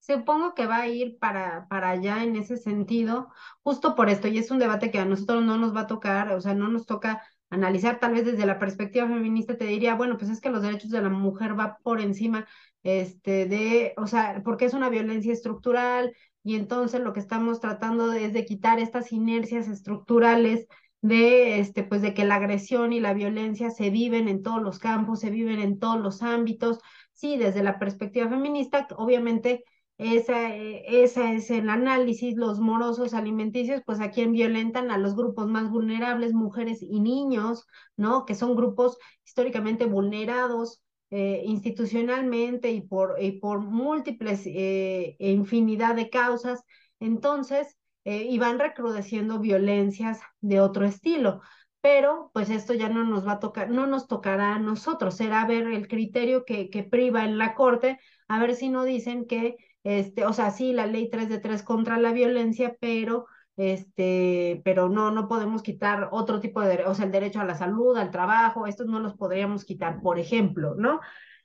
Supongo 0.00 0.54
que 0.54 0.66
va 0.66 0.78
a 0.78 0.88
ir 0.88 1.18
para, 1.18 1.68
para 1.68 1.90
allá 1.90 2.24
en 2.24 2.34
ese 2.36 2.56
sentido, 2.56 3.28
justo 3.62 3.94
por 3.94 4.10
esto, 4.10 4.26
y 4.26 4.38
es 4.38 4.50
un 4.50 4.58
debate 4.58 4.90
que 4.90 4.98
a 4.98 5.04
nosotros 5.04 5.44
no 5.44 5.58
nos 5.58 5.74
va 5.76 5.82
a 5.82 5.86
tocar, 5.86 6.32
o 6.32 6.40
sea, 6.40 6.54
no 6.54 6.66
nos 6.68 6.86
toca 6.86 7.22
analizar 7.50 8.00
tal 8.00 8.14
vez 8.14 8.24
desde 8.24 8.44
la 8.46 8.58
perspectiva 8.58 9.06
feminista, 9.06 9.56
te 9.56 9.66
diría, 9.66 9.94
bueno, 9.94 10.18
pues 10.18 10.30
es 10.30 10.40
que 10.40 10.50
los 10.50 10.62
derechos 10.62 10.90
de 10.90 11.02
la 11.02 11.08
mujer 11.08 11.58
va 11.58 11.78
por 11.84 12.00
encima 12.00 12.48
este, 12.82 13.46
de, 13.46 13.94
o 13.96 14.06
sea, 14.08 14.42
porque 14.44 14.64
es 14.64 14.74
una 14.74 14.88
violencia 14.88 15.32
estructural 15.32 16.12
y 16.42 16.56
entonces 16.56 17.00
lo 17.00 17.12
que 17.12 17.20
estamos 17.20 17.60
tratando 17.60 18.12
es 18.12 18.32
de 18.32 18.44
quitar 18.44 18.80
estas 18.80 19.12
inercias 19.12 19.68
estructurales 19.68 20.66
de, 21.02 21.60
este, 21.60 21.84
pues 21.84 22.02
de 22.02 22.14
que 22.14 22.24
la 22.24 22.36
agresión 22.36 22.92
y 22.94 23.00
la 23.00 23.14
violencia 23.14 23.70
se 23.70 23.90
viven 23.90 24.28
en 24.28 24.42
todos 24.42 24.62
los 24.62 24.78
campos, 24.78 25.20
se 25.20 25.30
viven 25.30 25.60
en 25.60 25.78
todos 25.78 26.00
los 26.00 26.22
ámbitos. 26.22 26.80
Sí, 27.12 27.36
desde 27.36 27.62
la 27.62 27.78
perspectiva 27.78 28.28
feminista, 28.30 28.88
obviamente 28.96 29.64
esa, 29.98 30.54
eh, 30.56 30.84
esa 31.04 31.32
es 31.32 31.50
el 31.50 31.68
análisis, 31.70 32.36
los 32.36 32.58
morosos 32.60 33.14
alimenticios, 33.14 33.82
pues 33.86 34.00
a 34.00 34.10
quien 34.10 34.32
violentan 34.32 34.90
a 34.90 34.98
los 34.98 35.14
grupos 35.16 35.46
más 35.48 35.70
vulnerables, 35.70 36.32
mujeres 36.34 36.82
y 36.82 37.00
niños, 37.00 37.66
¿no? 37.96 38.24
Que 38.24 38.34
son 38.34 38.56
grupos 38.56 38.98
históricamente 39.24 39.86
vulnerados 39.86 40.82
eh, 41.10 41.42
institucionalmente 41.46 42.70
y 42.72 42.80
por, 42.80 43.16
y 43.22 43.32
por 43.40 43.60
múltiples 43.60 44.42
e 44.46 45.16
infinidad 45.20 45.94
de 45.94 46.10
causas. 46.10 46.62
Entonces, 47.00 47.76
y 48.04 48.38
van 48.38 48.58
recrudeciendo 48.58 49.38
violencias 49.38 50.20
de 50.40 50.60
otro 50.60 50.84
estilo 50.84 51.40
pero 51.80 52.30
pues 52.32 52.48
esto 52.48 52.74
ya 52.74 52.88
no 52.88 53.04
nos 53.04 53.26
va 53.26 53.32
a 53.32 53.40
tocar, 53.40 53.68
no 53.68 53.86
nos 53.88 54.06
tocará 54.06 54.54
a 54.54 54.58
nosotros, 54.60 55.16
será 55.16 55.44
ver 55.46 55.66
el 55.66 55.88
criterio 55.88 56.44
que, 56.44 56.70
que 56.70 56.84
priva 56.84 57.24
en 57.24 57.38
la 57.38 57.54
Corte, 57.54 57.98
a 58.28 58.38
ver 58.40 58.54
si 58.54 58.68
no 58.68 58.84
dicen 58.84 59.26
que 59.26 59.56
este, 59.84 60.24
o 60.24 60.32
sea, 60.32 60.50
sí, 60.50 60.72
la 60.72 60.86
ley 60.86 61.10
3 61.10 61.28
de 61.28 61.38
3 61.38 61.62
contra 61.62 61.98
la 61.98 62.12
violencia, 62.12 62.76
pero 62.80 63.26
este, 63.56 64.62
pero 64.64 64.88
no, 64.88 65.10
no 65.10 65.28
podemos 65.28 65.62
quitar 65.62 66.08
otro 66.12 66.40
tipo 66.40 66.60
de, 66.60 66.84
o 66.86 66.94
sea, 66.94 67.06
el 67.06 67.12
derecho 67.12 67.40
a 67.40 67.44
la 67.44 67.56
salud, 67.56 67.96
al 67.96 68.10
trabajo, 68.10 68.66
estos 68.66 68.86
no 68.86 69.00
los 69.00 69.14
podríamos 69.14 69.64
quitar, 69.64 70.00
por 70.00 70.18
ejemplo, 70.18 70.74
¿no? 70.76 71.00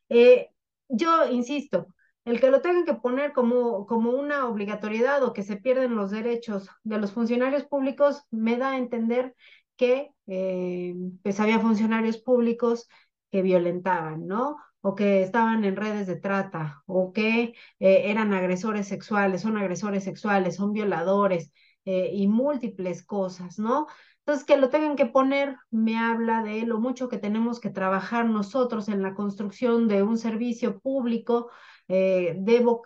Eh, 0.09 0.49
yo 0.87 1.27
insisto, 1.29 1.87
el 2.27 2.41
que 2.41 2.51
lo 2.51 2.61
tengan 2.61 2.85
que 2.85 2.93
poner 2.93 3.31
como, 3.31 3.85
como 3.87 4.11
una 4.11 4.47
obligatoriedad 4.47 5.23
o 5.23 5.33
que 5.33 5.43
se 5.43 5.55
pierden 5.55 5.95
los 5.95 6.11
derechos 6.11 6.69
de 6.83 6.97
los 6.97 7.13
funcionarios 7.13 7.63
públicos, 7.63 8.23
me 8.31 8.57
da 8.57 8.71
a 8.71 8.77
entender 8.77 9.33
que 9.77 10.11
eh, 10.27 10.93
pues 11.23 11.39
había 11.39 11.59
funcionarios 11.59 12.17
públicos 12.17 12.89
que 13.31 13.41
violentaban, 13.41 14.27
¿no? 14.27 14.57
o 14.81 14.95
que 14.95 15.21
estaban 15.21 15.63
en 15.65 15.75
redes 15.75 16.07
de 16.07 16.15
trata, 16.17 16.83
o 16.85 17.11
que 17.13 17.53
eh, 17.79 18.11
eran 18.11 18.33
agresores 18.33 18.87
sexuales, 18.87 19.41
son 19.41 19.57
agresores 19.57 20.03
sexuales, 20.03 20.55
son 20.55 20.73
violadores 20.73 21.51
eh, 21.85 22.11
y 22.13 22.27
múltiples 22.27 23.05
cosas, 23.05 23.59
¿no? 23.59 23.87
Entonces, 24.19 24.45
que 24.45 24.57
lo 24.57 24.69
tengan 24.69 24.97
que 24.97 25.05
poner 25.05 25.55
me 25.71 25.97
habla 25.97 26.43
de 26.43 26.65
lo 26.65 26.79
mucho 26.79 27.07
que 27.07 27.17
tenemos 27.17 27.59
que 27.61 27.69
trabajar 27.69 28.25
nosotros 28.25 28.89
en 28.89 29.01
la 29.01 29.13
construcción 29.13 29.87
de 29.87 30.03
un 30.03 30.17
servicio 30.17 30.79
público 30.79 31.49
eh, 31.87 32.39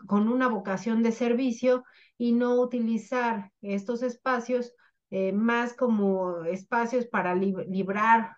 con 0.07 0.27
una 0.27 0.47
vocación 0.47 1.03
de 1.03 1.11
servicio 1.11 1.83
y 2.17 2.33
no 2.33 2.59
utilizar 2.61 3.51
estos 3.61 4.03
espacios 4.03 4.73
más 5.33 5.73
como 5.73 6.45
espacios 6.45 7.05
para 7.05 7.35
librar 7.35 8.37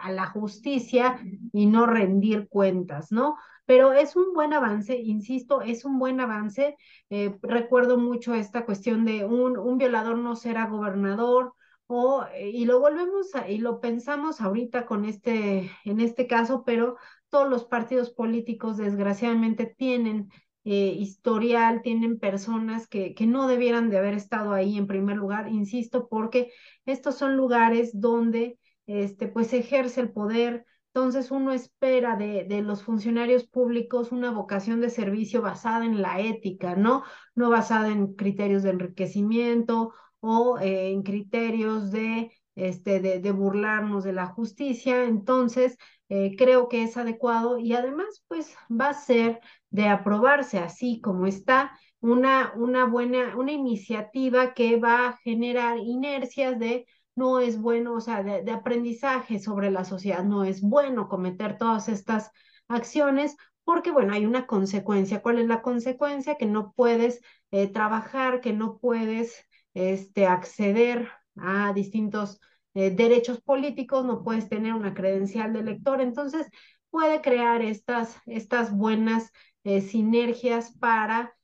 a 0.00 0.12
la 0.12 0.26
justicia 0.26 1.18
y 1.52 1.66
no 1.66 1.86
rendir 1.86 2.48
cuentas, 2.48 3.10
¿no? 3.10 3.36
Pero 3.64 3.92
es 3.92 4.14
un 4.14 4.32
buen 4.32 4.52
avance, 4.52 4.96
insisto, 4.96 5.60
es 5.60 5.84
un 5.84 5.98
buen 5.98 6.20
avance. 6.20 6.76
Eh, 7.10 7.36
recuerdo 7.42 7.98
mucho 7.98 8.34
esta 8.34 8.64
cuestión 8.64 9.04
de 9.04 9.24
un, 9.24 9.58
un 9.58 9.78
violador 9.78 10.18
no 10.18 10.36
será 10.36 10.66
gobernador, 10.66 11.54
o, 11.88 12.24
y 12.38 12.64
lo 12.64 12.80
volvemos 12.80 13.34
a, 13.34 13.48
y 13.48 13.58
lo 13.58 13.80
pensamos 13.80 14.40
ahorita 14.40 14.86
con 14.86 15.04
este, 15.04 15.70
en 15.84 16.00
este 16.00 16.26
caso, 16.26 16.64
pero 16.64 16.96
todos 17.30 17.48
los 17.48 17.64
partidos 17.64 18.10
políticos 18.10 18.76
desgraciadamente 18.76 19.66
tienen 19.66 20.30
eh, 20.64 20.96
historial, 20.98 21.80
tienen 21.82 22.18
personas 22.18 22.88
que, 22.88 23.14
que 23.14 23.26
no 23.26 23.46
debieran 23.46 23.88
de 23.88 23.98
haber 23.98 24.14
estado 24.14 24.52
ahí 24.52 24.76
en 24.76 24.88
primer 24.88 25.16
lugar, 25.16 25.48
insisto, 25.48 26.08
porque 26.08 26.50
estos 26.86 27.14
son 27.14 27.36
lugares 27.36 28.00
donde 28.00 28.58
este, 28.86 29.28
pues 29.28 29.52
ejerce 29.52 30.00
el 30.00 30.12
poder. 30.12 30.66
Entonces 30.92 31.30
uno 31.30 31.52
espera 31.52 32.16
de, 32.16 32.44
de, 32.44 32.62
los 32.62 32.82
funcionarios 32.82 33.44
públicos 33.44 34.12
una 34.12 34.30
vocación 34.30 34.80
de 34.80 34.90
servicio 34.90 35.42
basada 35.42 35.84
en 35.84 36.00
la 36.02 36.20
ética, 36.20 36.74
¿no? 36.74 37.04
No 37.34 37.50
basada 37.50 37.88
en 37.90 38.14
criterios 38.14 38.62
de 38.62 38.70
enriquecimiento 38.70 39.92
o 40.20 40.58
eh, 40.58 40.90
en 40.90 41.02
criterios 41.02 41.90
de, 41.92 42.32
este, 42.54 43.00
de, 43.00 43.20
de, 43.20 43.32
burlarnos 43.32 44.04
de 44.04 44.14
la 44.14 44.26
justicia. 44.26 45.04
Entonces, 45.04 45.76
eh, 46.08 46.36
creo 46.36 46.68
que 46.68 46.84
es 46.84 46.96
adecuado 46.96 47.58
y 47.58 47.72
además, 47.74 48.24
pues 48.28 48.54
va 48.70 48.90
a 48.90 48.94
ser 48.94 49.40
de 49.70 49.88
aprobarse 49.88 50.58
así 50.58 51.00
como 51.00 51.26
está 51.26 51.78
una, 52.00 52.52
una 52.56 52.84
buena, 52.86 53.36
una 53.36 53.52
iniciativa 53.52 54.54
que 54.54 54.78
va 54.78 55.08
a 55.08 55.16
generar 55.18 55.78
inercias 55.78 56.58
de 56.58 56.86
no 57.16 57.40
es 57.40 57.58
bueno, 57.60 57.94
o 57.94 58.00
sea, 58.00 58.22
de, 58.22 58.50
aprendizaje 58.52 59.38
sobre 59.38 59.70
la 59.70 59.84
sociedad, 59.84 60.22
no 60.22 60.44
es 60.44 60.60
bueno 60.60 61.08
cometer 61.08 61.58
todas 61.58 61.88
estas 61.88 62.30
acciones 62.68 63.36
porque, 63.64 63.90
bueno, 63.90 64.12
hay 64.14 64.26
una 64.26 64.46
consecuencia. 64.46 65.22
¿Cuál 65.22 65.40
es 65.40 65.46
la 65.46 65.62
consecuencia? 65.62 66.36
Que 66.36 66.46
no 66.46 66.72
puedes 66.76 67.20
eh, 67.50 67.66
trabajar, 67.68 68.40
que 68.40 68.52
no 68.52 68.78
puedes 68.78 69.44
este, 69.74 70.26
acceder 70.26 71.10
a 71.36 71.72
distintos 71.72 72.40
eh, 72.76 72.90
derechos 72.90 73.40
políticos, 73.40 74.04
no 74.04 74.22
puedes 74.22 74.48
tener 74.48 74.74
una 74.74 74.94
credencial 74.94 75.52
de 75.52 75.60
elector. 75.60 76.00
Entonces, 76.00 76.48
puede 76.90 77.20
crear 77.20 77.62
estas, 77.62 78.16
estas 78.26 78.72
buenas 78.72 79.32
eh, 79.64 79.80
sinergias 79.80 80.72
para, 80.78 81.34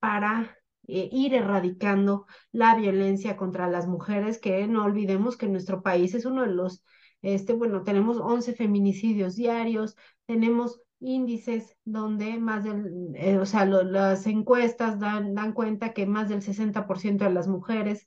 para 0.00 0.58
eh, 0.88 1.08
ir 1.12 1.32
erradicando 1.34 2.26
la 2.50 2.74
violencia 2.74 3.36
contra 3.36 3.68
las 3.68 3.86
mujeres, 3.86 4.38
que 4.40 4.66
no 4.66 4.84
olvidemos 4.84 5.36
que 5.36 5.46
nuestro 5.48 5.80
país 5.82 6.14
es 6.14 6.24
uno 6.24 6.42
de 6.42 6.48
los, 6.48 6.84
este, 7.22 7.52
bueno, 7.52 7.84
tenemos 7.84 8.18
11 8.18 8.54
feminicidios 8.54 9.36
diarios, 9.36 9.96
tenemos 10.26 10.80
índices 10.98 11.76
donde 11.84 12.38
más 12.38 12.64
del, 12.64 13.16
o 13.40 13.46
sea, 13.46 13.64
las 13.64 14.26
encuestas 14.26 14.98
dan, 14.98 15.34
dan 15.34 15.52
cuenta 15.52 15.92
que 15.92 16.04
más 16.06 16.28
del 16.28 16.42
60% 16.42 17.24
de 17.24 17.32
las 17.32 17.48
mujeres 17.48 18.04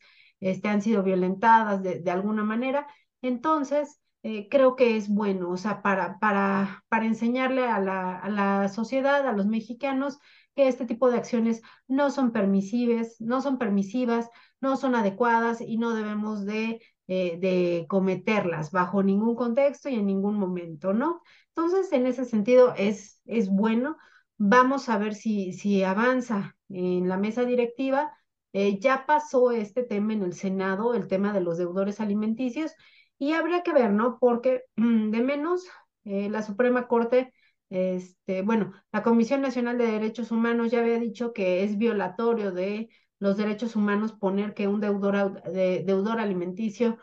este, 0.49 0.69
han 0.69 0.81
sido 0.81 1.03
violentadas 1.03 1.81
de, 1.83 1.99
de 2.01 2.11
alguna 2.11 2.43
manera. 2.43 2.87
Entonces, 3.21 3.99
eh, 4.23 4.47
creo 4.49 4.75
que 4.75 4.97
es 4.97 5.09
bueno, 5.09 5.49
o 5.51 5.57
sea, 5.57 5.81
para, 5.81 6.19
para, 6.19 6.83
para 6.89 7.05
enseñarle 7.05 7.65
a 7.67 7.79
la, 7.79 8.17
a 8.17 8.29
la 8.29 8.69
sociedad, 8.69 9.27
a 9.27 9.33
los 9.33 9.45
mexicanos, 9.47 10.19
que 10.55 10.67
este 10.67 10.85
tipo 10.85 11.09
de 11.11 11.17
acciones 11.17 11.61
no 11.87 12.11
son 12.11 12.31
permisivas, 12.31 13.15
no 13.19 13.41
son 13.41 13.57
permisivas, 13.57 14.29
no 14.61 14.77
son 14.77 14.95
adecuadas 14.95 15.61
y 15.61 15.77
no 15.77 15.93
debemos 15.93 16.45
de, 16.45 16.81
eh, 17.07 17.37
de 17.39 17.85
cometerlas 17.89 18.71
bajo 18.71 19.03
ningún 19.03 19.35
contexto 19.35 19.89
y 19.89 19.95
en 19.95 20.05
ningún 20.07 20.37
momento, 20.39 20.93
¿no? 20.93 21.21
Entonces, 21.49 21.91
en 21.93 22.07
ese 22.07 22.25
sentido, 22.25 22.73
es, 22.77 23.21
es 23.25 23.49
bueno. 23.49 23.97
Vamos 24.37 24.89
a 24.89 24.97
ver 24.97 25.13
si, 25.15 25.53
si 25.53 25.83
avanza 25.83 26.55
en 26.69 27.07
la 27.09 27.17
mesa 27.17 27.45
directiva. 27.45 28.11
Eh, 28.55 28.79
ya 28.79 29.05
pasó 29.05 29.51
este 29.51 29.83
tema 29.83 30.13
en 30.13 30.23
el 30.23 30.33
Senado, 30.33 30.93
el 30.93 31.07
tema 31.07 31.33
de 31.33 31.41
los 31.41 31.57
deudores 31.57 31.99
alimenticios, 31.99 32.73
y 33.17 33.33
habría 33.33 33.63
que 33.63 33.73
ver, 33.73 33.91
¿no? 33.91 34.17
Porque 34.19 34.63
de 34.77 35.21
menos 35.21 35.65
eh, 36.05 36.29
la 36.29 36.41
Suprema 36.41 36.87
Corte 36.87 37.33
este, 37.69 38.41
bueno, 38.43 38.71
la 38.93 39.03
Comisión 39.03 39.41
Nacional 39.41 39.77
de 39.77 39.87
Derechos 39.87 40.31
Humanos 40.31 40.71
ya 40.71 40.79
había 40.79 40.99
dicho 40.99 41.33
que 41.33 41.63
es 41.63 41.77
violatorio 41.77 42.51
de 42.51 42.89
los 43.19 43.35
derechos 43.37 43.75
humanos 43.75 44.13
poner 44.13 44.53
que 44.53 44.67
un 44.67 44.79
deudor, 44.79 45.41
de, 45.43 45.83
deudor 45.85 46.19
alimenticio 46.19 46.97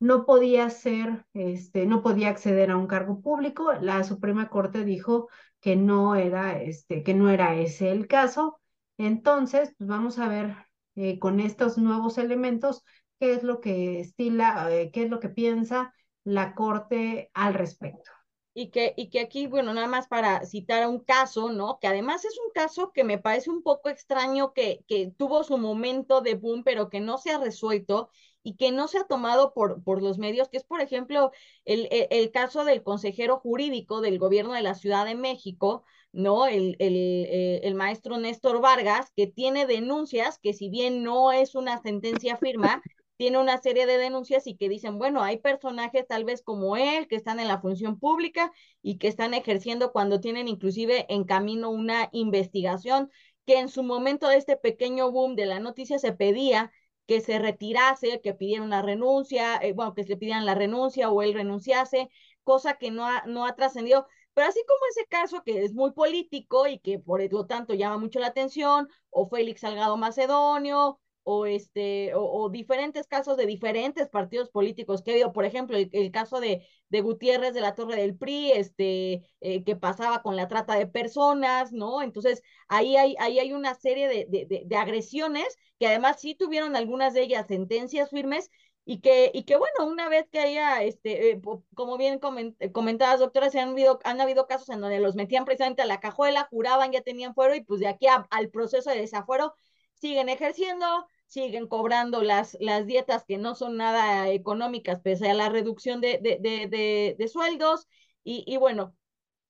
no 0.00 0.26
podía 0.26 0.70
ser, 0.70 1.26
este, 1.34 1.86
no 1.86 2.02
podía 2.02 2.30
acceder 2.30 2.70
a 2.70 2.76
un 2.76 2.86
cargo 2.88 3.20
público. 3.20 3.72
La 3.74 4.04
Suprema 4.04 4.48
Corte 4.48 4.84
dijo 4.84 5.28
que 5.60 5.76
no 5.76 6.16
era, 6.16 6.60
este, 6.60 7.02
que 7.04 7.14
no 7.14 7.30
era 7.30 7.54
ese 7.56 7.92
el 7.92 8.06
caso. 8.08 8.60
Entonces, 8.96 9.74
pues 9.78 9.88
vamos 9.88 10.18
a 10.18 10.28
ver 10.28 10.67
eh, 10.98 11.18
con 11.18 11.40
estos 11.40 11.78
nuevos 11.78 12.18
elementos 12.18 12.84
qué 13.20 13.34
es 13.34 13.42
lo 13.42 13.60
que 13.60 14.00
estila, 14.00 14.68
eh, 14.70 14.90
qué 14.92 15.04
es 15.04 15.10
lo 15.10 15.20
que 15.20 15.28
piensa 15.28 15.94
la 16.24 16.54
Corte 16.54 17.30
al 17.34 17.54
respecto. 17.54 18.10
Y 18.54 18.70
que, 18.70 18.92
y 18.96 19.08
que 19.08 19.20
aquí, 19.20 19.46
bueno, 19.46 19.72
nada 19.72 19.86
más 19.86 20.08
para 20.08 20.44
citar 20.44 20.88
un 20.88 20.98
caso, 20.98 21.52
¿no? 21.52 21.78
Que 21.80 21.86
además 21.86 22.24
es 22.24 22.36
un 22.44 22.50
caso 22.52 22.90
que 22.92 23.04
me 23.04 23.18
parece 23.18 23.50
un 23.50 23.62
poco 23.62 23.88
extraño, 23.88 24.52
que, 24.52 24.84
que 24.88 25.12
tuvo 25.16 25.44
su 25.44 25.58
momento 25.58 26.22
de 26.22 26.34
boom, 26.34 26.64
pero 26.64 26.90
que 26.90 26.98
no 26.98 27.18
se 27.18 27.30
ha 27.30 27.38
resuelto 27.38 28.10
y 28.42 28.56
que 28.56 28.72
no 28.72 28.88
se 28.88 28.98
ha 28.98 29.04
tomado 29.06 29.54
por, 29.54 29.84
por 29.84 30.02
los 30.02 30.18
medios, 30.18 30.48
que 30.48 30.56
es, 30.56 30.64
por 30.64 30.80
ejemplo, 30.80 31.30
el, 31.64 31.86
el, 31.92 32.08
el 32.10 32.32
caso 32.32 32.64
del 32.64 32.82
consejero 32.82 33.38
jurídico 33.38 34.00
del 34.00 34.18
gobierno 34.18 34.54
de 34.54 34.62
la 34.62 34.74
Ciudad 34.74 35.04
de 35.06 35.14
México, 35.14 35.84
¿no? 36.12 36.46
El, 36.46 36.76
el, 36.78 36.94
eh, 36.96 37.60
el, 37.64 37.74
maestro 37.74 38.18
Néstor 38.18 38.60
Vargas, 38.60 39.10
que 39.14 39.26
tiene 39.26 39.66
denuncias, 39.66 40.38
que 40.38 40.52
si 40.52 40.70
bien 40.70 41.02
no 41.02 41.32
es 41.32 41.54
una 41.54 41.80
sentencia 41.82 42.36
firma, 42.36 42.82
tiene 43.16 43.38
una 43.38 43.58
serie 43.58 43.86
de 43.86 43.98
denuncias 43.98 44.46
y 44.46 44.56
que 44.56 44.68
dicen, 44.68 44.98
bueno, 44.98 45.22
hay 45.22 45.38
personajes 45.38 46.06
tal 46.06 46.24
vez 46.24 46.42
como 46.42 46.76
él 46.76 47.08
que 47.08 47.16
están 47.16 47.40
en 47.40 47.48
la 47.48 47.60
función 47.60 47.98
pública 47.98 48.52
y 48.80 48.98
que 48.98 49.08
están 49.08 49.34
ejerciendo 49.34 49.92
cuando 49.92 50.20
tienen 50.20 50.46
inclusive 50.48 51.06
en 51.08 51.24
camino 51.24 51.70
una 51.70 52.08
investigación, 52.12 53.10
que 53.44 53.58
en 53.58 53.68
su 53.68 53.82
momento 53.82 54.28
de 54.28 54.36
este 54.36 54.56
pequeño 54.56 55.10
boom 55.10 55.34
de 55.34 55.46
la 55.46 55.58
noticia 55.58 55.98
se 55.98 56.12
pedía 56.12 56.70
que 57.08 57.20
se 57.22 57.38
retirase, 57.38 58.20
que 58.20 58.34
pidiera 58.34 58.62
una 58.62 58.82
renuncia, 58.82 59.56
eh, 59.56 59.72
bueno, 59.72 59.94
que 59.94 60.02
se 60.04 60.10
le 60.10 60.16
pidieran 60.18 60.44
la 60.44 60.54
renuncia 60.54 61.10
o 61.10 61.22
él 61.22 61.32
renunciase, 61.32 62.10
cosa 62.44 62.74
que 62.74 62.90
no 62.90 63.06
ha, 63.06 63.24
no 63.26 63.46
ha 63.46 63.56
trascendido. 63.56 64.06
Pero 64.38 64.50
así 64.50 64.60
como 64.68 64.78
ese 64.90 65.04
caso 65.08 65.42
que 65.42 65.64
es 65.64 65.74
muy 65.74 65.90
político 65.90 66.68
y 66.68 66.78
que 66.78 67.00
por 67.00 67.20
lo 67.32 67.46
tanto 67.46 67.74
llama 67.74 67.98
mucho 67.98 68.20
la 68.20 68.28
atención, 68.28 68.88
o 69.10 69.28
Félix 69.28 69.62
Salgado 69.62 69.96
Macedonio, 69.96 71.00
o, 71.24 71.44
este, 71.46 72.12
o, 72.14 72.48
diferentes 72.48 73.08
casos 73.08 73.36
de 73.36 73.46
diferentes 73.46 74.08
partidos 74.08 74.48
políticos 74.50 75.02
que 75.02 75.24
ha 75.24 75.32
por 75.32 75.44
ejemplo, 75.44 75.76
el, 75.76 75.90
el 75.92 76.12
caso 76.12 76.38
de, 76.38 76.64
de, 76.88 77.00
Gutiérrez 77.00 77.52
de 77.52 77.60
la 77.60 77.74
Torre 77.74 77.96
del 77.96 78.16
PRI, 78.16 78.52
este, 78.52 79.24
eh, 79.40 79.64
que 79.64 79.74
pasaba 79.74 80.22
con 80.22 80.36
la 80.36 80.46
trata 80.46 80.76
de 80.78 80.86
personas, 80.86 81.72
¿no? 81.72 82.00
Entonces, 82.00 82.40
ahí 82.68 82.96
hay, 82.96 83.16
ahí 83.18 83.40
hay 83.40 83.52
una 83.52 83.74
serie 83.74 84.06
de, 84.06 84.24
de, 84.28 84.62
de 84.64 84.76
agresiones 84.76 85.56
que 85.80 85.88
además 85.88 86.20
sí 86.20 86.36
tuvieron 86.36 86.76
algunas 86.76 87.12
de 87.12 87.22
ellas 87.22 87.48
sentencias 87.48 88.10
firmes, 88.10 88.50
y 88.90 89.00
que, 89.00 89.30
y 89.34 89.44
que 89.44 89.56
bueno, 89.56 89.86
una 89.86 90.08
vez 90.08 90.26
que 90.32 90.40
haya, 90.40 90.82
este, 90.82 91.32
eh, 91.32 91.40
como 91.74 91.98
bien 91.98 92.18
coment 92.18 92.56
comentadas, 92.72 93.20
doctoras, 93.20 93.52
se 93.52 93.60
han 93.60 93.70
habido, 93.70 93.98
han 94.04 94.20
habido 94.20 94.46
casos 94.46 94.70
en 94.70 94.80
donde 94.80 94.98
los 95.00 95.14
metían 95.14 95.44
precisamente 95.44 95.82
a 95.82 95.86
la 95.86 96.00
cajuela, 96.00 96.48
juraban, 96.50 96.92
ya 96.92 97.02
tenían 97.02 97.34
fuero, 97.34 97.54
y 97.54 97.62
pues 97.62 97.80
de 97.80 97.88
aquí 97.88 98.06
al 98.30 98.50
proceso 98.50 98.90
de 98.90 99.00
desafuero 99.00 99.54
siguen 99.94 100.28
ejerciendo, 100.30 100.86
siguen 101.26 101.68
cobrando 101.68 102.22
las, 102.22 102.56
las 102.60 102.86
dietas 102.86 103.24
que 103.26 103.36
no 103.38 103.54
son 103.54 103.76
nada 103.76 104.28
económicas, 104.30 105.00
pese 105.00 105.28
a 105.30 105.34
la 105.34 105.50
reducción 105.50 106.00
de, 106.00 106.18
de, 106.22 106.38
de, 106.40 107.14
de 107.18 107.28
sueldos. 107.28 107.86
Y, 108.24 108.44
y 108.46 108.56
bueno, 108.56 108.94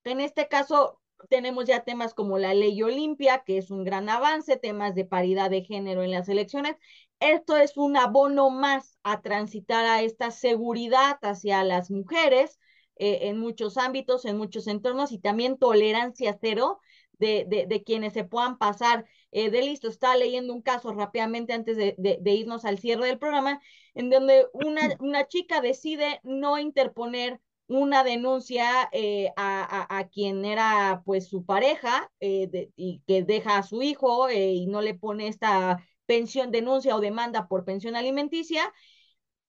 en 0.05 0.21
este 0.21 0.49
caso 0.49 0.98
tenemos 1.29 1.65
ya 1.67 1.85
temas 1.85 2.15
como 2.15 2.39
la 2.39 2.55
ley 2.55 2.83
Olimpia, 2.83 3.43
que 3.45 3.59
es 3.59 3.71
un 3.71 3.85
gran 3.85 4.09
avance, 4.09 4.57
temas 4.57 4.95
de 4.95 5.05
paridad 5.05 5.51
de 5.51 5.65
género 5.65 6.03
en 6.03 6.11
las 6.11 6.29
elecciones. 6.29 6.77
Esto 7.21 7.57
es 7.57 7.77
un 7.77 7.97
abono 7.97 8.51
más 8.51 8.99
a 9.03 9.21
transitar 9.23 9.85
a 9.87 10.03
esta 10.03 10.31
seguridad 10.31 11.19
hacia 11.23 11.65
las 11.65 11.91
mujeres 11.91 12.59
eh, 12.97 13.29
en 13.29 13.39
muchos 13.39 13.77
ámbitos, 13.77 14.25
en 14.25 14.37
muchos 14.39 14.67
entornos 14.67 15.13
y 15.13 15.19
también 15.19 15.59
tolerancia 15.59 16.39
cero 16.41 16.81
de, 17.19 17.45
de, 17.49 17.67
de 17.67 17.83
quienes 17.83 18.13
se 18.13 18.25
puedan 18.25 18.59
pasar 18.59 19.07
eh, 19.33 19.51
de 19.51 19.63
listo. 19.63 19.89
Estaba 19.89 20.17
leyendo 20.17 20.53
un 20.55 20.63
caso 20.63 20.93
rápidamente 20.93 21.53
antes 21.53 21.77
de, 21.77 21.95
de, 21.99 22.19
de, 22.21 22.33
irnos 22.33 22.65
al 22.65 22.79
cierre 22.79 23.07
del 23.07 23.19
programa, 23.19 23.61
en 23.95 24.11
donde 24.11 24.47
una, 24.53 24.81
una 25.01 25.27
chica 25.29 25.61
decide 25.61 26.21
no 26.23 26.59
interponer 26.59 27.41
una 27.69 28.03
denuncia 28.03 28.89
eh, 28.93 29.33
a, 29.37 29.63
a, 29.63 29.99
a, 29.99 30.09
quien 30.09 30.45
era 30.45 31.03
pues 31.05 31.29
su 31.29 31.45
pareja 31.45 32.11
eh, 32.21 32.71
y 32.77 33.03
que 33.07 33.23
deja 33.23 33.59
a 33.59 33.63
su 33.63 33.83
hijo 33.83 34.29
eh, 34.29 34.53
y 34.53 34.67
no 34.67 34.81
le 34.83 34.95
pone 34.95 35.29
esta 35.29 35.79
pensión, 36.07 36.51
denuncia 36.51 36.97
o 36.97 37.01
demanda 37.01 37.47
por 37.49 37.65
pensión 37.65 37.95
alimenticia. 37.97 38.73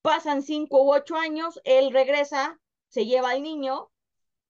Pasan 0.01 0.43
cinco 0.43 0.83
u 0.83 0.93
ocho 0.93 1.15
años, 1.15 1.59
él 1.63 1.91
regresa, 1.91 2.59
se 2.89 3.05
lleva 3.05 3.31
al 3.31 3.43
niño 3.43 3.89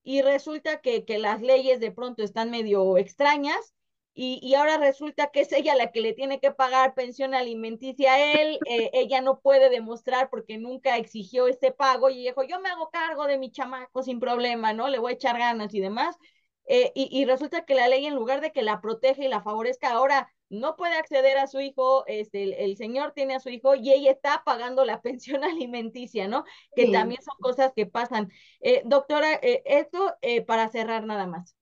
y 0.04 0.22
resulta 0.22 0.82
que, 0.82 1.06
que 1.06 1.20
las 1.20 1.42
leyes 1.42 1.80
de 1.80 1.92
pronto 1.92 2.24
están 2.24 2.52
medio 2.52 2.98
extrañas 2.98 3.74
y, 4.22 4.38
y, 4.44 4.56
ahora 4.56 4.78
resulta 4.78 5.28
que 5.32 5.40
es 5.40 5.54
ella 5.54 5.76
la 5.76 5.94
que 5.94 6.02
le 6.02 6.12
tiene 6.12 6.42
que 6.42 6.52
pagar 6.52 6.94
pensión 6.94 7.34
alimenticia 7.34 8.16
a 8.16 8.34
él, 8.34 8.60
eh, 8.66 8.90
ella 8.92 9.22
no 9.22 9.40
puede 9.40 9.70
demostrar 9.70 10.30
porque 10.30 10.58
nunca 10.58 10.98
exigió 10.98 11.48
este 11.48 11.72
pago 11.72 12.10
y 12.10 12.26
dijo, 12.26 12.44
yo 12.44 12.60
me 12.60 12.68
hago 12.68 12.90
cargo 12.90 13.28
de 13.28 13.38
mi 13.38 13.50
chamaco 13.50 14.04
sin 14.04 14.20
problema, 14.20 14.74
¿no? 14.74 14.90
Le 14.90 15.00
voy 15.00 15.14
a 15.14 15.16
echar 15.16 15.38
ganas 15.38 15.74
y 15.74 15.80
demás. 15.80 16.18
Eh, 16.66 16.92
y, 16.96 17.08
y, 17.18 17.24
resulta 17.24 17.64
que 17.64 17.76
la 17.76 17.88
ley 17.88 18.08
en 18.08 18.16
lugar 18.16 18.42
de 18.42 18.52
que 18.52 18.62
la 18.62 18.82
protege 18.82 19.24
y 19.24 19.30
la 19.30 19.42
favorezca, 19.42 19.90
ahora 19.92 20.30
no 20.50 20.76
puede 20.76 20.96
acceder 20.98 21.38
a 21.38 21.48
su 21.48 21.62
hijo, 21.62 22.04
este, 22.06 22.44
el, 22.44 22.54
el 22.56 22.76
señor 22.76 23.14
tiene 23.14 23.36
a 23.36 23.40
su 23.40 23.48
hijo 23.48 23.74
y 23.76 23.94
ella 23.94 24.12
está 24.12 24.44
pagando 24.46 24.84
la 24.84 25.02
pensión 25.02 25.46
alimenticia, 25.46 26.28
¿no? 26.28 26.44
Que 26.76 26.88
sí. 26.88 26.92
también 26.92 27.22
son 27.22 27.38
cosas 27.40 27.72
que 27.74 27.86
pasan. 27.86 28.30
Eh, 28.60 28.82
doctora, 28.84 29.36
esto 29.36 30.14
para 30.46 30.68
cerrar 30.68 31.06
nada 31.06 31.26
más. 31.26 31.56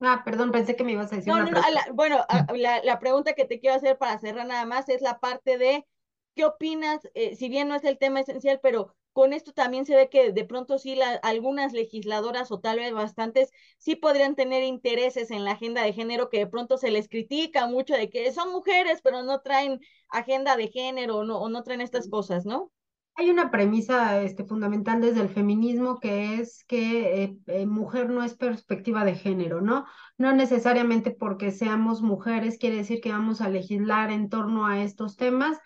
Ah, 0.00 0.22
perdón, 0.24 0.50
pensé 0.50 0.76
que 0.76 0.84
me 0.84 0.92
ibas 0.92 1.12
a 1.12 1.16
decir. 1.16 1.32
No, 1.32 1.42
no, 1.44 1.50
no, 1.50 1.60
la, 1.60 1.86
bueno, 1.92 2.24
la, 2.54 2.82
la, 2.82 2.98
pregunta 2.98 3.34
que 3.34 3.44
te 3.44 3.60
quiero 3.60 3.76
hacer 3.76 3.98
para 3.98 4.18
cerrar 4.18 4.46
nada 4.46 4.64
más 4.64 4.88
es 4.88 5.02
la 5.02 5.20
parte 5.20 5.58
de 5.58 5.86
qué 6.34 6.44
opinas, 6.46 7.00
eh, 7.14 7.36
si 7.36 7.48
bien 7.48 7.68
no 7.68 7.74
es 7.74 7.84
el 7.84 7.98
tema 7.98 8.20
esencial, 8.20 8.60
pero 8.62 8.94
con 9.12 9.32
esto 9.32 9.52
también 9.52 9.84
se 9.84 9.96
ve 9.96 10.08
que 10.08 10.32
de 10.32 10.44
pronto 10.44 10.78
sí 10.78 10.94
la, 10.94 11.14
algunas 11.22 11.72
legisladoras 11.72 12.50
o 12.52 12.60
tal 12.60 12.78
vez 12.78 12.92
bastantes 12.92 13.50
sí 13.78 13.96
podrían 13.96 14.36
tener 14.36 14.62
intereses 14.62 15.30
en 15.30 15.44
la 15.44 15.52
agenda 15.52 15.82
de 15.82 15.92
género 15.92 16.30
que 16.30 16.38
de 16.38 16.46
pronto 16.46 16.78
se 16.78 16.90
les 16.90 17.08
critica 17.08 17.66
mucho 17.66 17.94
de 17.94 18.08
que 18.08 18.30
son 18.32 18.52
mujeres 18.52 19.00
pero 19.02 19.22
no 19.22 19.40
traen 19.40 19.80
agenda 20.08 20.56
de 20.56 20.68
género 20.68 21.18
o 21.18 21.24
no, 21.24 21.40
o 21.40 21.48
no 21.48 21.62
traen 21.64 21.80
estas 21.80 22.08
cosas, 22.08 22.46
¿no? 22.46 22.70
Hay 23.20 23.28
una 23.28 23.50
premisa 23.50 24.22
este, 24.22 24.44
fundamental 24.44 25.02
desde 25.02 25.20
el 25.20 25.28
feminismo 25.28 26.00
que 26.00 26.40
es 26.40 26.64
que 26.64 27.22
eh, 27.22 27.36
eh, 27.48 27.66
mujer 27.66 28.08
no 28.08 28.22
es 28.22 28.32
perspectiva 28.34 29.04
de 29.04 29.14
género, 29.14 29.60
¿no? 29.60 29.84
No 30.16 30.32
necesariamente 30.32 31.10
porque 31.10 31.52
seamos 31.52 32.00
mujeres 32.00 32.56
quiere 32.56 32.76
decir 32.76 33.02
que 33.02 33.12
vamos 33.12 33.42
a 33.42 33.50
legislar 33.50 34.10
en 34.10 34.30
torno 34.30 34.66
a 34.66 34.82
estos 34.82 35.18
temas, 35.18 35.58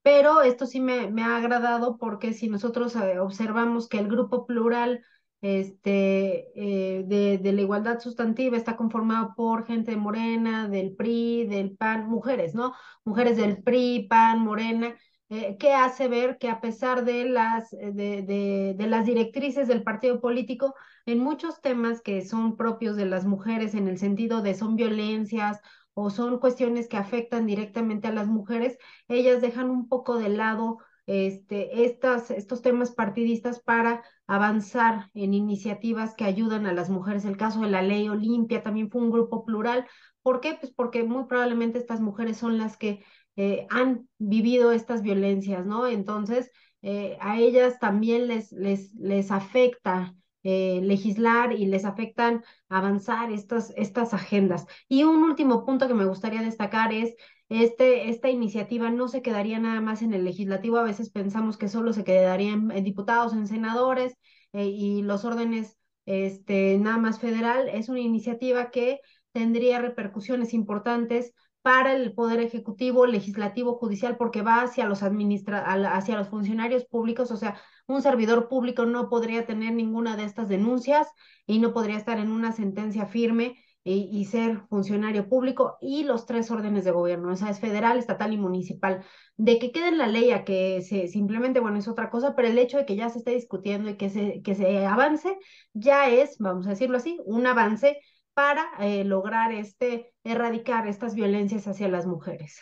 pero 0.00 0.40
esto 0.40 0.64
sí 0.64 0.80
me, 0.80 1.10
ha 1.22 1.36
agradado 1.36 1.98
porque 1.98 2.32
si 2.32 2.48
nosotros 2.48 2.96
eh, 2.96 3.18
observamos 3.18 3.88
que 3.90 3.98
el 3.98 4.08
grupo 4.08 4.46
plural 4.46 5.04
este, 5.42 6.46
de, 6.54 7.38
de, 7.42 7.52
la 7.52 7.60
igualdad 7.60 8.00
sustantiva 8.00 8.56
está 8.56 8.74
conformado 8.76 9.34
por 9.36 9.66
gente 9.66 9.90
de 9.90 9.96
Morena, 9.98 10.66
del 10.66 10.94
PRI, 10.96 11.46
del 11.46 11.76
PAN, 11.76 12.08
mujeres, 12.08 12.54
¿no? 12.54 12.72
Mujeres 13.04 13.36
del 13.36 13.62
PRI, 13.62 14.06
PAN, 14.08 14.38
Morena 14.38 14.96
eh, 15.34 15.56
que 15.58 15.72
hace 15.72 16.08
ver 16.08 16.36
que 16.36 16.50
a 16.50 16.60
pesar 16.60 17.06
de 17.06 17.24
las, 17.24 17.72
eh, 17.72 17.90
de, 17.94 18.20
de, 18.20 18.74
de, 18.76 18.86
las 18.86 19.06
directrices 19.06 19.66
del 19.66 19.82
partido 19.82 20.20
político, 20.20 20.74
en 21.06 21.20
muchos 21.20 21.62
temas 21.62 22.02
que 22.02 22.22
son 22.22 22.54
propios 22.54 22.96
de 22.96 23.06
las 23.06 23.24
mujeres 23.24 23.74
en 23.74 23.88
el 23.88 23.96
sentido 23.96 24.42
de 24.42 24.54
son 24.54 24.76
violencias 24.76 25.58
o 25.94 26.10
son 26.10 26.38
cuestiones 26.38 26.86
que 26.86 26.98
afectan 26.98 27.46
directamente 27.46 28.08
a 28.08 28.12
las 28.12 28.26
mujeres, 28.26 28.76
ellas 29.08 29.40
dejan 29.40 29.70
un 29.70 29.88
poco 29.88 30.18
de 30.18 30.28
lado 30.28 30.80
este, 31.06 31.84
estas, 31.86 32.30
estos 32.30 32.60
temas 32.60 32.92
partidistas 32.92 33.60
para 33.60 34.02
avanzar 34.26 35.10
en 35.14 35.32
iniciativas 35.32 36.14
que 36.14 36.24
ayudan 36.24 36.66
a 36.66 36.74
las 36.74 36.90
mujeres. 36.90 37.24
El 37.24 37.38
caso 37.38 37.60
de 37.62 37.70
la 37.70 37.80
ley 37.80 38.06
Olimpia 38.10 38.62
también 38.62 38.90
fue 38.90 39.00
un 39.00 39.10
grupo 39.10 39.46
plural. 39.46 39.86
¿Por 40.22 40.40
qué? 40.40 40.58
Pues 40.60 40.72
porque 40.72 41.04
muy 41.04 41.24
probablemente 41.24 41.78
estas 41.78 42.00
mujeres 42.00 42.36
son 42.36 42.58
las 42.58 42.76
que 42.76 43.02
eh, 43.36 43.66
han 43.70 44.08
vivido 44.18 44.72
estas 44.72 45.02
violencias, 45.02 45.64
¿no? 45.66 45.86
Entonces, 45.86 46.50
eh, 46.82 47.16
a 47.20 47.38
ellas 47.38 47.78
también 47.78 48.28
les, 48.28 48.52
les, 48.52 48.94
les 48.94 49.30
afecta 49.30 50.14
eh, 50.42 50.80
legislar 50.82 51.52
y 51.52 51.66
les 51.66 51.84
afectan 51.84 52.42
avanzar 52.68 53.30
estas, 53.30 53.72
estas 53.76 54.12
agendas. 54.14 54.66
Y 54.88 55.04
un 55.04 55.22
último 55.22 55.64
punto 55.64 55.88
que 55.88 55.94
me 55.94 56.04
gustaría 56.04 56.42
destacar 56.42 56.92
es 56.92 57.14
este, 57.48 58.08
esta 58.10 58.30
iniciativa 58.30 58.90
no 58.90 59.08
se 59.08 59.22
quedaría 59.22 59.58
nada 59.58 59.80
más 59.80 60.02
en 60.02 60.14
el 60.14 60.24
legislativo, 60.24 60.78
a 60.78 60.82
veces 60.84 61.10
pensamos 61.10 61.58
que 61.58 61.68
solo 61.68 61.92
se 61.92 62.04
quedaría 62.04 62.52
en, 62.52 62.68
diputados, 62.82 63.34
en 63.34 63.46
senadores 63.46 64.16
y 64.54 65.02
los 65.02 65.24
órdenes 65.24 65.76
este, 66.06 66.78
nada 66.78 66.98
más 66.98 67.20
federal, 67.20 67.68
es 67.68 67.88
una 67.88 68.00
iniciativa 68.00 68.70
que 68.70 69.00
tendría 69.32 69.80
repercusiones 69.80 70.54
importantes 70.54 71.32
para 71.62 71.94
el 71.94 72.12
poder 72.12 72.40
ejecutivo, 72.40 73.06
legislativo, 73.06 73.76
judicial, 73.76 74.16
porque 74.16 74.42
va 74.42 74.62
hacia 74.62 74.84
los 74.86 75.02
administra 75.02 75.60
hacia 75.94 76.16
los 76.16 76.28
funcionarios 76.28 76.84
públicos, 76.84 77.30
o 77.30 77.36
sea, 77.36 77.60
un 77.86 78.02
servidor 78.02 78.48
público 78.48 78.84
no 78.84 79.08
podría 79.08 79.46
tener 79.46 79.72
ninguna 79.72 80.16
de 80.16 80.24
estas 80.24 80.48
denuncias 80.48 81.08
y 81.46 81.58
no 81.58 81.72
podría 81.72 81.96
estar 81.96 82.18
en 82.18 82.30
una 82.30 82.52
sentencia 82.52 83.06
firme 83.06 83.56
y, 83.84 84.24
ser 84.26 84.60
funcionario 84.68 85.28
público 85.28 85.76
y 85.80 86.04
los 86.04 86.26
tres 86.26 86.50
órdenes 86.50 86.84
de 86.84 86.92
gobierno, 86.92 87.32
o 87.32 87.36
sea, 87.36 87.50
es 87.50 87.58
federal, 87.58 87.98
estatal 87.98 88.32
y 88.32 88.36
municipal. 88.36 89.04
De 89.36 89.58
que 89.58 89.72
quede 89.72 89.88
en 89.88 89.98
la 89.98 90.06
ley 90.06 90.30
a 90.30 90.44
que 90.44 90.82
se 90.82 91.08
simplemente, 91.08 91.58
bueno, 91.60 91.78
es 91.78 91.88
otra 91.88 92.10
cosa, 92.10 92.36
pero 92.36 92.48
el 92.48 92.58
hecho 92.58 92.78
de 92.78 92.86
que 92.86 92.96
ya 92.96 93.08
se 93.08 93.18
esté 93.18 93.32
discutiendo 93.32 93.90
y 93.90 93.96
que 93.96 94.08
se, 94.08 94.40
que 94.42 94.54
se 94.54 94.86
avance 94.86 95.36
ya 95.72 96.08
es, 96.08 96.38
vamos 96.38 96.66
a 96.66 96.70
decirlo 96.70 96.96
así, 96.96 97.18
un 97.24 97.46
avance 97.46 97.98
para 98.34 98.70
eh, 98.80 99.04
lograr 99.04 99.52
este, 99.52 100.14
erradicar 100.24 100.86
estas 100.86 101.14
violencias 101.14 101.66
hacia 101.68 101.88
las 101.88 102.06
mujeres. 102.06 102.60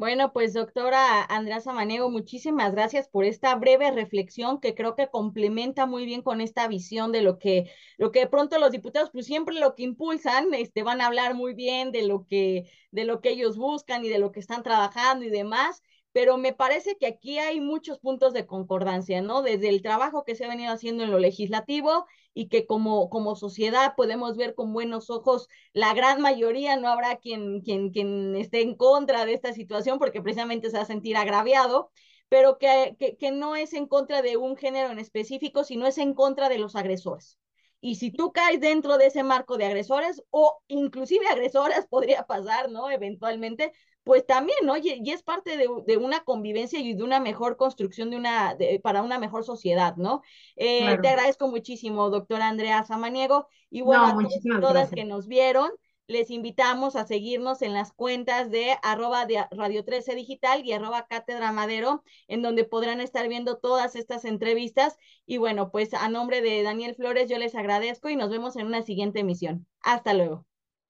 Bueno, 0.00 0.32
pues 0.32 0.54
doctora 0.54 1.22
Andrea 1.24 1.60
Samaniego, 1.60 2.08
muchísimas 2.10 2.72
gracias 2.72 3.06
por 3.06 3.26
esta 3.26 3.54
breve 3.56 3.90
reflexión 3.90 4.58
que 4.58 4.74
creo 4.74 4.96
que 4.96 5.10
complementa 5.10 5.84
muy 5.84 6.06
bien 6.06 6.22
con 6.22 6.40
esta 6.40 6.66
visión 6.68 7.12
de 7.12 7.20
lo 7.20 7.38
que, 7.38 7.70
lo 7.98 8.10
que 8.10 8.20
de 8.20 8.26
pronto 8.26 8.58
los 8.58 8.70
diputados, 8.72 9.10
pues 9.12 9.26
siempre 9.26 9.60
lo 9.60 9.74
que 9.74 9.82
impulsan, 9.82 10.54
este, 10.54 10.82
van 10.84 11.02
a 11.02 11.06
hablar 11.06 11.34
muy 11.34 11.52
bien 11.52 11.92
de 11.92 12.06
lo 12.06 12.26
que, 12.26 12.64
de 12.92 13.04
lo 13.04 13.20
que 13.20 13.28
ellos 13.28 13.58
buscan 13.58 14.02
y 14.02 14.08
de 14.08 14.18
lo 14.18 14.32
que 14.32 14.40
están 14.40 14.62
trabajando 14.62 15.26
y 15.26 15.28
demás, 15.28 15.82
pero 16.12 16.36
me 16.38 16.52
parece 16.52 16.96
que 16.98 17.06
aquí 17.06 17.38
hay 17.38 17.60
muchos 17.60 17.98
puntos 18.00 18.32
de 18.32 18.46
concordancia, 18.46 19.22
¿no? 19.22 19.42
Desde 19.42 19.68
el 19.68 19.82
trabajo 19.82 20.24
que 20.24 20.34
se 20.34 20.44
ha 20.44 20.48
venido 20.48 20.72
haciendo 20.72 21.04
en 21.04 21.10
lo 21.10 21.18
legislativo 21.18 22.06
y 22.34 22.48
que 22.48 22.66
como, 22.66 23.08
como 23.10 23.36
sociedad 23.36 23.94
podemos 23.96 24.36
ver 24.36 24.54
con 24.54 24.72
buenos 24.72 25.10
ojos, 25.10 25.48
la 25.72 25.94
gran 25.94 26.20
mayoría, 26.20 26.76
no 26.76 26.88
habrá 26.88 27.16
quien, 27.16 27.60
quien, 27.62 27.90
quien 27.90 28.34
esté 28.36 28.62
en 28.62 28.74
contra 28.76 29.24
de 29.24 29.34
esta 29.34 29.52
situación 29.52 29.98
porque 29.98 30.22
precisamente 30.22 30.70
se 30.70 30.76
va 30.76 30.82
a 30.82 30.86
sentir 30.86 31.16
agraviado, 31.16 31.90
pero 32.28 32.58
que, 32.58 32.96
que, 32.98 33.16
que 33.16 33.30
no 33.30 33.56
es 33.56 33.72
en 33.72 33.86
contra 33.86 34.22
de 34.22 34.36
un 34.36 34.56
género 34.56 34.90
en 34.90 34.98
específico, 34.98 35.64
sino 35.64 35.86
es 35.86 35.98
en 35.98 36.14
contra 36.14 36.48
de 36.48 36.58
los 36.58 36.76
agresores. 36.76 37.38
Y 37.80 37.94
si 37.96 38.10
tú 38.10 38.32
caes 38.32 38.60
dentro 38.60 38.98
de 38.98 39.06
ese 39.06 39.22
marco 39.22 39.56
de 39.56 39.64
agresores 39.64 40.22
o 40.30 40.60
inclusive 40.68 41.26
agresoras 41.28 41.86
podría 41.90 42.24
pasar, 42.24 42.70
¿no? 42.70 42.90
Eventualmente, 42.90 43.72
pues 44.04 44.26
también, 44.26 44.58
¿no? 44.64 44.76
Y, 44.76 45.10
es 45.10 45.22
parte 45.22 45.56
de, 45.56 45.68
de, 45.86 45.96
una 45.96 46.20
convivencia 46.20 46.80
y 46.80 46.94
de 46.94 47.02
una 47.02 47.20
mejor 47.20 47.56
construcción 47.56 48.10
de 48.10 48.16
una, 48.16 48.56
para 48.82 49.02
una 49.02 49.18
mejor 49.18 49.44
sociedad, 49.44 49.96
¿no? 49.96 50.22
Eh, 50.56 50.98
Te 51.02 51.08
agradezco 51.08 51.48
muchísimo, 51.48 52.10
doctora 52.10 52.48
Andrea 52.48 52.82
Samaniego, 52.84 53.48
y 53.68 53.82
bueno, 53.82 54.06
a 54.06 54.60
todas 54.60 54.90
que 54.90 55.04
nos 55.04 55.28
vieron, 55.28 55.70
les 56.10 56.30
invitamos 56.30 56.96
a 56.96 57.06
seguirnos 57.06 57.62
en 57.62 57.72
las 57.72 57.92
cuentas 57.92 58.50
de 58.50 58.76
arroba 58.82 59.26
de 59.26 59.46
Radio 59.52 59.84
13 59.84 60.16
Digital 60.16 60.64
y 60.64 60.72
arroba 60.72 61.06
Cátedra 61.06 61.52
Madero, 61.52 62.02
en 62.26 62.42
donde 62.42 62.64
podrán 62.64 63.00
estar 63.00 63.28
viendo 63.28 63.58
todas 63.58 63.94
estas 63.94 64.24
entrevistas. 64.24 64.96
Y 65.24 65.36
bueno, 65.36 65.70
pues 65.70 65.94
a 65.94 66.08
nombre 66.08 66.42
de 66.42 66.64
Daniel 66.64 66.96
Flores, 66.96 67.30
yo 67.30 67.38
les 67.38 67.54
agradezco 67.54 68.08
y 68.08 68.16
nos 68.16 68.30
vemos 68.30 68.56
en 68.56 68.66
una 68.66 68.82
siguiente 68.82 69.20
emisión. 69.20 69.68
Hasta 69.82 70.12
luego. 70.12 70.46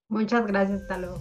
Muchas 0.09 0.47
gracias, 0.47 0.81
hasta 0.81 0.97
luego. 0.97 1.21